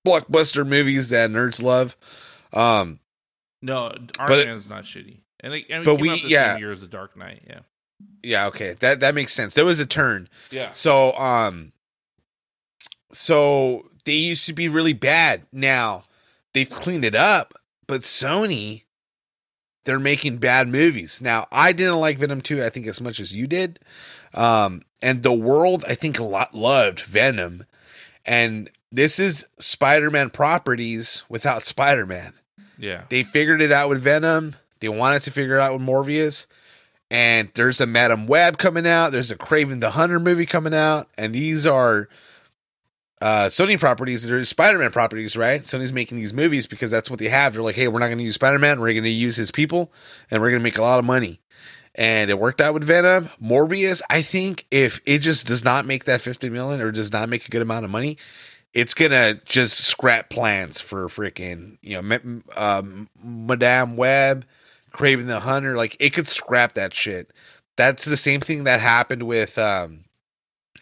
blockbuster 0.06 0.68
movies 0.68 1.10
that 1.10 1.30
nerds 1.30 1.62
love. 1.62 1.96
Um 2.52 3.00
No, 3.62 3.94
Iron 4.20 4.46
Man's 4.48 4.68
not 4.70 4.84
shitty. 4.84 5.22
And 5.40 5.54
it, 5.54 5.66
and 5.70 5.86
But 5.86 5.96
we- 6.02 6.22
yeah. 6.26 6.54
same 6.54 6.60
year 6.60 6.72
as 6.72 6.82
the 6.82 6.88
Dark 6.88 7.16
Knight. 7.16 7.44
Yeah. 7.48 7.60
Yeah, 8.22 8.48
okay. 8.48 8.74
That 8.80 9.00
that 9.00 9.16
makes 9.16 9.32
sense. 9.34 9.54
There 9.54 9.64
was 9.66 9.80
a 9.80 9.86
turn. 9.86 10.28
Yeah. 10.52 10.72
So 10.72 11.14
um 11.14 11.72
so 13.12 13.86
they 14.06 14.16
used 14.16 14.46
to 14.48 14.54
be 14.54 14.68
really 14.68 14.94
bad. 14.94 15.44
Now 15.52 16.06
they've 16.54 16.70
cleaned 16.70 17.06
it 17.06 17.16
up, 17.16 17.54
but 17.88 18.02
Sony 18.02 18.84
they're 19.86 20.00
making 20.00 20.38
bad 20.38 20.70
movies. 20.70 21.22
Now, 21.22 21.46
I 21.52 21.74
didn't 21.74 22.00
like 22.00 22.18
Venom 22.18 22.40
2 22.40 22.64
I 22.64 22.70
think 22.70 22.88
as 22.88 23.02
much 23.02 23.20
as 23.20 23.34
you 23.34 23.48
did. 23.48 23.80
Um 24.34 24.84
and 25.02 25.24
the 25.24 25.34
world 25.34 25.84
I 25.88 25.96
think 25.96 26.20
a 26.20 26.24
lot 26.24 26.54
loved 26.54 27.02
Venom. 27.02 27.66
And 28.26 28.70
this 28.92 29.20
is 29.20 29.46
Spider-Man 29.60 30.30
properties 30.30 31.24
without 31.28 31.64
Spider-Man. 31.64 32.34
Yeah. 32.78 33.04
They 33.10 33.24
figured 33.24 33.62
it 33.62 33.72
out 33.72 33.90
with 33.90 34.02
Venom. 34.02 34.56
They 34.80 34.90
wanted 34.90 35.24
to 35.24 35.32
figure 35.32 35.58
it 35.58 35.62
out 35.62 35.74
with 35.74 35.82
Morbius. 35.82 36.46
And 37.10 37.50
there's 37.56 37.80
a 37.80 37.86
Madame 37.86 38.28
Web 38.28 38.58
coming 38.58 38.88
out. 38.88 39.12
There's 39.12 39.32
a 39.32 39.38
Kraven 39.38 39.82
the 39.82 39.92
Hunter 39.92 40.20
movie 40.20 40.46
coming 40.46 40.74
out. 40.74 41.10
And 41.18 41.34
these 41.34 41.66
are 41.66 42.10
uh, 43.24 43.46
Sony 43.46 43.80
properties. 43.80 44.24
They're 44.24 44.44
Spider 44.44 44.78
Man 44.78 44.92
properties, 44.92 45.38
right? 45.38 45.64
Sony's 45.64 45.94
making 45.94 46.18
these 46.18 46.34
movies 46.34 46.68
because 46.68 46.92
that's 46.92 47.10
what 47.10 47.20
they 47.20 47.30
have. 47.30 47.54
They're 47.54 47.64
like, 47.64 47.76
hey, 47.76 47.88
we're 47.88 48.00
not 48.00 48.08
going 48.08 48.18
to 48.18 48.24
use 48.26 48.36
Spider 48.36 48.60
Man. 48.60 48.82
We're 48.82 48.92
going 48.92 49.06
to 49.06 49.10
use 49.10 49.38
his 49.38 49.50
people 49.50 49.94
and 50.30 50.42
we're 50.42 50.50
going 50.50 50.60
to 50.60 50.64
make 50.64 50.78
a 50.78 50.82
lot 50.82 51.00
of 51.00 51.06
money. 51.06 51.40
And 51.96 52.30
it 52.30 52.38
worked 52.38 52.60
out 52.60 52.74
with 52.74 52.84
Venom. 52.84 53.30
Morbius, 53.42 54.02
I 54.10 54.24
think 54.24 54.66
if 54.72 55.00
it 55.06 55.20
just 55.20 55.48
does 55.48 55.64
not 55.64 55.86
make 55.86 56.04
that 56.04 56.20
50 56.20 56.50
million 56.50 56.82
or 56.82 56.92
does 56.92 57.14
not 57.14 57.30
make 57.30 57.48
a 57.48 57.50
good 57.50 57.62
amount 57.62 57.86
of 57.86 57.92
money, 57.92 58.18
it's 58.74 58.94
gonna 58.94 59.36
just 59.46 59.78
scrap 59.86 60.30
plans 60.30 60.82
for 60.82 61.08
freaking 61.08 61.78
you 61.82 62.02
know 62.02 62.42
um, 62.58 63.08
Madame 63.24 63.96
Web, 63.96 64.44
Kraven 64.92 65.28
the 65.28 65.40
Hunter. 65.40 65.78
Like 65.78 65.96
it 66.00 66.10
could 66.10 66.28
scrap 66.28 66.74
that 66.74 66.94
shit. 66.94 67.32
That's 67.78 68.04
the 68.04 68.18
same 68.18 68.42
thing 68.42 68.66
that 68.66 68.82
happened 68.82 69.24
with 69.24 69.58
um, 69.60 70.03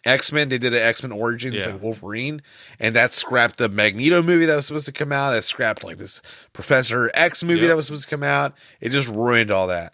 X 0.06 0.32
Men. 0.32 0.50
They 0.50 0.58
did 0.58 0.74
an 0.74 0.82
X 0.82 1.04
Men 1.04 1.12
Origins 1.12 1.66
Yeah. 1.66 1.74
like 1.74 1.82
Wolverine, 1.82 2.42
and 2.80 2.96
that 2.96 3.12
scrapped 3.14 3.58
the 3.58 3.70
Magneto 3.70 4.22
movie 4.22 4.46
that 4.46 4.56
was 4.56 4.66
supposed 4.66 4.86
to 4.88 4.92
come 4.92 5.12
out. 5.12 5.32
That 5.32 5.44
scrapped 5.44 5.84
like 5.84 5.98
this 5.98 6.22
Professor 6.54 7.12
X 7.14 7.44
movie 7.44 7.62
Yep. 7.62 7.70
that 7.70 7.76
was 7.76 7.86
supposed 7.86 8.04
to 8.04 8.10
come 8.10 8.24
out. 8.24 8.54
It 8.80 8.90
just 8.90 9.08
ruined 9.08 9.52
all 9.52 9.68
that. 9.68 9.94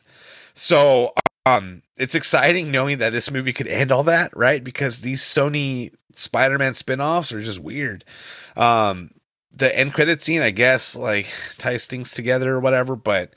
So 0.54 1.14
um 1.46 1.82
it's 1.98 2.16
exciting 2.16 2.72
knowing 2.72 2.98
that 3.00 3.12
this 3.12 3.32
movie 3.32 3.54
could 3.54 3.68
end 3.68 3.92
all 3.92 4.04
that, 4.04 4.36
right? 4.36 4.64
Because 4.64 5.02
these 5.02 5.22
Sony 5.22 5.92
Spider-Man 6.14 6.74
spin-offs 6.74 7.32
are 7.32 7.42
just 7.42 7.60
weird. 7.60 8.04
Um 8.56 9.12
the 9.56 9.76
end 9.78 9.94
credit 9.94 10.22
scene, 10.22 10.42
I 10.42 10.52
guess, 10.52 10.96
like 10.96 11.28
ties 11.58 11.88
things 11.88 12.12
together 12.14 12.54
or 12.54 12.60
whatever, 12.60 12.96
but 12.96 13.34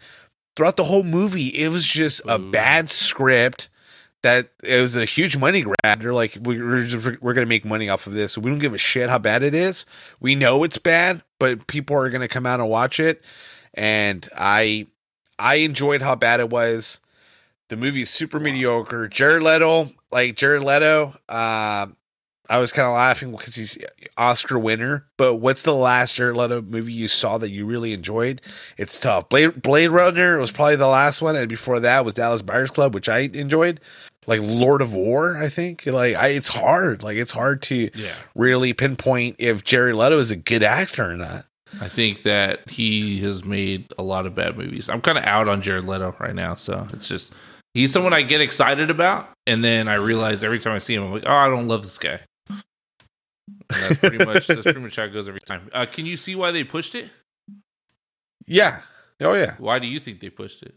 throughout 0.55 0.77
the 0.77 0.85
whole 0.85 1.03
movie, 1.05 1.49
it 1.49 1.69
was 1.69 1.87
just 1.87 2.21
a 2.29 2.39
Ooh. 2.39 2.51
bad 2.51 2.91
script 2.91 3.69
that 4.23 4.51
it 4.63 4.81
was 4.81 4.97
a 4.97 5.05
huge 5.05 5.37
money 5.37 5.63
grab. 5.63 6.01
They're 6.01 6.13
like, 6.13 6.37
we're 6.41 6.87
we're 7.21 7.35
to 7.35 7.47
make 7.47 7.65
money 7.65 7.89
off 7.89 8.07
of 8.07 8.13
this. 8.13 8.37
We 8.37 8.51
don't 8.51 8.59
give 8.59 8.75
a 8.75 8.79
shit 8.79 9.09
how 9.09 9.19
bad 9.19 9.43
it 9.43 9.55
is. 9.55 9.87
We 10.21 10.35
know 10.35 10.63
it's 10.65 10.79
bad, 10.79 11.23
but 11.39 11.67
people 11.67 11.97
are 11.97 12.11
to 12.11 12.29
come 12.29 12.47
out 12.47 12.61
and 12.61 12.69
watch 12.69 13.01
it. 13.01 13.23
And 13.75 14.29
I, 14.37 14.89
I 15.39 15.57
enjoyed 15.57 16.03
how 16.03 16.15
bad 16.15 16.41
it 16.41 16.51
was. 16.51 17.01
The 17.69 17.77
movie's 17.77 18.11
super 18.11 18.41
mediocre. 18.41 19.09
Jared 19.09 19.43
Leto, 19.43 19.91
like 20.11 20.37
Jared 20.37 20.65
Leto, 20.65 21.17
uh, 21.29 21.87
I 22.51 22.59
was 22.59 22.73
kind 22.73 22.89
of 22.89 22.95
laughing 22.95 23.31
because 23.31 23.55
he's 23.55 23.79
Oscar 24.19 24.59
winner. 24.59 25.07
But 25.17 25.37
what's 25.37 25.63
the 25.63 25.75
last 25.75 26.17
Jared 26.17 26.37
Leto 26.37 26.61
movie 26.63 26.93
you 26.93 27.07
saw 27.07 27.39
that 27.39 27.51
you 27.51 27.65
really 27.65 27.93
enjoyed? 27.93 28.43
It's 28.77 28.99
tough. 28.99 29.29
Blade 29.29 29.63
Blade 29.63 29.89
Runner 29.89 30.37
was 30.37 30.51
probably 30.51 30.75
the 30.75 30.89
last 30.89 31.23
one, 31.23 31.37
and 31.37 31.49
before 31.49 31.79
that 31.79 32.05
was 32.05 32.15
Dallas 32.15 32.43
Buyers 32.43 32.71
Club, 32.71 32.93
which 32.93 33.09
I 33.09 33.21
enjoyed. 33.21 33.81
Like 34.27 34.41
Lord 34.43 34.83
of 34.83 34.95
War, 34.95 35.37
I 35.43 35.49
think. 35.49 35.87
Like 35.87 36.15
I, 36.17 36.29
it's 36.29 36.49
hard. 36.49 37.03
Like 37.03 37.17
it's 37.17 37.31
hard 37.33 37.63
to 37.63 37.91
Yeah. 37.95 38.15
really 38.35 38.73
pinpoint 38.73 39.37
if 39.39 39.65
Jared 39.65 39.95
Leto 39.97 40.19
is 40.19 40.31
a 40.31 40.37
good 40.37 40.63
actor 40.63 41.11
or 41.11 41.17
not. 41.17 41.47
I 41.81 41.89
think 41.89 42.23
that 42.25 42.69
he 42.69 43.21
has 43.21 43.45
made 43.45 43.93
a 43.97 44.03
lot 44.03 44.27
of 44.27 44.35
bad 44.35 44.57
movies. 44.59 44.89
I'm 44.89 45.01
kind 45.01 45.17
of 45.17 45.25
out 45.25 45.47
on 45.49 45.63
Jared 45.63 45.85
Leto 45.87 46.15
right 46.19 46.35
now, 46.35 46.57
so 46.57 46.87
it's 46.93 47.07
just 47.09 47.33
he's 47.75 47.93
someone 47.93 48.13
I 48.13 48.23
get 48.23 48.41
excited 48.41 48.91
about, 48.91 49.29
and 49.47 49.63
then 49.65 49.87
I 49.87 49.95
realize 49.95 50.43
every 50.43 50.59
time 50.59 50.75
I 50.75 50.79
see 50.79 50.95
him, 50.95 51.05
I'm 51.05 51.13
like, 51.13 51.23
oh, 51.27 51.33
I 51.33 51.49
don't 51.49 51.69
love 51.69 51.83
this 51.85 51.97
guy. 51.99 52.21
And 52.49 52.63
that's 53.69 53.99
pretty 54.01 54.25
much 54.25 54.49
that's 54.49 54.63
pretty 54.63 54.81
much 54.81 54.97
how 54.97 55.05
it 55.05 55.13
goes 55.13 55.29
every 55.29 55.41
time. 55.41 55.71
Uh, 55.73 55.87
can 55.87 56.07
you 56.07 56.17
see 56.17 56.35
why 56.35 56.51
they 56.51 56.65
pushed 56.65 56.95
it? 56.97 57.09
Yeah. 58.47 58.81
Oh 59.21 59.35
yeah. 59.35 59.55
Why 59.59 59.79
do 59.79 59.87
you 59.87 60.01
think 60.01 60.19
they 60.21 60.29
pushed 60.31 60.63
it? 60.63 60.75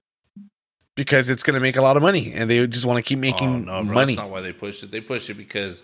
Because 0.95 1.29
it's 1.29 1.41
going 1.41 1.55
to 1.55 1.59
make 1.59 1.75
a 1.75 1.81
lot 1.81 1.97
of 1.97 2.03
money, 2.03 2.33
and 2.33 2.47
they 2.47 2.67
just 2.67 2.85
want 2.85 2.97
to 2.97 3.01
keep 3.01 3.17
making 3.17 3.67
oh, 3.67 3.81
no, 3.81 3.83
bro, 3.83 3.95
money. 3.95 4.15
That's 4.15 4.25
not 4.25 4.31
why 4.31 4.41
they 4.41 4.53
pushed 4.53 4.83
it. 4.83 4.91
They 4.91 5.01
pushed 5.01 5.27
it 5.29 5.33
because 5.33 5.81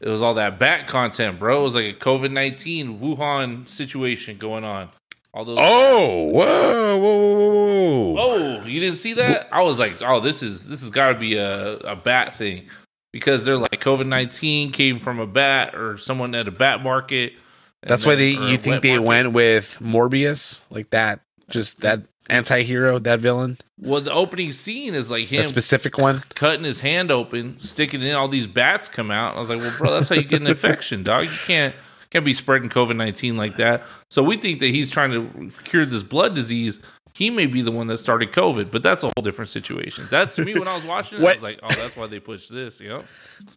it 0.00 0.08
was 0.08 0.22
all 0.22 0.34
that 0.34 0.58
bat 0.58 0.86
content, 0.86 1.38
bro. 1.38 1.60
It 1.60 1.62
was 1.62 1.74
like 1.74 1.84
a 1.84 1.98
COVID 1.98 2.30
nineteen 2.32 2.98
Wuhan 2.98 3.68
situation 3.68 4.38
going 4.38 4.64
on. 4.64 4.88
All 5.34 5.44
those. 5.44 5.58
Oh, 5.60 6.24
whoa, 6.24 6.96
whoa, 6.96 6.98
whoa, 6.98 7.34
whoa, 7.34 8.12
whoa! 8.12 8.16
Oh, 8.18 8.64
you 8.64 8.80
didn't 8.80 8.96
see 8.96 9.12
that? 9.12 9.48
I 9.52 9.62
was 9.62 9.78
like, 9.78 10.00
oh, 10.00 10.20
this 10.20 10.42
is 10.42 10.66
this 10.66 10.80
has 10.80 10.88
got 10.88 11.12
to 11.12 11.18
be 11.18 11.36
a, 11.36 11.76
a 11.80 11.94
bat 11.94 12.34
thing 12.34 12.68
because 13.12 13.44
they're 13.44 13.58
like 13.58 13.78
COVID 13.80 14.06
nineteen 14.06 14.72
came 14.72 15.00
from 15.00 15.18
a 15.20 15.26
bat 15.26 15.74
or 15.74 15.98
someone 15.98 16.34
at 16.34 16.48
a 16.48 16.50
bat 16.50 16.82
market. 16.82 17.34
That's 17.82 18.06
why 18.06 18.14
they. 18.14 18.30
You 18.30 18.56
think 18.56 18.82
they 18.82 18.96
market. 18.96 19.06
went 19.06 19.32
with 19.32 19.78
Morbius 19.82 20.62
like 20.70 20.88
that? 20.90 21.20
Just 21.50 21.82
that 21.82 22.02
anti-hero, 22.28 22.98
that 23.00 23.20
villain, 23.20 23.58
Well, 23.78 24.00
the 24.00 24.12
opening 24.12 24.52
scene 24.52 24.94
is 24.94 25.10
like 25.10 25.26
him 25.26 25.42
that 25.42 25.48
specific 25.48 25.98
one. 25.98 26.22
cutting 26.34 26.64
his 26.64 26.80
hand 26.80 27.10
open, 27.10 27.58
sticking 27.58 28.02
it 28.02 28.06
in. 28.08 28.14
All 28.14 28.28
these 28.28 28.46
bats 28.46 28.88
come 28.88 29.10
out. 29.10 29.36
I 29.36 29.40
was 29.40 29.48
like, 29.48 29.60
well, 29.60 29.74
bro, 29.78 29.92
that's 29.92 30.08
how 30.08 30.16
you 30.16 30.24
get 30.24 30.40
an 30.40 30.46
infection, 30.46 31.02
dog. 31.02 31.24
You 31.24 31.30
can't 31.46 31.74
can't 32.10 32.24
be 32.24 32.32
spreading 32.32 32.68
COVID 32.70 32.96
nineteen 32.96 33.34
like 33.36 33.56
that. 33.56 33.82
So 34.10 34.22
we 34.22 34.36
think 34.36 34.60
that 34.60 34.68
he's 34.68 34.90
trying 34.90 35.10
to 35.12 35.50
cure 35.64 35.84
this 35.86 36.02
blood 36.02 36.34
disease. 36.34 36.80
He 37.14 37.30
may 37.30 37.46
be 37.46 37.62
the 37.62 37.72
one 37.72 37.86
that 37.86 37.96
started 37.96 38.30
COVID, 38.32 38.70
but 38.70 38.82
that's 38.82 39.02
a 39.02 39.06
whole 39.06 39.22
different 39.22 39.48
situation. 39.50 40.06
That's 40.10 40.36
to 40.36 40.44
me 40.44 40.52
when 40.52 40.68
I 40.68 40.74
was 40.74 40.84
watching 40.84 41.18
it, 41.18 41.26
I 41.26 41.32
was 41.32 41.42
like, 41.42 41.58
oh, 41.62 41.74
that's 41.74 41.96
why 41.96 42.06
they 42.08 42.20
pushed 42.20 42.52
this. 42.52 42.78
You 42.78 42.90
know? 42.90 43.04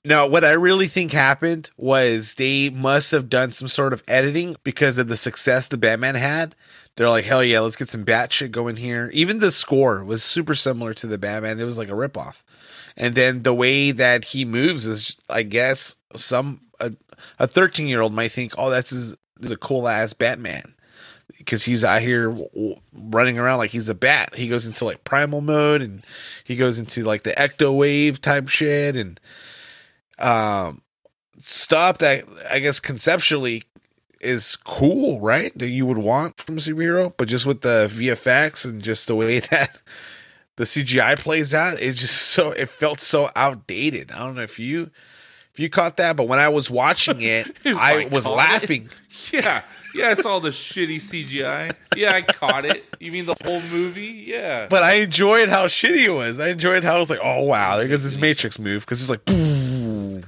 No, 0.06 0.28
what 0.28 0.46
I 0.46 0.52
really 0.52 0.88
think 0.88 1.12
happened 1.12 1.70
was 1.76 2.36
they 2.36 2.70
must 2.70 3.12
have 3.12 3.28
done 3.28 3.52
some 3.52 3.68
sort 3.68 3.92
of 3.92 4.02
editing 4.08 4.56
because 4.64 4.98
of 4.98 5.10
the 5.10 5.18
success 5.18 5.68
the 5.68 5.78
Batman 5.78 6.16
had. 6.16 6.56
They're 7.00 7.10
like, 7.10 7.24
hell 7.24 7.42
yeah, 7.42 7.62
let's 7.62 7.78
get 7.78 7.88
some 7.88 8.04
bat 8.04 8.34
shit 8.34 8.52
going 8.52 8.76
here. 8.76 9.10
Even 9.14 9.40
the 9.40 9.52
score 9.52 10.04
was 10.04 10.22
super 10.22 10.54
similar 10.54 10.94
to 10.96 11.08
the 11.08 11.18
Batman. 11.18 11.58
It 11.58 11.64
was 11.64 11.78
like 11.78 11.88
a 11.88 11.94
ripoff. 11.94 12.42
and 12.98 13.16
then 13.16 13.44
the 13.44 13.54
way 13.54 13.92
that 13.92 14.26
he 14.26 14.44
moves 14.44 14.86
is, 14.86 15.16
I 15.30 15.44
guess, 15.44 15.96
some 16.18 16.60
a, 16.78 16.92
a 17.40 17.48
13 17.48 17.88
year 17.88 18.02
old 18.02 18.14
might 18.14 18.34
think, 18.34 18.54
oh, 18.58 18.70
that's 18.70 18.92
is, 18.92 19.16
is 19.40 19.50
a 19.50 19.56
cool 19.56 19.88
ass 19.88 20.12
Batman 20.12 20.76
because 21.38 21.64
he's 21.64 21.86
out 21.86 22.02
here 22.02 22.32
w- 22.32 22.76
running 22.94 23.40
around 23.40 23.60
like 23.60 23.72
he's 23.72 23.88
a 23.88 23.96
bat. 23.96 24.36
He 24.36 24.50
goes 24.50 24.68
into 24.68 24.84
like 24.84 25.06
primal 25.06 25.40
mode 25.40 25.82
and 25.82 26.06
he 26.44 26.58
goes 26.58 26.80
into 26.80 27.04
like 27.06 27.24
the 27.24 27.32
ecto 27.32 27.74
wave 27.74 28.20
type 28.20 28.50
shit 28.50 28.98
and 28.98 29.18
um 30.18 30.82
stuff 31.42 32.00
that 32.00 32.26
I 32.52 32.60
guess 32.60 32.82
conceptually 32.82 33.64
is 34.22 34.56
cool, 34.58 35.20
right? 35.20 35.58
That 35.58 35.70
you 35.70 35.86
would 35.86 35.98
want 35.98 36.38
from 36.40 36.58
a 36.58 36.60
superhero, 36.62 37.14
but 37.18 37.28
just 37.28 37.46
with 37.46 37.62
the 37.62 37.88
VFX 37.92 38.66
and 38.66 38.82
just 38.82 39.08
the 39.08 39.16
way 39.16 39.40
that 39.52 39.82
the 40.56 40.64
CGI 40.66 41.18
plays 41.18 41.54
out, 41.54 41.82
it 41.82 41.94
just 41.94 42.16
so 42.34 42.52
it 42.52 42.70
felt 42.70 43.00
so 43.00 43.30
outdated. 43.36 44.12
I 44.12 44.20
don't 44.20 44.36
know 44.36 44.42
if 44.42 44.60
you 44.60 44.92
if 45.54 45.60
you 45.60 45.70
caught 45.70 45.98
that, 45.98 46.16
but 46.16 46.28
when 46.28 46.40
I 46.40 46.50
was 46.50 46.70
watching 46.70 47.22
it, 47.22 47.56
I 47.66 48.04
I 48.04 48.06
was 48.06 48.26
caught 48.26 48.34
it? 48.34 48.36
laughing. 48.38 48.90
Yeah. 49.32 49.62
Yeah, 49.96 50.10
I 50.10 50.14
saw 50.14 50.38
the 50.38 50.50
shitty 50.50 50.98
CGI. 50.98 51.72
Yeah, 51.96 52.14
I 52.14 52.22
caught 52.22 52.64
it. 52.64 52.86
You 53.00 53.12
mean 53.12 53.26
the 53.26 53.36
whole 53.44 53.60
movie? 53.72 54.24
Yeah. 54.28 54.68
But 54.70 54.84
I 54.84 54.94
enjoyed 54.96 55.50
how 55.50 55.66
shitty 55.66 56.06
it 56.06 56.12
was. 56.12 56.40
I 56.40 56.50
enjoyed 56.50 56.84
how 56.84 56.98
it 56.98 57.00
was 57.00 57.10
like, 57.10 57.20
oh 57.24 57.44
wow, 57.46 57.76
there 57.78 57.88
goes 57.88 58.04
this 58.04 58.16
Matrix 58.16 58.60
move 58.60 58.86
because 58.86 59.02
it's 59.02 59.10
like, 59.10 59.26
boom, 59.26 60.22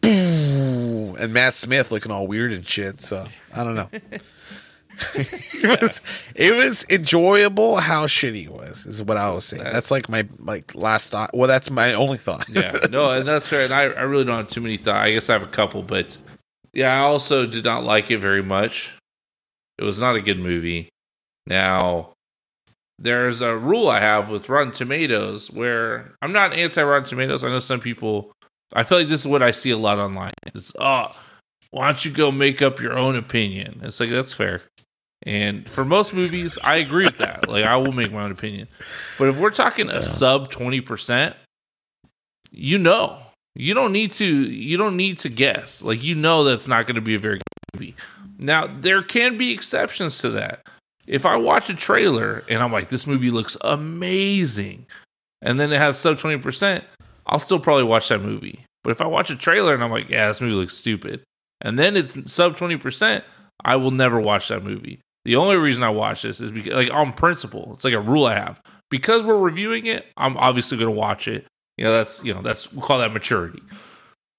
boom, 0.00 0.79
and 1.20 1.32
Matt 1.32 1.54
Smith 1.54 1.90
looking 1.90 2.10
all 2.10 2.26
weird 2.26 2.52
and 2.52 2.66
shit. 2.66 3.00
So 3.00 3.26
I 3.54 3.64
don't 3.64 3.74
know. 3.74 3.88
it 5.14 5.80
was 5.80 6.00
it 6.34 6.54
was 6.54 6.84
enjoyable 6.90 7.78
how 7.78 8.06
shitty 8.06 8.44
it 8.44 8.52
was. 8.52 8.86
Is 8.86 9.02
what 9.02 9.16
I 9.16 9.30
was 9.30 9.44
saying. 9.46 9.62
That's, 9.62 9.88
that's- 9.88 9.90
like 9.90 10.08
my 10.08 10.26
like 10.38 10.74
last 10.74 11.10
thought. 11.10 11.34
Well, 11.34 11.48
that's 11.48 11.70
my 11.70 11.94
only 11.94 12.18
thought. 12.18 12.48
yeah, 12.48 12.72
no, 12.90 13.12
and 13.12 13.26
that's 13.26 13.48
fair. 13.48 13.64
And 13.64 13.72
I, 13.72 13.84
I 13.84 14.02
really 14.02 14.24
don't 14.24 14.36
have 14.36 14.48
too 14.48 14.60
many 14.60 14.76
thoughts. 14.76 14.98
I 15.06 15.12
guess 15.12 15.30
I 15.30 15.34
have 15.34 15.42
a 15.42 15.46
couple, 15.46 15.82
but 15.82 16.16
yeah, 16.72 16.94
I 16.94 17.00
also 17.00 17.46
did 17.46 17.64
not 17.64 17.84
like 17.84 18.10
it 18.10 18.18
very 18.18 18.42
much. 18.42 18.94
It 19.78 19.84
was 19.84 19.98
not 19.98 20.16
a 20.16 20.20
good 20.20 20.38
movie. 20.38 20.90
Now, 21.46 22.12
there's 22.98 23.40
a 23.40 23.56
rule 23.56 23.88
I 23.88 24.00
have 24.00 24.28
with 24.28 24.48
Rotten 24.50 24.72
Tomatoes 24.72 25.50
where 25.50 26.12
I'm 26.20 26.32
not 26.32 26.52
anti 26.52 26.82
Rotten 26.82 27.08
Tomatoes. 27.08 27.42
I 27.42 27.48
know 27.48 27.58
some 27.58 27.80
people. 27.80 28.32
I 28.72 28.82
feel 28.84 28.98
like 28.98 29.08
this 29.08 29.20
is 29.20 29.26
what 29.26 29.42
I 29.42 29.50
see 29.50 29.70
a 29.70 29.76
lot 29.76 29.98
online. 29.98 30.32
It's 30.54 30.72
oh, 30.78 31.14
why 31.70 31.86
don't 31.86 32.04
you 32.04 32.10
go 32.10 32.30
make 32.30 32.62
up 32.62 32.80
your 32.80 32.98
own 32.98 33.16
opinion? 33.16 33.80
It's 33.82 34.00
like 34.00 34.10
that's 34.10 34.32
fair. 34.32 34.62
And 35.24 35.68
for 35.68 35.84
most 35.84 36.14
movies, 36.14 36.58
I 36.64 36.76
agree 36.76 37.04
with 37.04 37.18
that. 37.18 37.48
Like 37.48 37.66
I 37.66 37.76
will 37.76 37.92
make 37.92 38.12
my 38.12 38.22
own 38.24 38.32
opinion. 38.32 38.68
But 39.18 39.28
if 39.28 39.38
we're 39.38 39.50
talking 39.50 39.90
a 39.90 40.02
sub 40.02 40.50
twenty 40.50 40.80
percent, 40.80 41.36
you 42.50 42.78
know 42.78 43.18
you 43.54 43.74
don't 43.74 43.92
need 43.92 44.12
to 44.12 44.24
you 44.26 44.76
don't 44.76 44.96
need 44.96 45.18
to 45.18 45.28
guess 45.28 45.82
like 45.82 46.02
you 46.02 46.14
know 46.14 46.44
that's 46.44 46.68
not 46.68 46.86
going 46.86 46.94
to 46.94 47.00
be 47.00 47.14
a 47.14 47.18
very 47.18 47.36
good 47.36 47.80
movie 47.80 47.96
now 48.38 48.66
there 48.66 49.02
can 49.02 49.36
be 49.36 49.52
exceptions 49.52 50.18
to 50.18 50.30
that 50.30 50.66
if 51.06 51.26
i 51.26 51.36
watch 51.36 51.68
a 51.68 51.74
trailer 51.74 52.44
and 52.48 52.62
i'm 52.62 52.72
like 52.72 52.88
this 52.88 53.06
movie 53.06 53.30
looks 53.30 53.56
amazing 53.62 54.86
and 55.42 55.58
then 55.58 55.72
it 55.72 55.78
has 55.78 55.98
sub 55.98 56.16
20% 56.16 56.82
i'll 57.30 57.38
still 57.38 57.58
probably 57.58 57.84
watch 57.84 58.08
that 58.08 58.20
movie. 58.20 58.64
But 58.84 58.90
if 58.90 59.00
i 59.00 59.06
watch 59.06 59.30
a 59.30 59.36
trailer 59.36 59.74
and 59.74 59.82
i'm 59.82 59.90
like 59.90 60.10
yeah 60.10 60.28
this 60.28 60.40
movie 60.40 60.54
looks 60.54 60.76
stupid 60.76 61.22
and 61.62 61.78
then 61.78 61.96
it's 61.96 62.30
sub 62.30 62.56
20% 62.56 63.22
i 63.64 63.76
will 63.76 63.90
never 63.90 64.20
watch 64.20 64.48
that 64.48 64.62
movie. 64.62 65.00
The 65.24 65.36
only 65.36 65.56
reason 65.56 65.82
i 65.82 65.90
watch 65.90 66.22
this 66.22 66.40
is 66.40 66.50
because 66.52 66.74
like 66.74 66.92
on 66.92 67.12
principle. 67.12 67.72
It's 67.74 67.84
like 67.84 67.94
a 67.94 68.00
rule 68.00 68.26
i 68.26 68.34
have. 68.34 68.60
Because 68.90 69.24
we're 69.24 69.38
reviewing 69.38 69.86
it 69.86 70.06
i'm 70.16 70.36
obviously 70.36 70.76
going 70.78 70.92
to 70.92 70.98
watch 70.98 71.28
it. 71.28 71.46
You 71.76 71.84
know, 71.84 71.92
that's 71.92 72.22
you 72.24 72.34
know, 72.34 72.42
that's 72.42 72.72
we'll 72.72 72.82
call 72.82 72.98
that 72.98 73.12
maturity. 73.12 73.62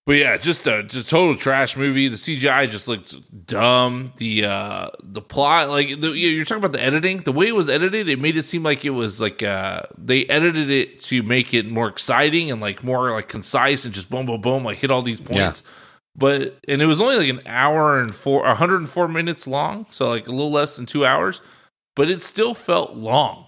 But 0.07 0.13
yeah, 0.13 0.35
just 0.37 0.65
a 0.65 0.81
just 0.81 1.09
total 1.11 1.35
trash 1.35 1.77
movie. 1.77 2.07
The 2.07 2.15
CGI 2.17 2.69
just 2.69 2.87
looked 2.87 3.13
dumb. 3.45 4.11
The 4.17 4.45
uh 4.45 4.89
the 5.03 5.21
plot, 5.21 5.69
like 5.69 6.01
the, 6.01 6.09
you're 6.09 6.43
talking 6.43 6.63
about 6.63 6.71
the 6.71 6.81
editing, 6.83 7.17
the 7.17 7.31
way 7.31 7.47
it 7.47 7.55
was 7.55 7.69
edited, 7.69 8.09
it 8.09 8.19
made 8.19 8.35
it 8.35 8.43
seem 8.43 8.63
like 8.63 8.83
it 8.83 8.89
was 8.89 9.21
like 9.21 9.43
uh 9.43 9.83
they 9.97 10.25
edited 10.25 10.71
it 10.71 11.01
to 11.01 11.21
make 11.21 11.53
it 11.53 11.67
more 11.69 11.87
exciting 11.87 12.49
and 12.49 12.59
like 12.59 12.83
more 12.83 13.11
like 13.11 13.27
concise 13.27 13.85
and 13.85 13.93
just 13.93 14.09
boom 14.09 14.25
boom 14.25 14.41
boom 14.41 14.63
like 14.65 14.79
hit 14.79 14.89
all 14.89 15.03
these 15.03 15.21
points. 15.21 15.61
But 16.15 16.57
and 16.67 16.81
it 16.81 16.87
was 16.87 16.99
only 16.99 17.15
like 17.17 17.29
an 17.29 17.41
hour 17.45 18.01
and 18.01 18.13
four, 18.13 18.41
104 18.41 19.07
minutes 19.07 19.45
long, 19.47 19.85
so 19.91 20.09
like 20.09 20.27
a 20.27 20.31
little 20.31 20.51
less 20.51 20.75
than 20.77 20.87
two 20.87 21.05
hours. 21.05 21.41
But 21.95 22.09
it 22.09 22.23
still 22.23 22.53
felt 22.55 22.95
long, 22.95 23.45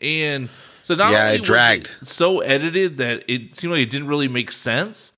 and 0.00 0.48
so 0.82 0.96
not 0.96 1.12
Yeah, 1.12 1.22
only 1.26 1.36
it 1.36 1.40
was 1.40 1.46
dragged. 1.48 1.94
so 2.02 2.40
edited 2.40 2.96
that 2.96 3.24
it 3.28 3.54
seemed 3.54 3.72
like 3.74 3.82
it 3.82 3.90
didn't 3.90 4.08
really 4.08 4.28
make 4.28 4.50
sense. 4.52 5.12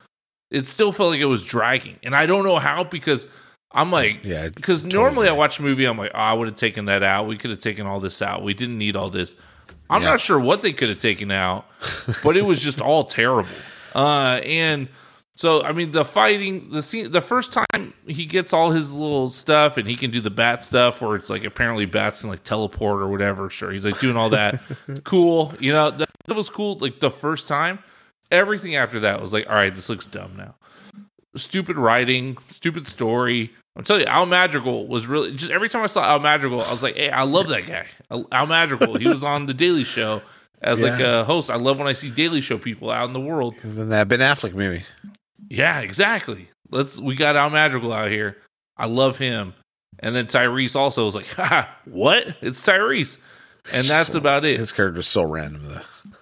It 0.50 0.66
still 0.68 0.92
felt 0.92 1.10
like 1.10 1.20
it 1.20 1.24
was 1.26 1.44
dragging, 1.44 1.98
and 2.02 2.14
I 2.14 2.26
don't 2.26 2.44
know 2.44 2.58
how 2.58 2.84
because 2.84 3.26
I'm 3.72 3.90
like, 3.90 4.20
Yeah, 4.24 4.48
because 4.48 4.82
totally 4.82 5.02
normally 5.02 5.28
I 5.28 5.32
watch 5.32 5.58
a 5.58 5.62
movie, 5.62 5.84
I'm 5.84 5.98
like, 5.98 6.12
oh, 6.14 6.18
I 6.18 6.32
would 6.32 6.46
have 6.48 6.56
taken 6.56 6.84
that 6.86 7.02
out. 7.02 7.26
We 7.26 7.36
could 7.36 7.50
have 7.50 7.58
taken 7.60 7.86
all 7.86 8.00
this 8.00 8.22
out. 8.22 8.42
We 8.42 8.54
didn't 8.54 8.78
need 8.78 8.94
all 8.96 9.10
this. 9.10 9.34
I'm 9.90 10.02
Yeah. 10.02 10.10
not 10.10 10.20
sure 10.20 10.38
what 10.38 10.62
they 10.62 10.72
could 10.72 10.88
have 10.88 10.98
taken 10.98 11.30
out, 11.30 11.66
but 12.22 12.36
it 12.36 12.42
was 12.42 12.62
just 12.62 12.80
all 12.80 13.04
terrible. 13.04 13.48
Uh, 13.94 14.40
and 14.44 14.88
so, 15.36 15.62
I 15.62 15.72
mean, 15.72 15.90
the 15.90 16.04
fighting, 16.04 16.70
the 16.70 16.80
scene, 16.82 17.10
the 17.12 17.20
first 17.20 17.52
time 17.52 17.92
he 18.06 18.24
gets 18.24 18.52
all 18.52 18.70
his 18.70 18.94
little 18.94 19.28
stuff 19.28 19.76
and 19.76 19.86
he 19.86 19.94
can 19.96 20.10
do 20.10 20.20
the 20.20 20.30
bat 20.30 20.62
stuff 20.62 21.02
where 21.02 21.14
it's 21.16 21.28
like 21.28 21.44
apparently 21.44 21.86
bats 21.86 22.22
can 22.22 22.30
like 22.30 22.42
teleport 22.42 23.02
or 23.02 23.08
whatever. 23.08 23.50
Sure. 23.50 23.70
He's 23.72 23.84
like 23.84 23.98
doing 24.00 24.16
all 24.16 24.30
that. 24.30 24.60
cool. 25.04 25.52
You 25.60 25.72
know, 25.72 25.90
that, 25.90 26.08
that 26.26 26.34
was 26.36 26.48
cool. 26.50 26.78
Like 26.78 27.00
the 27.00 27.10
first 27.10 27.48
time. 27.48 27.80
Everything 28.30 28.76
after 28.76 29.00
that 29.00 29.20
was 29.20 29.32
like, 29.32 29.46
all 29.48 29.54
right, 29.54 29.74
this 29.74 29.88
looks 29.88 30.06
dumb 30.06 30.36
now. 30.36 30.54
Stupid 31.36 31.76
writing, 31.76 32.36
stupid 32.48 32.86
story. 32.86 33.52
I'm 33.76 33.84
telling 33.84 34.02
you, 34.02 34.08
Al 34.08 34.24
Madrigal 34.26 34.86
was 34.88 35.06
really 35.06 35.32
just 35.36 35.50
every 35.50 35.68
time 35.68 35.82
I 35.82 35.86
saw 35.86 36.02
Al 36.02 36.18
Madrigal, 36.18 36.62
I 36.62 36.70
was 36.70 36.82
like, 36.82 36.96
hey, 36.96 37.10
I 37.10 37.24
love 37.24 37.48
that 37.48 37.66
guy. 37.66 37.86
Al 38.32 38.46
Madrigal. 38.46 38.96
He 38.96 39.06
was 39.08 39.22
on 39.22 39.44
the 39.46 39.52
Daily 39.54 39.84
Show 39.84 40.22
as 40.62 40.80
like 40.82 40.98
a 41.00 41.24
host. 41.24 41.50
I 41.50 41.56
love 41.56 41.78
when 41.78 41.86
I 41.86 41.92
see 41.92 42.10
Daily 42.10 42.40
Show 42.40 42.56
people 42.56 42.90
out 42.90 43.06
in 43.06 43.12
the 43.12 43.20
world. 43.20 43.54
Was 43.62 43.78
in 43.78 43.90
that 43.90 44.08
Ben 44.08 44.20
Affleck 44.20 44.54
movie. 44.54 44.84
Yeah, 45.50 45.80
exactly. 45.80 46.48
Let's 46.70 46.98
we 46.98 47.14
got 47.16 47.36
Al 47.36 47.50
Madrigal 47.50 47.92
out 47.92 48.10
here. 48.10 48.38
I 48.78 48.86
love 48.86 49.18
him. 49.18 49.52
And 49.98 50.14
then 50.16 50.26
Tyrese 50.26 50.74
also 50.76 51.04
was 51.04 51.14
like, 51.14 51.26
ha, 51.36 51.68
what? 51.84 52.34
It's 52.40 52.66
Tyrese. 52.66 53.18
And 53.72 53.86
that's 53.86 54.12
So- 54.12 54.18
about 54.18 54.44
it. 54.46 54.58
His 54.58 54.72
character 54.72 54.94
character's 55.02 55.06
so 55.08 55.22
random 55.24 55.68
though. 55.68 55.80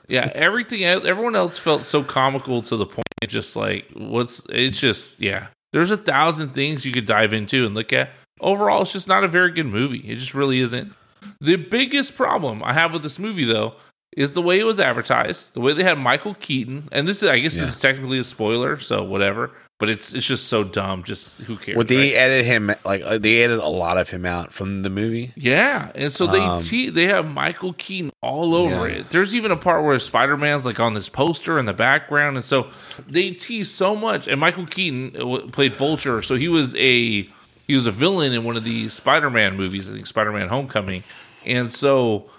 Yeah, 0.09 0.30
everything 0.34 0.84
everyone 0.84 1.34
else 1.36 1.59
felt 1.59 1.84
so 1.84 2.02
comical 2.02 2.62
to 2.62 2.76
the 2.76 2.86
point 2.86 3.05
it 3.22 3.28
just 3.28 3.57
like 3.57 3.86
what's 3.94 4.44
it's 4.50 4.80
just 4.80 5.20
yeah. 5.20 5.48
There's 5.72 5.90
a 5.90 5.96
thousand 5.96 6.50
things 6.50 6.84
you 6.84 6.92
could 6.92 7.07
dive 7.07 7.32
into 7.32 7.66
and 7.66 7.74
look 7.74 7.92
at. 7.92 8.11
Overall, 8.40 8.82
it's 8.82 8.92
just 8.92 9.09
not 9.09 9.24
a 9.24 9.28
very 9.28 9.50
good 9.52 9.66
movie. 9.66 9.98
It 10.09 10.16
just 10.16 10.34
really 10.34 10.61
isn't. 10.61 10.92
The 11.40 11.57
biggest 11.57 12.16
problem 12.16 12.62
I 12.62 12.72
have 12.74 12.92
with 12.92 13.02
this 13.02 13.18
movie 13.18 13.44
though 13.44 13.74
is 14.16 14.34
the 14.34 14.42
way 14.42 14.61
it 14.61 14.64
was 14.64 14.78
advertised, 14.78 15.55
the 15.55 15.61
way 15.61 15.72
they 15.72 15.82
had 15.82 15.98
Michael 15.98 16.34
Keaton, 16.34 16.88
and 16.92 17.09
this 17.09 17.22
is 17.22 17.28
I 17.28 17.38
guess 17.40 17.57
Yeah. 17.57 17.62
this 17.62 17.70
is 17.76 17.80
technically 17.80 18.18
a 18.18 18.24
spoiler, 18.24 18.78
so 18.78 19.02
whatever. 19.02 19.50
But 19.85 19.91
it's 19.91 20.14
it's 20.14 20.26
just 20.26 20.49
so 20.49 20.64
dumb. 20.64 21.03
Just 21.03 21.43
who 21.43 21.57
cares? 21.57 21.76
Would 21.76 21.89
they 21.89 22.12
right? 22.12 22.16
edit 22.16 22.47
him 22.47 22.72
like 22.87 23.03
uh, 23.05 23.18
they 23.18 23.43
edited 23.43 23.62
a 23.62 23.68
lot 23.68 23.99
of 23.99 24.09
him 24.09 24.24
out 24.24 24.51
from 24.51 24.82
the 24.82 24.89
movie? 24.89 25.35
Yeah, 25.37 25.93
and 25.95 26.11
so 26.11 26.26
they 26.26 26.41
Um, 26.41 26.62
te- 26.62 26.89
they 26.89 27.05
have 27.07 27.30
Michael 27.30 27.74
Keaton 27.74 28.11
all 28.22 28.55
over 28.55 28.89
Yeah. 28.89 28.95
it. 29.01 29.11
There's 29.11 29.35
even 29.37 29.51
a 29.51 29.57
part 29.57 29.85
where 29.85 29.99
Spider 29.99 30.39
Man's 30.39 30.64
like 30.64 30.80
on 30.80 30.95
this 30.95 31.11
poster 31.11 31.59
in 31.59 31.66
the 31.66 31.74
background, 31.74 32.37
and 32.37 32.45
so 32.45 32.68
they 33.07 33.30
tease 33.32 33.70
so 33.70 33.95
much. 33.95 34.26
And 34.26 34.41
Michael 34.41 34.64
Keaton 34.64 35.14
uh, 35.20 35.41
played 35.53 35.76
Vulture, 35.76 36.22
so 36.22 36.35
he 36.37 36.49
was 36.49 36.74
a 36.76 37.28
he 37.66 37.74
was 37.74 37.87
a 37.87 37.91
villain 37.93 38.32
in 38.32 38.45
one 38.45 38.57
of 38.57 38.64
the 38.64 38.89
Spider 38.89 39.28
Man 39.28 39.55
movies, 39.55 39.91
I 39.91 39.93
think 39.93 40.07
Spider 40.07 40.32
Man 40.32 40.49
Homecoming, 40.49 41.03
and 41.45 41.70
so 41.70 42.30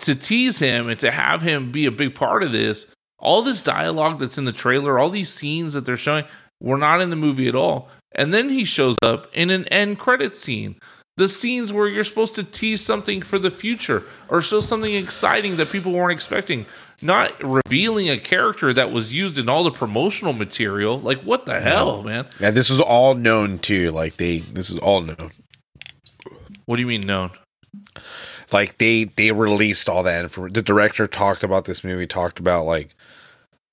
to 0.00 0.14
tease 0.14 0.58
him 0.58 0.90
and 0.90 0.98
to 0.98 1.10
have 1.10 1.40
him 1.40 1.72
be 1.72 1.86
a 1.86 1.90
big 1.90 2.14
part 2.14 2.42
of 2.42 2.52
this, 2.52 2.86
all 3.22 3.40
this 3.40 3.62
dialogue 3.62 4.18
that's 4.18 4.36
in 4.36 4.44
the 4.44 4.52
trailer, 4.52 4.98
all 4.98 5.08
these 5.08 5.32
scenes 5.32 5.72
that 5.72 5.86
they're 5.86 5.96
showing, 5.96 6.24
were 6.60 6.76
not 6.76 7.00
in 7.00 7.10
the 7.10 7.16
movie 7.16 7.48
at 7.48 7.54
all. 7.54 7.88
And 8.14 8.34
then 8.34 8.50
he 8.50 8.64
shows 8.64 8.96
up 9.02 9.28
in 9.32 9.48
an 9.50 9.66
end 9.68 9.98
credit 9.98 10.36
scene. 10.36 10.76
The 11.16 11.28
scenes 11.28 11.72
where 11.72 11.88
you're 11.88 12.04
supposed 12.04 12.34
to 12.36 12.44
tease 12.44 12.80
something 12.80 13.22
for 13.22 13.38
the 13.38 13.50
future 13.50 14.02
or 14.28 14.40
show 14.40 14.60
something 14.60 14.94
exciting 14.94 15.56
that 15.56 15.70
people 15.70 15.92
weren't 15.92 16.12
expecting, 16.12 16.66
not 17.00 17.32
revealing 17.42 18.08
a 18.08 18.18
character 18.18 18.72
that 18.72 18.92
was 18.92 19.12
used 19.12 19.38
in 19.38 19.48
all 19.48 19.62
the 19.62 19.70
promotional 19.70 20.32
material. 20.32 20.98
Like, 20.98 21.20
what 21.20 21.46
the 21.46 21.60
hell, 21.60 22.02
man? 22.02 22.26
Yeah, 22.40 22.50
this 22.50 22.70
is 22.70 22.80
all 22.80 23.14
known 23.14 23.58
too. 23.58 23.90
Like 23.90 24.16
they, 24.16 24.38
this 24.38 24.70
is 24.70 24.78
all 24.78 25.02
known. 25.02 25.32
What 26.64 26.76
do 26.76 26.82
you 26.82 26.88
mean 26.88 27.02
known? 27.02 27.30
Like 28.50 28.78
they, 28.78 29.04
they 29.04 29.32
released 29.32 29.88
all 29.88 30.02
that. 30.04 30.30
For 30.30 30.50
the 30.50 30.62
director 30.62 31.06
talked 31.06 31.44
about 31.44 31.66
this 31.66 31.84
movie, 31.84 32.06
talked 32.06 32.38
about 32.38 32.64
like 32.64 32.94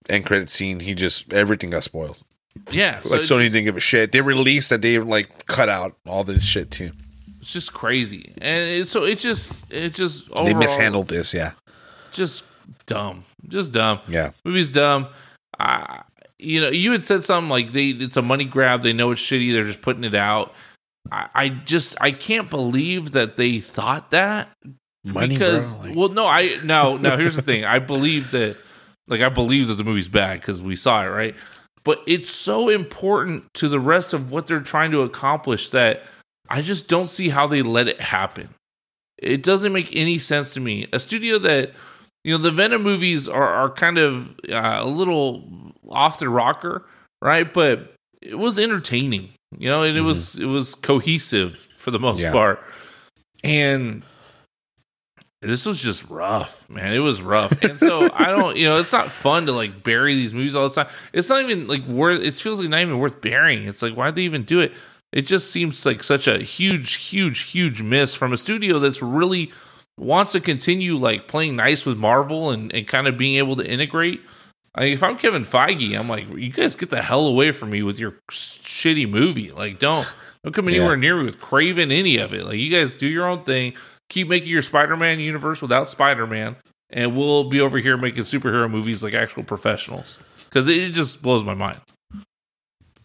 end 0.10 0.26
credit 0.26 0.49
scene. 0.49 0.80
He 0.82 0.93
just 0.95 1.32
everything 1.34 1.70
got 1.72 1.84
spoiled. 1.84 2.18
Yeah, 2.72 3.01
so 3.01 3.16
like 3.16 3.22
Sony 3.22 3.43
just- 3.43 3.53
didn't 3.53 3.64
give 3.66 3.78
a 3.78 3.80
shit. 3.80 4.12
They 4.12 4.22
released 4.22 4.70
that 4.70 4.82
they 4.82 4.99
like 4.99 5.45
cut 5.47 5.70
out 5.70 5.95
all 6.07 6.24
this 6.24 6.43
shit 6.43 6.72
too. 6.72 6.91
it's 7.39 7.53
just 7.53 7.74
crazy, 7.74 8.34
and 8.41 8.70
it, 8.70 8.88
so 8.88 9.03
it 9.05 9.20
just 9.20 9.64
it 9.72 9.93
just 9.93 10.30
They 10.34 10.53
mishandled 10.53 11.07
this. 11.07 11.34
Yeah, 11.34 11.51
just 12.12 12.43
dumb, 12.86 13.24
just 13.47 13.72
dumb. 13.72 13.99
Yeah. 14.07 14.32
movie's 14.43 14.74
dumb. 14.74 15.07
I, 15.57 16.03
you 16.38 16.62
know, 16.62 16.70
you 16.70 16.91
had 16.91 17.05
said 17.05 17.24
something 17.24 17.49
like 17.49 17.72
they 17.72 17.89
it's 17.89 18.18
a 18.18 18.22
money 18.22 18.45
grab. 18.45 18.82
They 18.82 18.93
know 18.93 19.12
it's 19.12 19.22
shitty. 19.22 19.51
They're 19.53 19.64
just 19.64 19.82
putting 19.82 20.03
it 20.03 20.16
out. 20.16 20.53
I, 21.12 21.28
I 21.34 21.49
just 21.49 21.95
I 22.01 22.12
can't 22.12 22.49
believe 22.49 23.12
that 23.14 23.38
they 23.38 23.60
thought 23.60 24.12
that 24.12 24.49
Money, 25.05 25.30
because 25.36 25.74
bro. 25.74 25.84
Like, 25.88 25.95
well 25.95 26.10
no 26.10 26.26
I 26.26 26.57
no 26.66 26.97
no 26.97 27.16
here's 27.18 27.36
the 27.38 27.41
thing 27.41 27.64
I 27.64 27.80
believe 27.80 28.32
that 28.32 28.57
like 29.10 29.22
I 29.22 29.30
believe 29.30 29.68
that 29.68 29.76
the 29.76 29.84
movie's 29.84 30.10
bad 30.10 30.39
because 30.39 30.62
we 30.64 30.76
saw 30.76 31.03
it 31.03 31.07
right? 31.10 31.36
But 31.84 32.01
it's 32.07 32.30
so 32.30 32.70
important 32.70 33.45
to 33.55 33.68
the 33.70 33.80
rest 33.80 34.14
of 34.14 34.32
what 34.32 34.47
they're 34.47 34.60
trying 34.60 34.91
to 34.91 35.01
accomplish 35.01 35.70
that 35.70 36.03
I 36.49 36.62
just 36.62 36.88
don't 36.88 37.07
see 37.07 37.30
how 37.30 37.47
they 37.47 37.62
let 37.62 37.88
it 37.88 38.01
happen. 38.01 38.49
It 39.18 39.43
doesn't 39.43 39.74
make 39.74 39.95
any 39.95 40.18
sense 40.20 40.53
to 40.55 40.60
me. 40.60 40.88
A 40.93 40.99
studio 40.99 41.39
that 41.39 41.72
you 42.24 42.32
know 42.38 42.41
the 42.43 42.51
Venom 42.51 42.84
movies 42.84 43.28
are 43.30 43.47
are 43.47 43.70
kind 43.70 43.97
of 43.97 44.30
uh, 44.49 44.80
a 44.82 44.88
little 44.88 45.74
off 45.89 46.20
the 46.20 46.30
rocker 46.30 46.86
right? 47.22 47.51
But 47.53 47.93
it 48.22 48.36
was 48.36 48.60
entertaining 48.60 49.30
you 49.57 49.70
know 49.70 49.84
and 49.84 49.97
it 49.97 50.01
was 50.01 50.38
it 50.38 50.45
was 50.45 50.76
cohesive 50.76 51.55
for 51.78 51.91
the 51.91 51.99
most 51.99 52.22
Yeah. 52.22 52.32
part. 52.32 52.62
And 53.43 54.03
this 55.42 55.66
was 55.66 55.82
just 55.82 56.10
rough, 56.10 56.70
man. 56.70 56.94
It 56.94 57.00
was 57.00 57.22
rough. 57.22 57.62
And 57.62 57.80
so 57.80 58.10
I 58.14 58.26
don't, 58.26 58.58
you 58.58 58.66
know, 58.66 58.78
it's 58.78 58.92
not 58.92 59.12
fun 59.12 59.46
to 59.46 59.52
like 59.54 59.84
bury 59.84 60.16
these 60.16 60.34
movies 60.34 60.56
all 60.56 60.68
the 60.68 60.76
time. 60.76 60.92
It's 61.14 61.30
not 61.30 61.42
even 61.44 61.68
like 61.68 61.86
worth 61.86 62.22
it 62.22 62.34
feels 62.34 62.60
like 62.60 62.70
not 62.70 62.82
even 62.82 63.00
worth 63.00 63.22
burying. 63.22 63.68
It's 63.68 63.82
like 63.82 63.94
why'd 63.94 64.16
they 64.16 64.24
even 64.24 64.44
do 64.44 64.60
it? 64.60 64.74
It 65.12 65.24
just 65.24 65.50
seems 65.52 65.86
like 65.86 66.04
such 66.04 66.28
a 66.28 66.38
huge, 66.40 66.96
huge, 66.96 67.42
huge 67.52 67.82
miss 67.82 68.14
from 68.16 68.34
a 68.34 68.38
studio 68.38 68.80
that's 68.80 69.02
really 69.02 69.52
wants 69.98 70.34
to 70.34 70.40
continue 70.40 70.98
like 70.98 71.28
playing 71.28 71.56
nice 71.56 71.86
with 71.86 71.98
Marvel 71.98 72.52
and, 72.52 72.74
and 72.74 72.88
kind 72.88 73.08
of 73.08 73.18
being 73.18 73.36
able 73.38 73.56
to 73.56 73.66
integrate. 73.68 74.22
I 74.76 74.82
mean, 74.82 74.94
if 74.94 75.02
I'm 75.04 75.18
Kevin 75.18 75.44
Feige, 75.44 75.98
I'm 75.98 76.08
like, 76.08 76.30
you 76.30 76.52
guys 76.52 76.76
get 76.76 76.90
the 76.92 77.02
hell 77.02 77.26
away 77.26 77.52
from 77.52 77.70
me 77.72 77.82
with 77.82 77.98
your 77.98 78.12
shitty 78.30 79.10
movie. 79.10 79.52
Like, 79.52 79.80
don't 79.80 80.08
don't 80.44 80.54
come 80.54 80.68
anywhere 80.70 80.94
Yeah. 80.94 81.00
near 81.02 81.18
me 81.18 81.26
with 81.26 81.40
Kraven 81.40 81.92
any 81.92 82.18
of 82.18 82.34
it. 82.34 82.46
Like, 82.46 82.58
you 82.58 82.70
guys 82.72 82.96
do 82.96 83.08
your 83.08 83.26
own 83.28 83.44
thing. 83.44 83.74
Keep 84.10 84.28
making 84.28 84.49
your 84.49 84.62
Spider-Man 84.62 85.20
universe 85.20 85.62
without 85.62 85.89
Spider-Man, 85.89 86.55
and 86.89 87.16
we'll 87.16 87.43
be 87.45 87.62
over 87.62 87.78
here 87.78 87.95
making 87.97 88.24
superhero 88.24 88.70
movies 88.70 89.03
like 89.03 89.14
actual 89.14 89.43
professionals. 89.43 90.18
Because 90.45 90.68
it 90.68 90.93
just 90.93 91.22
blows 91.22 91.43
my 91.43 91.53
mind. 91.53 91.78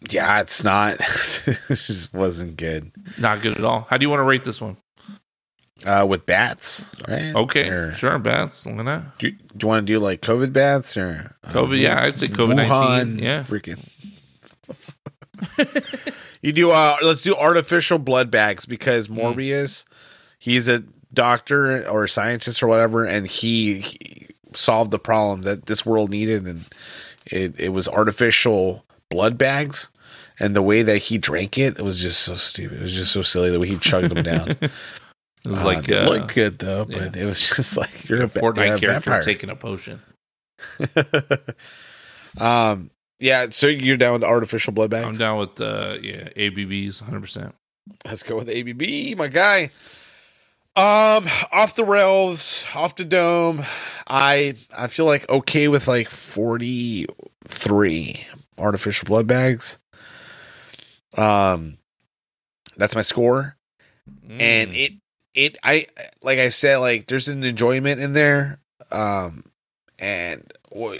yeah, 0.09 0.39
it's 0.41 0.63
not. 0.63 0.93
it 0.99 1.59
just 1.69 2.13
wasn't 2.13 2.57
good. 2.57 2.91
Not 3.19 3.41
good 3.41 3.55
at 3.57 3.63
all. 3.63 3.85
How 3.89 3.97
do 3.97 4.03
you 4.03 4.09
want 4.09 4.19
to 4.19 4.23
rate 4.23 4.43
this 4.43 4.59
one? 4.59 4.77
Uh, 5.85 6.05
with 6.09 6.25
bats, 6.25 6.95
right? 7.07 7.35
Okay, 7.35 7.67
Or- 7.69 7.91
sure, 7.91 8.17
bats. 8.17 8.65
Look 8.65 8.79
at 8.79 8.85
that. 8.85 9.17
Do, 9.19 9.29
do 9.29 9.37
you 9.61 9.67
want 9.67 9.85
to 9.85 9.93
do 9.93 9.99
like 9.99 10.21
COVID 10.21 10.51
bats 10.53 10.97
or 10.97 11.35
uh, 11.43 11.49
COVID, 11.51 11.79
yeah, 11.79 12.01
I'd 12.01 12.17
say 12.17 12.29
COVID-19, 12.29 13.21
yeah. 13.21 13.43
freaking. 13.43 13.87
you 16.41 16.51
do. 16.51 16.71
Uh, 16.71 16.97
let's 17.03 17.21
do 17.21 17.35
artificial 17.35 17.99
blood 17.99 18.31
bags 18.31 18.65
because 18.65 19.07
Hmm. 19.07 19.19
Morbius, 19.19 19.83
he's 20.39 20.67
a 20.67 20.83
doctor 21.15 21.87
or 21.87 22.03
a 22.03 22.09
scientist 22.09 22.61
or 22.61 22.67
whatever, 22.67 23.05
and 23.05 23.25
he, 23.27 23.79
he 23.79 24.27
solved 24.53 24.91
the 24.91 24.99
problem 24.99 25.41
that 25.43 25.65
this 25.65 25.85
world 25.85 26.11
needed, 26.11 26.45
and 26.45 26.65
it 27.25 27.59
it 27.59 27.69
was 27.69 27.87
artificial 27.87 28.85
blood 29.09 29.37
bags. 29.37 29.89
And 30.37 30.53
the 30.53 30.61
way 30.61 30.81
that 30.83 30.97
he 30.97 31.17
drank 31.17 31.57
it, 31.57 31.79
it 31.79 31.83
was 31.83 31.97
just 31.97 32.19
so 32.21 32.35
stupid. 32.35 32.79
It 32.79 32.83
was 32.83 32.93
just 32.93 33.13
so 33.13 33.21
silly 33.21 33.51
the 33.51 33.59
way 33.59 33.67
he 33.67 33.77
chugged 33.77 34.13
them 34.13 34.23
down. 34.23 34.55
It 35.45 35.49
was 35.51 35.61
Uh, 35.61 35.65
like 35.65 35.87
it 35.89 35.97
uh, 35.97 36.09
looked 36.09 36.33
good 36.33 36.57
though, 36.57 36.85
but 36.85 37.15
it 37.15 37.23
was 37.23 37.39
just 37.39 37.77
like 37.81 38.09
you're 38.09 38.23
a 38.23 38.25
a, 38.25 38.27
Fortnite 38.27 38.57
yeah, 38.57 38.77
character 38.77 39.11
vampire. 39.11 39.21
taking 39.21 39.51
a 39.51 39.55
potion. 39.55 40.01
um, 42.39 42.89
yeah. 43.19 43.47
So 43.51 43.67
you're 43.67 43.97
down 43.97 44.13
with 44.13 44.23
artificial 44.23 44.73
blood 44.73 44.89
bags. 44.89 45.05
I'm 45.07 45.17
down 45.17 45.37
with 45.39 45.59
uh, 45.61 45.97
yeah 46.01 46.29
ABBs 46.35 47.01
100. 47.01 47.19
percent 47.21 47.55
Let's 48.05 48.23
go 48.23 48.35
with 48.37 48.49
ABB, 48.49 49.15
my 49.17 49.27
guy. 49.27 49.69
Um, 50.77 51.27
off 51.53 51.75
the 51.75 51.85
rails, 51.85 52.65
off 52.75 52.95
the 52.95 53.05
dome. 53.05 53.63
I 54.07 54.55
I 54.77 54.87
feel 54.87 55.05
like 55.05 55.27
okay 55.29 55.67
with 55.69 55.87
like 55.87 56.09
forty 56.09 57.05
three 57.47 58.25
artificial 58.57 59.05
blood 59.05 59.25
bags. 59.27 59.77
Um, 61.17 61.77
that's 62.77 62.95
my 62.95 63.01
score, 63.01 63.55
Mm. 64.27 64.39
and 64.41 64.75
it 64.75 64.93
it 65.33 65.57
I 65.63 65.87
like 66.21 66.39
I 66.39 66.49
said 66.49 66.77
like 66.77 67.07
there's 67.07 67.27
an 67.29 67.43
enjoyment 67.43 68.01
in 68.01 68.13
there. 68.13 68.59
Um, 68.91 69.45
and 69.97 70.51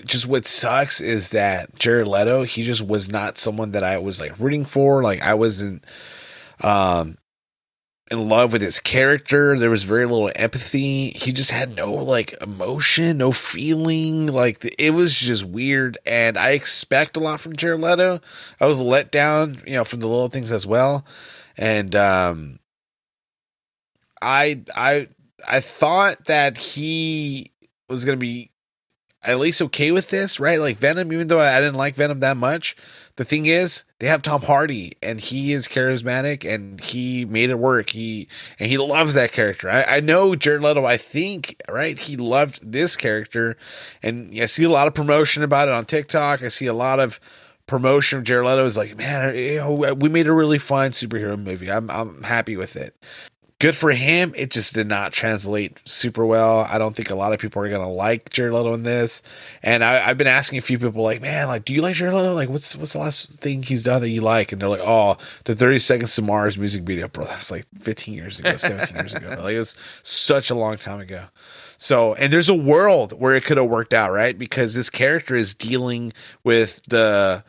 just 0.06 0.26
what 0.26 0.46
sucks 0.46 1.02
is 1.02 1.32
that 1.32 1.78
Jared 1.78 2.08
Leto 2.08 2.44
he 2.44 2.64
just 2.64 2.82
was 2.82 3.12
not 3.12 3.38
someone 3.38 3.72
that 3.74 3.84
I 3.84 3.98
was 3.98 4.22
like 4.22 4.40
rooting 4.40 4.64
for. 4.66 5.04
Like 5.04 5.22
I 5.22 5.34
wasn't 5.34 5.84
um 6.64 7.18
in 8.12 8.30
love 8.30 8.54
with 8.54 8.62
his 8.62 8.80
character. 8.80 9.58
There 9.58 9.70
was 9.70 9.84
very 9.84 10.06
little 10.06 10.32
empathy. 10.36 11.10
He 11.12 11.32
just 11.32 11.52
had 11.52 11.76
no 11.76 11.92
like 11.94 12.34
emotion, 12.42 13.18
no 13.18 13.32
feeling. 13.32 14.28
Like 14.28 14.76
it 14.78 14.92
was 14.92 15.16
just 15.16 15.44
weird. 15.46 15.98
And 16.06 16.38
I 16.38 16.52
expect 16.52 17.18
a 17.18 17.20
lot 17.20 17.40
from 17.40 17.56
Jared 17.56 17.82
Leto. 17.82 18.22
I 18.60 18.66
was 18.68 18.82
let 18.82 19.12
down, 19.12 19.62
you 19.66 19.74
know, 19.74 19.84
from 19.84 20.02
the 20.02 20.08
little 20.08 20.28
things 20.28 20.52
as 20.52 20.68
well. 20.68 21.06
And 21.58 21.96
um 21.96 22.60
I 24.22 24.62
I 24.76 25.08
I 25.48 25.60
thought 25.60 26.26
that 26.26 26.58
he 26.58 27.52
was 27.90 28.06
gonna 28.06 28.18
be 28.18 28.52
at 29.24 29.40
least 29.40 29.62
okay 29.64 29.92
with 29.92 30.10
this, 30.10 30.40
right? 30.40 30.60
Like 30.60 30.78
Venom, 30.78 31.12
even 31.12 31.28
though 31.28 31.40
I 31.40 31.60
didn't 31.60 31.76
like 31.76 31.96
Venom 31.96 32.20
that 32.20 32.38
much, 32.38 32.76
the 33.18 33.26
thing 33.26 33.46
is 33.46 33.84
they 34.00 34.08
have 34.08 34.22
Tom 34.22 34.42
Hardy 34.42 34.94
and 35.02 35.20
he 35.22 35.54
is 35.54 35.68
charismatic 35.68 36.44
and 36.44 36.82
he 36.82 37.26
made 37.26 37.50
it 37.50 37.60
work. 37.60 37.90
He 37.90 38.28
and 38.60 38.70
he 38.70 38.78
loves 38.78 39.14
that 39.14 39.32
character. 39.32 39.70
I, 39.70 39.84
I 39.84 40.00
know 40.02 40.36
Jared 40.36 40.62
Leto, 40.62 40.86
I 40.86 40.98
think, 40.98 41.62
right? 41.70 41.98
He 41.98 42.18
loved 42.18 42.60
this 42.72 42.96
character. 42.96 43.58
And 44.04 44.38
I 44.40 44.46
see 44.46 44.64
a 44.64 44.70
lot 44.70 44.88
of 44.88 44.94
promotion 44.94 45.44
about 45.44 45.68
it 45.70 45.74
on 45.74 45.86
TikTok. 45.86 46.44
I 46.44 46.50
see 46.50 46.66
a 46.66 46.74
lot 46.74 47.00
of 47.00 47.20
promotion 47.68 48.20
of 48.20 48.26
Jared 48.26 48.46
Leto 48.46 48.66
is 48.66 48.78
like, 48.78 48.98
man, 48.98 49.36
you 49.36 49.58
know, 49.58 49.94
we 49.94 50.10
made 50.10 50.28
a 50.28 50.34
really 50.34 50.60
fun 50.60 50.92
superhero 50.92 51.42
movie. 51.42 51.72
I'm 51.72 51.90
I'm 51.90 52.24
happy 52.24 52.58
with 52.58 52.76
it 52.76 52.96
good 53.66 53.76
for 53.76 53.92
him. 53.92 54.32
It 54.38 54.52
just 54.52 54.76
did 54.76 54.86
not 54.86 55.12
translate 55.12 55.82
super 55.86 56.24
well. 56.24 56.68
I 56.70 56.78
don't 56.78 56.96
think 56.96 57.10
a 57.10 57.16
lot 57.16 57.34
of 57.34 57.40
people 57.40 57.64
are 57.64 57.70
gonna 57.70 57.92
like 57.92 58.30
Jared 58.30 58.54
Leto 58.54 58.76
in 58.76 58.84
this. 58.84 59.24
And 59.64 59.84
I, 59.84 60.08
I've 60.08 60.20
been 60.20 60.28
asking 60.28 60.60
a 60.60 60.62
few 60.62 60.78
people, 60.78 61.02
like, 61.02 61.20
man, 61.20 61.48
like, 61.48 61.66
do 61.66 61.74
you 61.74 61.82
like 61.82 61.96
Jared 61.96 62.14
Leto? 62.14 62.36
Like, 62.36 62.48
what's 62.48 62.76
what's 62.76 62.94
the 62.94 63.00
last 63.00 63.42
thing 63.42 63.64
he's 63.64 63.82
done 63.82 64.02
that 64.02 64.10
you 64.10 64.22
like? 64.22 64.52
And 64.52 64.62
they're 64.62 64.70
like, 64.70 64.84
oh, 64.84 65.18
the 65.46 65.56
Thirty 65.56 65.80
Seconds 65.80 66.14
to 66.14 66.22
Mars 66.22 66.60
music 66.60 66.84
video, 66.84 67.08
bro. 67.08 67.26
That 67.26 67.38
was 67.38 67.50
like 67.50 67.66
15 67.80 68.14
years 68.14 68.38
ago, 68.38 68.56
17 68.56 68.96
years 68.98 69.16
ago. 69.16 69.30
Like, 69.30 69.56
it 69.56 69.60
was 69.60 69.76
such 70.04 70.52
a 70.52 70.56
long 70.56 70.78
time 70.78 71.00
ago. 71.00 71.26
So, 71.80 72.14
and 72.14 72.32
there's 72.32 72.50
a 72.50 72.54
world 72.54 73.20
where 73.20 73.36
it 73.36 73.46
could 73.46 73.58
have 73.58 73.66
worked 73.66 73.96
out, 73.96 74.12
right? 74.12 74.38
Because 74.38 74.76
this 74.76 74.92
character 74.92 75.36
is 75.36 75.56
dealing 75.56 76.14
with 76.44 76.84
the 76.84 77.44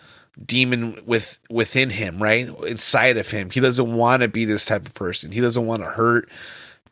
demon 0.45 0.99
with 1.07 1.39
within 1.49 1.91
him, 1.91 2.22
right? 2.22 2.49
Inside 2.64 3.16
of 3.16 3.30
him. 3.30 3.51
He 3.51 3.61
doesn't 3.61 3.95
want 3.95 4.22
to 4.22 4.28
be 4.28 4.45
this 4.45 4.66
type 4.66 4.87
of 4.87 4.95
person. 4.95 5.32
He 5.32 5.41
doesn't 5.41 5.66
want 5.66 5.82
to 5.82 5.91
hurt 5.91 6.28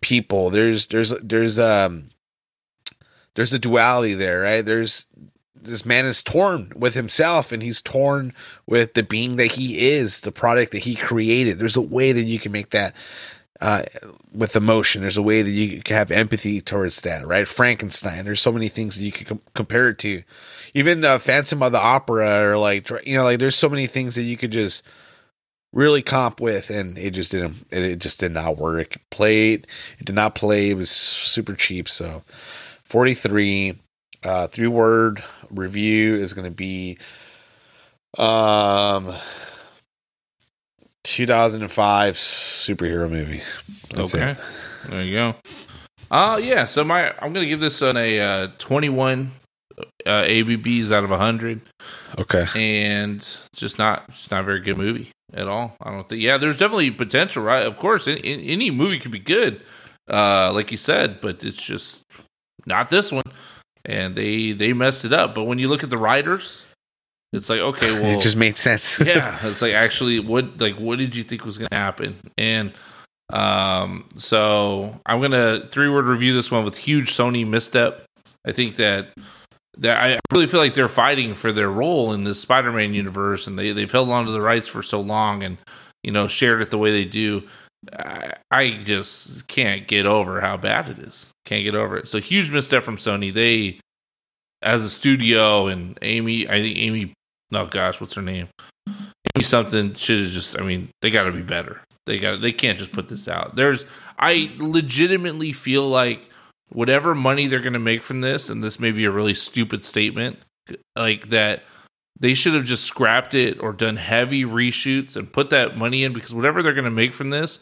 people. 0.00 0.50
There's 0.50 0.86
there's 0.86 1.10
there's 1.22 1.58
um 1.58 2.10
there's 3.34 3.52
a 3.52 3.58
duality 3.58 4.14
there, 4.14 4.40
right? 4.42 4.64
There's 4.64 5.06
this 5.54 5.84
man 5.84 6.04
is 6.04 6.22
torn 6.22 6.72
with 6.76 6.94
himself 6.94 7.50
and 7.50 7.62
he's 7.62 7.80
torn 7.80 8.32
with 8.66 8.94
the 8.94 9.02
being 9.02 9.36
that 9.36 9.52
he 9.52 9.88
is, 9.88 10.20
the 10.20 10.32
product 10.32 10.72
that 10.72 10.84
he 10.84 10.94
created. 10.94 11.58
There's 11.58 11.76
a 11.76 11.80
way 11.80 12.12
that 12.12 12.24
you 12.24 12.38
can 12.38 12.52
make 12.52 12.70
that 12.70 12.94
uh, 13.60 13.82
with 14.32 14.56
emotion. 14.56 15.00
There's 15.00 15.16
a 15.16 15.22
way 15.22 15.42
that 15.42 15.50
you 15.50 15.82
can 15.82 15.96
have 15.96 16.10
empathy 16.10 16.60
towards 16.60 17.00
that, 17.02 17.26
right? 17.26 17.48
Frankenstein. 17.48 18.24
There's 18.24 18.42
so 18.42 18.52
many 18.52 18.68
things 18.68 18.96
that 18.96 19.04
you 19.04 19.12
could 19.12 19.26
com- 19.26 19.40
compare 19.54 19.88
it 19.88 19.98
to. 20.00 20.22
Even 20.74 21.04
uh, 21.04 21.18
Phantom 21.18 21.62
of 21.62 21.72
the 21.72 21.80
Opera, 21.80 22.50
or 22.50 22.58
like 22.58 22.90
you 23.06 23.16
know, 23.16 23.24
like 23.24 23.38
there's 23.38 23.56
so 23.56 23.68
many 23.68 23.86
things 23.86 24.16
that 24.16 24.22
you 24.22 24.36
could 24.36 24.50
just 24.50 24.82
really 25.72 26.02
comp 26.02 26.40
with, 26.40 26.70
and 26.70 26.98
it 26.98 27.10
just 27.10 27.30
didn't. 27.30 27.66
It, 27.70 27.98
just 27.98 28.20
did 28.20 28.32
not 28.32 28.58
work. 28.58 28.96
It 28.96 29.02
played. 29.10 29.66
It 29.98 30.06
did 30.06 30.14
not 30.14 30.34
play. 30.34 30.70
It 30.70 30.74
was 30.74 30.90
super 30.90 31.54
cheap. 31.54 31.88
So, 31.88 32.22
43, 32.84 33.78
uh, 34.24 34.46
three 34.48 34.66
word 34.66 35.22
review 35.50 36.16
is 36.16 36.32
going 36.32 36.46
to 36.46 36.50
be, 36.50 36.98
um. 38.18 39.14
2005 41.04 42.16
superhero 42.16 43.10
movie. 43.10 43.42
That's 43.94 44.14
okay, 44.14 44.30
it. 44.30 44.38
there 44.88 45.02
you 45.02 45.14
go. 45.14 45.34
Uh 46.10 46.40
yeah. 46.42 46.64
So 46.64 46.82
my 46.82 47.10
I'm 47.20 47.32
gonna 47.32 47.46
give 47.46 47.60
this 47.60 47.80
one 47.80 47.96
a 47.96 48.20
uh, 48.20 48.48
21 48.58 49.30
uh, 50.06 50.24
ABBs 50.26 50.92
out 50.92 51.04
of 51.04 51.10
a 51.10 51.18
100, 51.18 51.60
Okay. 52.18 52.46
and 52.54 53.16
it's 53.16 53.48
just 53.54 53.78
not 53.78 54.04
it's 54.08 54.30
not 54.30 54.40
a 54.40 54.44
very 54.44 54.60
good 54.60 54.76
movie 54.78 55.10
at 55.32 55.48
all. 55.48 55.76
I 55.82 55.90
don't 55.90 56.08
think. 56.08 56.22
Yeah, 56.22 56.38
there's 56.38 56.58
definitely 56.58 56.90
potential, 56.90 57.42
right? 57.42 57.64
Of 57.66 57.76
course, 57.78 58.06
any, 58.08 58.48
any 58.48 58.70
movie 58.70 58.98
could 58.98 59.10
be 59.12 59.18
good, 59.18 59.62
uh, 60.10 60.52
like 60.52 60.70
you 60.70 60.76
said, 60.78 61.20
but 61.20 61.44
it's 61.44 61.62
just 61.64 62.02
not 62.66 62.90
this 62.90 63.10
one. 63.12 63.24
and 63.84 64.14
they 64.16 64.52
they 64.52 64.72
messed 64.72 65.04
it 65.04 65.12
up. 65.12 65.34
But 65.34 65.44
when 65.44 65.58
you 65.58 65.68
look 65.68 65.82
at 65.82 65.90
the 65.90 65.98
writers, 65.98 66.64
it's 67.32 67.48
like 67.48 67.60
okay, 67.60 67.92
well, 68.00 68.18
it 68.18 68.22
just 68.22 68.36
made 68.36 68.56
sense. 68.56 69.00
yeah, 69.04 69.38
it's 69.46 69.60
like 69.62 69.74
actually, 69.74 70.20
what 70.20 70.58
like 70.60 70.76
what 70.76 70.98
did 70.98 71.16
you 71.16 71.24
think 71.24 71.44
was 71.44 71.58
going 71.58 71.68
to 71.70 71.76
happen? 71.76 72.16
And 72.38 72.72
um, 73.32 74.06
so 74.16 74.94
I'm 75.06 75.20
gonna 75.20 75.66
three 75.70 75.88
word 75.88 76.04
review 76.06 76.32
this 76.34 76.50
one 76.50 76.64
with 76.64 76.76
huge 76.76 77.12
Sony 77.12 77.46
misstep. 77.46 78.04
I 78.46 78.52
think 78.52 78.76
that 78.76 79.08
I 79.82 80.18
really 80.32 80.46
feel 80.46 80.60
like 80.60 80.74
they're 80.74 80.88
fighting 80.88 81.34
for 81.34 81.52
their 81.52 81.70
role 81.70 82.12
in 82.12 82.24
this 82.24 82.40
Spider-Man 82.40 82.94
universe, 82.94 83.46
and 83.46 83.58
they 83.58 83.72
they've 83.72 83.90
held 83.90 84.10
on 84.10 84.26
to 84.26 84.32
the 84.32 84.40
rights 84.40 84.68
for 84.68 84.82
so 84.82 85.00
long, 85.00 85.42
and 85.42 85.58
you 86.02 86.12
know 86.12 86.28
shared 86.28 86.62
it 86.62 86.70
the 86.70 86.78
way 86.78 86.90
they 86.92 87.04
do. 87.04 87.42
I, 87.92 88.34
I 88.50 88.82
just 88.84 89.46
can't 89.46 89.86
get 89.86 90.06
over 90.06 90.40
how 90.40 90.56
bad 90.56 90.88
it 90.88 90.98
is. 90.98 91.30
Can't 91.44 91.64
get 91.64 91.74
over 91.74 91.98
it. 91.98 92.08
So 92.08 92.18
huge 92.18 92.50
misstep 92.50 92.82
from 92.82 92.96
Sony. 92.96 93.32
They, 93.32 93.80
as 94.62 94.84
a 94.84 94.90
studio, 94.90 95.66
and 95.66 95.98
Amy, 96.02 96.48
I 96.48 96.60
think 96.60 96.78
Amy. 96.78 97.12
Oh 97.52 97.66
gosh, 97.66 98.00
what's 98.00 98.14
her 98.14 98.22
name? 98.22 98.48
Amy 98.88 99.44
something 99.44 99.94
should 99.94 100.22
have 100.22 100.30
just. 100.30 100.58
I 100.58 100.62
mean, 100.62 100.90
they 101.02 101.10
got 101.10 101.24
to 101.24 101.32
be 101.32 101.42
better. 101.42 101.80
They 102.06 102.18
got. 102.18 102.40
They 102.40 102.52
can't 102.52 102.78
just 102.78 102.92
put 102.92 103.08
this 103.08 103.28
out. 103.28 103.56
There's. 103.56 103.84
I 104.18 104.52
legitimately 104.58 105.52
feel 105.52 105.88
like 105.88 106.30
whatever 106.74 107.14
money 107.14 107.46
they're 107.46 107.60
going 107.60 107.72
to 107.72 107.78
make 107.78 108.02
from 108.02 108.20
this, 108.20 108.50
and 108.50 108.62
this 108.62 108.78
may 108.78 108.90
be 108.92 109.04
a 109.06 109.10
really 109.10 109.32
stupid 109.34 109.84
statement, 109.84 110.38
like 110.96 111.30
that 111.30 111.62
they 112.20 112.34
should 112.34 112.54
have 112.54 112.64
just 112.64 112.84
scrapped 112.84 113.34
it 113.34 113.60
or 113.60 113.72
done 113.72 113.96
heavy 113.96 114.44
reshoots 114.44 115.16
and 115.16 115.32
put 115.32 115.50
that 115.50 115.76
money 115.76 116.04
in 116.04 116.12
because 116.12 116.34
whatever 116.34 116.62
they're 116.62 116.72
going 116.74 116.84
to 116.84 116.90
make 116.90 117.12
from 117.14 117.30
this 117.30 117.58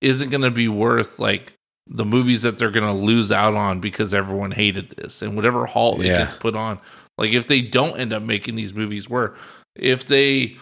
isn't 0.00 0.30
going 0.30 0.42
to 0.42 0.50
be 0.50 0.66
worth 0.68 1.18
like 1.18 1.52
the 1.86 2.04
movies 2.04 2.42
that 2.42 2.58
they're 2.58 2.70
going 2.70 2.86
to 2.86 3.00
lose 3.00 3.30
out 3.30 3.54
on 3.54 3.80
because 3.80 4.12
everyone 4.14 4.50
hated 4.50 4.90
this 4.90 5.22
and 5.22 5.36
whatever 5.36 5.66
halt 5.66 6.00
it 6.00 6.06
Yeah. 6.06 6.18
gets 6.18 6.34
put 6.34 6.56
on. 6.56 6.78
Like 7.18 7.30
if 7.32 7.46
they 7.46 7.60
don't 7.62 7.98
end 7.98 8.12
up 8.12 8.22
making 8.22 8.56
these 8.56 8.74
movies, 8.74 9.08
where 9.08 9.34
if 9.76 10.06
they 10.06 10.56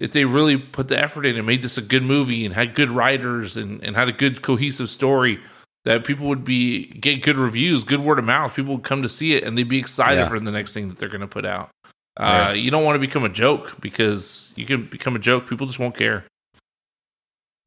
if 0.00 0.12
they 0.12 0.24
really 0.24 0.56
put 0.56 0.88
the 0.88 0.98
effort 0.98 1.24
in 1.26 1.36
and 1.36 1.46
made 1.46 1.62
this 1.62 1.78
a 1.78 1.82
good 1.82 2.02
movie 2.02 2.44
and 2.44 2.54
had 2.54 2.74
good 2.74 2.90
writers 2.90 3.56
and, 3.56 3.82
and 3.84 3.94
had 3.96 4.08
a 4.08 4.12
good 4.12 4.42
cohesive 4.42 4.88
story 4.88 5.38
that 5.84 6.04
people 6.04 6.26
would 6.28 6.44
be 6.44 6.86
get 6.86 7.22
good 7.22 7.36
reviews 7.36 7.84
good 7.84 8.00
word 8.00 8.18
of 8.18 8.24
mouth 8.24 8.54
people 8.54 8.74
would 8.74 8.84
come 8.84 9.02
to 9.02 9.08
see 9.08 9.34
it 9.34 9.44
and 9.44 9.56
they'd 9.58 9.68
be 9.68 9.78
excited 9.78 10.20
Yeah. 10.20 10.28
for 10.28 10.38
the 10.40 10.50
next 10.50 10.72
thing 10.74 10.88
that 10.88 10.98
they're 10.98 11.08
going 11.08 11.20
to 11.22 11.26
put 11.26 11.44
out 11.44 11.70
uh, 12.18 12.52
you 12.56 12.70
don't 12.70 12.84
want 12.84 12.94
to 12.96 13.00
become 13.00 13.24
a 13.24 13.28
joke 13.28 13.80
because 13.80 14.52
you 14.56 14.66
can 14.66 14.86
become 14.86 15.16
a 15.16 15.18
joke 15.18 15.48
people 15.48 15.66
just 15.66 15.78
won't 15.78 15.96
care 15.96 16.24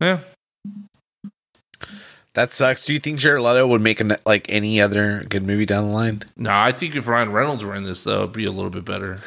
yeah 0.02 0.20
That 2.34 2.52
sucks. 2.52 2.84
Do 2.86 2.92
you 2.94 3.00
think 3.00 3.18
Jared 3.20 3.42
Leto 3.42 3.66
would 3.66 3.80
make 3.82 4.02
an, 4.02 4.18
like 4.26 4.46
any 4.50 4.82
other 4.82 5.24
good 5.30 5.42
movie 5.44 5.66
down 5.66 5.88
the 5.88 5.94
line? 5.94 6.22
no 6.36 6.50
i 6.52 6.72
think 6.72 6.96
if 6.96 7.08
ryan 7.08 7.32
reynolds 7.32 7.64
were 7.64 7.74
in 7.76 7.84
this 7.84 8.04
though 8.04 8.24
it'd 8.24 8.34
be 8.34 8.46
a 8.46 8.52
little 8.52 8.70
bit 8.70 8.84
better 8.86 9.18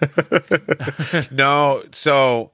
no. 1.30 1.82
So 1.92 2.52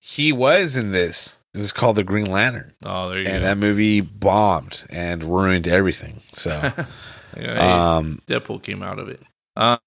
he 0.00 0.32
was 0.32 0.76
in 0.76 0.92
this. 0.92 1.38
It 1.54 1.58
was 1.58 1.72
called 1.72 1.96
The 1.96 2.04
Green 2.04 2.26
Lantern, 2.26 2.74
oh 2.82 3.08
there 3.08 3.20
you 3.20 3.26
and 3.26 3.42
go 3.42 3.48
that 3.48 3.58
movie 3.58 4.00
bombed 4.00 4.84
and 4.90 5.22
ruined 5.22 5.68
everything. 5.68 6.20
So, 6.32 6.72
Yeah, 7.36 7.96
um, 7.96 8.22
deadpool 8.26 8.62
came 8.62 8.82
out 8.82 8.98
of 8.98 9.08
it 9.08 9.22
uh, 9.56 9.78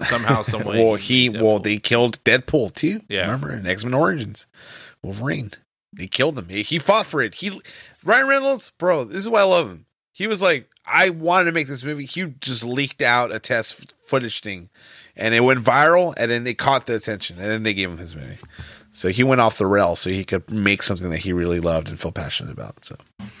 somehow 0.00 0.42
some 0.42 0.64
way 0.64 0.84
well, 0.84 0.96
he 0.96 1.28
well 1.28 1.58
they 1.58 1.78
killed 1.78 2.22
Deadpool 2.24 2.74
too. 2.74 3.02
Yeah. 3.08 3.22
remember 3.22 3.52
in 3.52 3.66
X 3.66 3.84
Men 3.84 3.94
Origins, 3.94 4.46
Wolverine. 5.02 5.52
They 5.92 6.06
killed 6.06 6.38
him. 6.38 6.48
He, 6.50 6.62
he 6.62 6.78
fought 6.78 7.06
for 7.06 7.22
it. 7.22 7.36
He 7.36 7.60
Ryan 8.04 8.28
Reynolds, 8.28 8.70
bro. 8.78 9.04
This 9.04 9.18
is 9.18 9.28
why 9.28 9.40
I 9.40 9.44
love 9.44 9.68
him. 9.68 9.86
He 10.12 10.26
was 10.26 10.42
like, 10.42 10.68
I 10.84 11.10
wanted 11.10 11.44
to 11.46 11.52
make 11.52 11.66
this 11.66 11.84
movie. 11.84 12.04
He 12.04 12.24
just 12.40 12.64
leaked 12.64 13.02
out 13.02 13.32
a 13.32 13.38
test 13.38 13.94
footage 14.02 14.40
thing, 14.40 14.68
and 15.16 15.34
it 15.34 15.40
went 15.40 15.60
viral. 15.60 16.14
And 16.16 16.30
then 16.30 16.44
they 16.44 16.54
caught 16.54 16.86
the 16.86 16.94
attention, 16.94 17.38
and 17.38 17.46
then 17.46 17.62
they 17.62 17.74
gave 17.74 17.90
him 17.90 17.98
his 17.98 18.14
movie. 18.14 18.36
So 18.98 19.10
he 19.10 19.22
went 19.22 19.40
off 19.40 19.58
the 19.58 19.66
rail 19.68 19.94
so 19.94 20.10
he 20.10 20.24
could 20.24 20.50
make 20.50 20.82
something 20.82 21.10
that 21.10 21.18
he 21.18 21.32
really 21.32 21.60
loved 21.60 21.88
and 21.88 22.00
feel 22.00 22.10
passionate 22.10 22.50
about. 22.50 22.84
So 22.84 22.96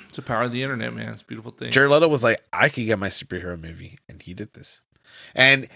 it's 0.06 0.14
the 0.14 0.22
power 0.22 0.42
of 0.42 0.52
the 0.52 0.62
internet 0.62 0.94
man 0.94 1.14
it's 1.14 1.22
a 1.22 1.24
beautiful 1.24 1.50
thing 1.50 1.72
Jared 1.72 1.90
Leto 1.90 2.06
was 2.06 2.22
like, 2.22 2.40
I 2.52 2.68
could 2.68 2.86
get 2.86 3.00
my 3.00 3.08
superhero 3.08 3.60
movie, 3.60 3.98
and 4.08 4.22
he 4.22 4.34
did 4.34 4.54
this. 4.54 4.82
And 5.34 5.68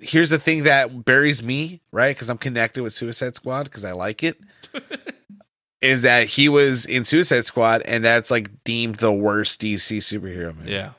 here's 0.00 0.30
the 0.30 0.40
thing 0.40 0.64
that 0.64 1.04
buries 1.04 1.40
me, 1.40 1.82
right? 1.92 2.16
Because 2.16 2.30
I'm 2.30 2.38
connected 2.38 2.82
with 2.82 2.94
Suicide 2.94 3.36
Squad 3.36 3.64
because 3.64 3.84
I 3.84 3.92
like 3.92 4.24
it. 4.24 4.40
is 5.80 6.02
that 6.02 6.26
he 6.26 6.48
was 6.48 6.84
in 6.84 7.04
Suicide 7.04 7.44
Squad, 7.44 7.82
and 7.82 8.04
that's 8.04 8.28
like 8.28 8.64
deemed 8.64 8.96
the 8.96 9.12
worst 9.12 9.60
DC 9.60 9.98
superhero 9.98 10.52
movie. 10.52 10.72
yeah 10.72 10.90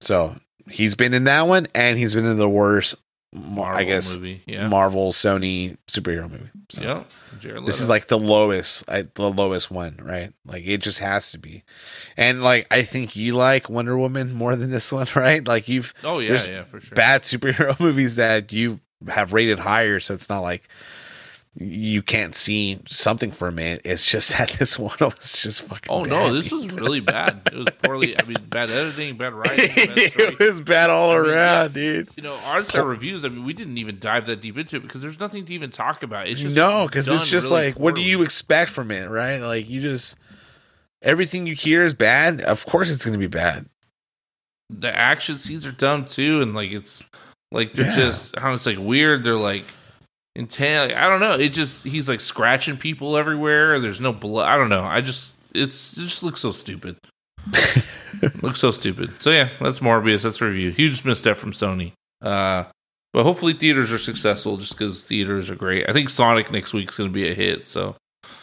So 0.00 0.34
he's 0.68 0.96
been 0.96 1.14
in 1.14 1.24
that 1.24 1.42
one, 1.42 1.68
and 1.76 1.96
he's 1.96 2.14
been 2.14 2.26
in 2.26 2.38
the 2.38 2.48
worst, 2.48 2.96
Marvel 3.34 3.78
I 3.78 3.84
guess, 3.84 4.16
movie 4.16 4.42
yeah 4.46 4.68
Marvel 4.68 5.12
Sony 5.12 5.76
superhero 5.88 6.30
movie. 6.30 6.50
So 6.70 6.82
Yep. 6.82 7.10
This 7.66 7.80
is 7.80 7.88
like 7.88 8.06
the 8.06 8.18
lowest, 8.18 8.88
I, 8.88 9.02
the 9.14 9.30
lowest 9.30 9.70
one, 9.70 9.98
right? 10.02 10.32
Like 10.46 10.64
it 10.66 10.78
just 10.78 11.00
has 11.00 11.32
to 11.32 11.38
be. 11.38 11.62
And 12.16 12.42
like 12.42 12.66
I 12.70 12.82
think 12.82 13.16
you 13.16 13.34
like 13.34 13.68
Wonder 13.68 13.98
Woman 13.98 14.32
more 14.32 14.56
than 14.56 14.70
this 14.70 14.90
one, 14.92 15.06
right? 15.16 15.46
Like 15.46 15.68
you've 15.68 15.92
oh 16.04 16.20
yeah, 16.20 16.38
yeah, 16.46 16.64
for 16.64 16.80
sure. 16.80 16.96
bad 16.96 17.22
superhero 17.22 17.78
movies 17.80 18.16
that 18.16 18.52
you 18.52 18.80
have 19.08 19.32
rated 19.32 19.58
higher, 19.58 20.00
so 20.00 20.14
it's 20.14 20.28
not 20.28 20.40
like 20.40 20.68
you 21.56 22.02
can't 22.02 22.34
see 22.34 22.80
something 22.88 23.30
from 23.30 23.58
it. 23.60 23.82
It's 23.84 24.04
just 24.04 24.32
that 24.38 24.50
this 24.58 24.78
one 24.78 24.96
was 25.00 25.32
just 25.40 25.62
fucking. 25.62 25.88
Oh 25.92 26.02
bad. 26.02 26.10
no, 26.10 26.32
this 26.34 26.50
was 26.50 26.70
really 26.72 27.00
bad. 27.00 27.42
It 27.52 27.56
was 27.56 27.68
poorly. 27.82 28.18
I 28.18 28.24
mean, 28.24 28.36
bad 28.48 28.70
editing, 28.70 29.16
bad 29.16 29.32
writing. 29.34 29.68
Bad 29.74 29.96
it 29.96 30.38
was 30.38 30.60
bad 30.60 30.90
all 30.90 31.10
I 31.12 31.20
mean, 31.20 31.30
around, 31.30 31.74
dude. 31.74 32.08
You 32.16 32.22
know, 32.24 32.34
our 32.46 32.64
star 32.64 32.84
reviews. 32.84 33.24
I 33.24 33.28
mean, 33.28 33.44
we 33.44 33.52
didn't 33.52 33.78
even 33.78 33.98
dive 34.00 34.26
that 34.26 34.40
deep 34.40 34.58
into 34.58 34.76
it 34.76 34.82
because 34.82 35.00
there's 35.02 35.20
nothing 35.20 35.44
to 35.44 35.54
even 35.54 35.70
talk 35.70 36.02
about. 36.02 36.26
It's 36.28 36.40
just 36.40 36.56
No, 36.56 36.86
because 36.86 37.08
it's 37.08 37.26
just 37.26 37.50
really 37.50 37.66
like, 37.68 37.78
what 37.78 37.94
do 37.94 38.02
you 38.02 38.22
expect 38.22 38.70
from 38.70 38.90
it, 38.90 39.08
right? 39.08 39.38
Like 39.38 39.68
you 39.70 39.80
just 39.80 40.16
everything 41.02 41.46
you 41.46 41.54
hear 41.54 41.84
is 41.84 41.94
bad. 41.94 42.40
Of 42.40 42.66
course, 42.66 42.90
it's 42.90 43.04
going 43.04 43.12
to 43.12 43.18
be 43.18 43.26
bad. 43.28 43.66
The 44.70 44.92
action 44.96 45.36
scenes 45.38 45.66
are 45.66 45.72
dumb 45.72 46.06
too, 46.06 46.40
and 46.42 46.54
like 46.54 46.72
it's 46.72 47.02
like 47.52 47.74
they're 47.74 47.86
Yeah. 47.86 47.94
just 47.94 48.36
how 48.38 48.54
it's 48.54 48.66
like 48.66 48.78
weird. 48.78 49.22
They're 49.22 49.36
like 49.36 49.66
Like, 50.36 50.58
I 50.58 51.08
don't 51.08 51.20
know. 51.20 51.32
It 51.32 51.50
just 51.50 51.84
he's 51.84 52.08
like 52.08 52.20
scratching 52.20 52.76
people 52.76 53.16
everywhere. 53.16 53.78
There's 53.80 54.00
no 54.00 54.12
blood. 54.12 54.48
I 54.48 54.56
don't 54.56 54.68
know. 54.68 54.82
I 54.82 55.00
just 55.00 55.34
it's 55.54 55.96
it 55.96 56.02
just 56.02 56.22
looks 56.22 56.40
so 56.40 56.50
stupid. 56.50 56.96
looks 58.42 58.58
so 58.58 58.70
stupid. 58.70 59.20
So 59.22 59.30
yeah, 59.30 59.48
that's 59.60 59.80
Morbius. 59.80 60.22
That's 60.22 60.40
a 60.40 60.46
review. 60.46 60.70
Huge 60.70 61.04
misstep 61.04 61.36
from 61.36 61.52
Sony. 61.52 61.92
Uh, 62.22 62.64
but 63.12 63.22
hopefully 63.22 63.52
theaters 63.52 63.92
are 63.92 63.98
successful 63.98 64.56
just 64.56 64.72
because 64.72 65.04
theaters 65.04 65.50
are 65.50 65.54
great. 65.54 65.88
I 65.88 65.92
think 65.92 66.08
Sonic 66.08 66.50
next 66.50 66.72
week's 66.72 66.96
going 66.96 67.08
to 67.10 67.14
be 67.14 67.28
a 67.30 67.34
hit. 67.34 67.68
So 67.68 67.94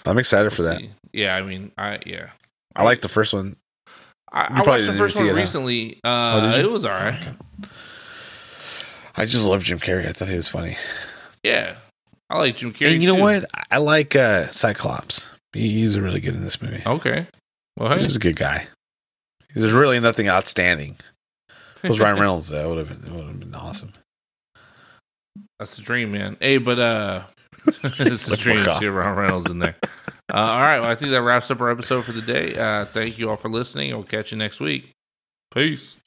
I'm 0.05 0.17
excited 0.17 0.51
for 0.53 0.61
we'll 0.61 0.71
that. 0.71 0.79
see. 0.79 0.89
Yeah, 1.11 1.35
I 1.35 1.41
mean, 1.41 1.71
I 1.77 1.99
yeah, 2.05 2.29
I 2.75 2.83
like 2.83 3.01
the 3.01 3.09
first 3.09 3.33
one. 3.33 3.57
I, 4.31 4.43
I 4.43 4.47
probably 4.47 4.71
watched 4.71 4.85
the 4.85 4.93
first 4.93 5.19
one 5.19 5.27
huh? 5.29 5.35
recently. 5.35 5.99
Oh, 6.05 6.09
Uh, 6.09 6.55
did 6.55 6.63
it 6.65 6.71
was 6.71 6.85
all 6.85 6.91
right. 6.91 7.19
I 9.17 9.25
just 9.25 9.45
love 9.45 9.61
Jim 9.63 9.77
Carrey. 9.79 10.07
I 10.07 10.13
thought 10.13 10.29
he 10.29 10.35
was 10.35 10.47
funny. 10.47 10.77
Yeah, 11.43 11.75
I 12.29 12.37
like 12.37 12.55
Jim 12.57 12.73
Carrey. 12.73 12.93
and 12.93 13.03
you 13.03 13.09
know 13.09 13.15
too. 13.17 13.21
what? 13.21 13.45
I 13.71 13.77
like 13.77 14.15
uh, 14.15 14.47
Cyclops. 14.49 15.27
He, 15.53 15.69
he's 15.71 15.97
really 15.99 16.19
good 16.21 16.33
in 16.35 16.43
this 16.43 16.61
movie. 16.61 16.81
Okay. 16.85 17.27
Well, 17.77 17.89
He's 17.93 18.01
hey. 18.01 18.03
just 18.05 18.15
a 18.17 18.19
good 18.19 18.35
guy. 18.35 18.67
There's 19.55 19.71
really 19.73 19.99
nothing 19.99 20.29
outstanding. 20.29 20.97
If 21.77 21.85
it 21.85 21.89
was 21.89 21.99
Ryan 21.99 22.19
Reynolds, 22.19 22.49
that 22.49 22.67
would 22.67 22.77
have 22.77 22.87
been, 22.87 23.15
would 23.15 23.25
have 23.25 23.39
been 23.39 23.55
awesome. 23.55 23.91
That's 25.59 25.75
the 25.75 25.81
dream, 25.81 26.11
man. 26.11 26.37
Hey, 26.39 26.57
but 26.57 26.79
uh, 26.79 27.23
it's 27.83 28.27
the 28.27 28.37
dream. 28.37 28.67
off. 28.67 28.79
See 28.79 28.85
Ryan 28.87 29.15
Reynolds 29.17 29.49
in 29.49 29.59
there. 29.59 29.75
Uh, 30.33 30.37
all 30.37 30.61
right. 30.61 30.79
Well, 30.79 30.89
I 30.89 30.95
think 30.95 31.11
that 31.11 31.23
wraps 31.23 31.51
up 31.51 31.59
our 31.59 31.69
episode 31.69 32.05
for 32.05 32.13
the 32.13 32.21
day. 32.21 32.55
Uh, 32.55 32.85
thank 32.85 33.19
you 33.19 33.29
all 33.29 33.35
for 33.35 33.49
listening. 33.49 33.89
We'll 33.91 34.03
catch 34.03 34.31
you 34.31 34.37
next 34.37 34.61
week. 34.61 34.91
Peace. 35.53 35.97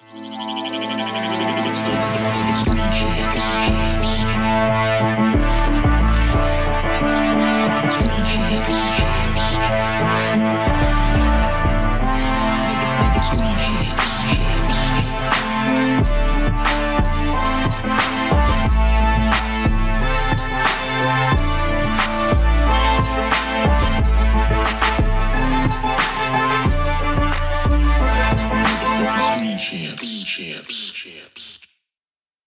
champs. 29.74 30.22
Champs. 30.24 30.90
Champs. 30.92 31.53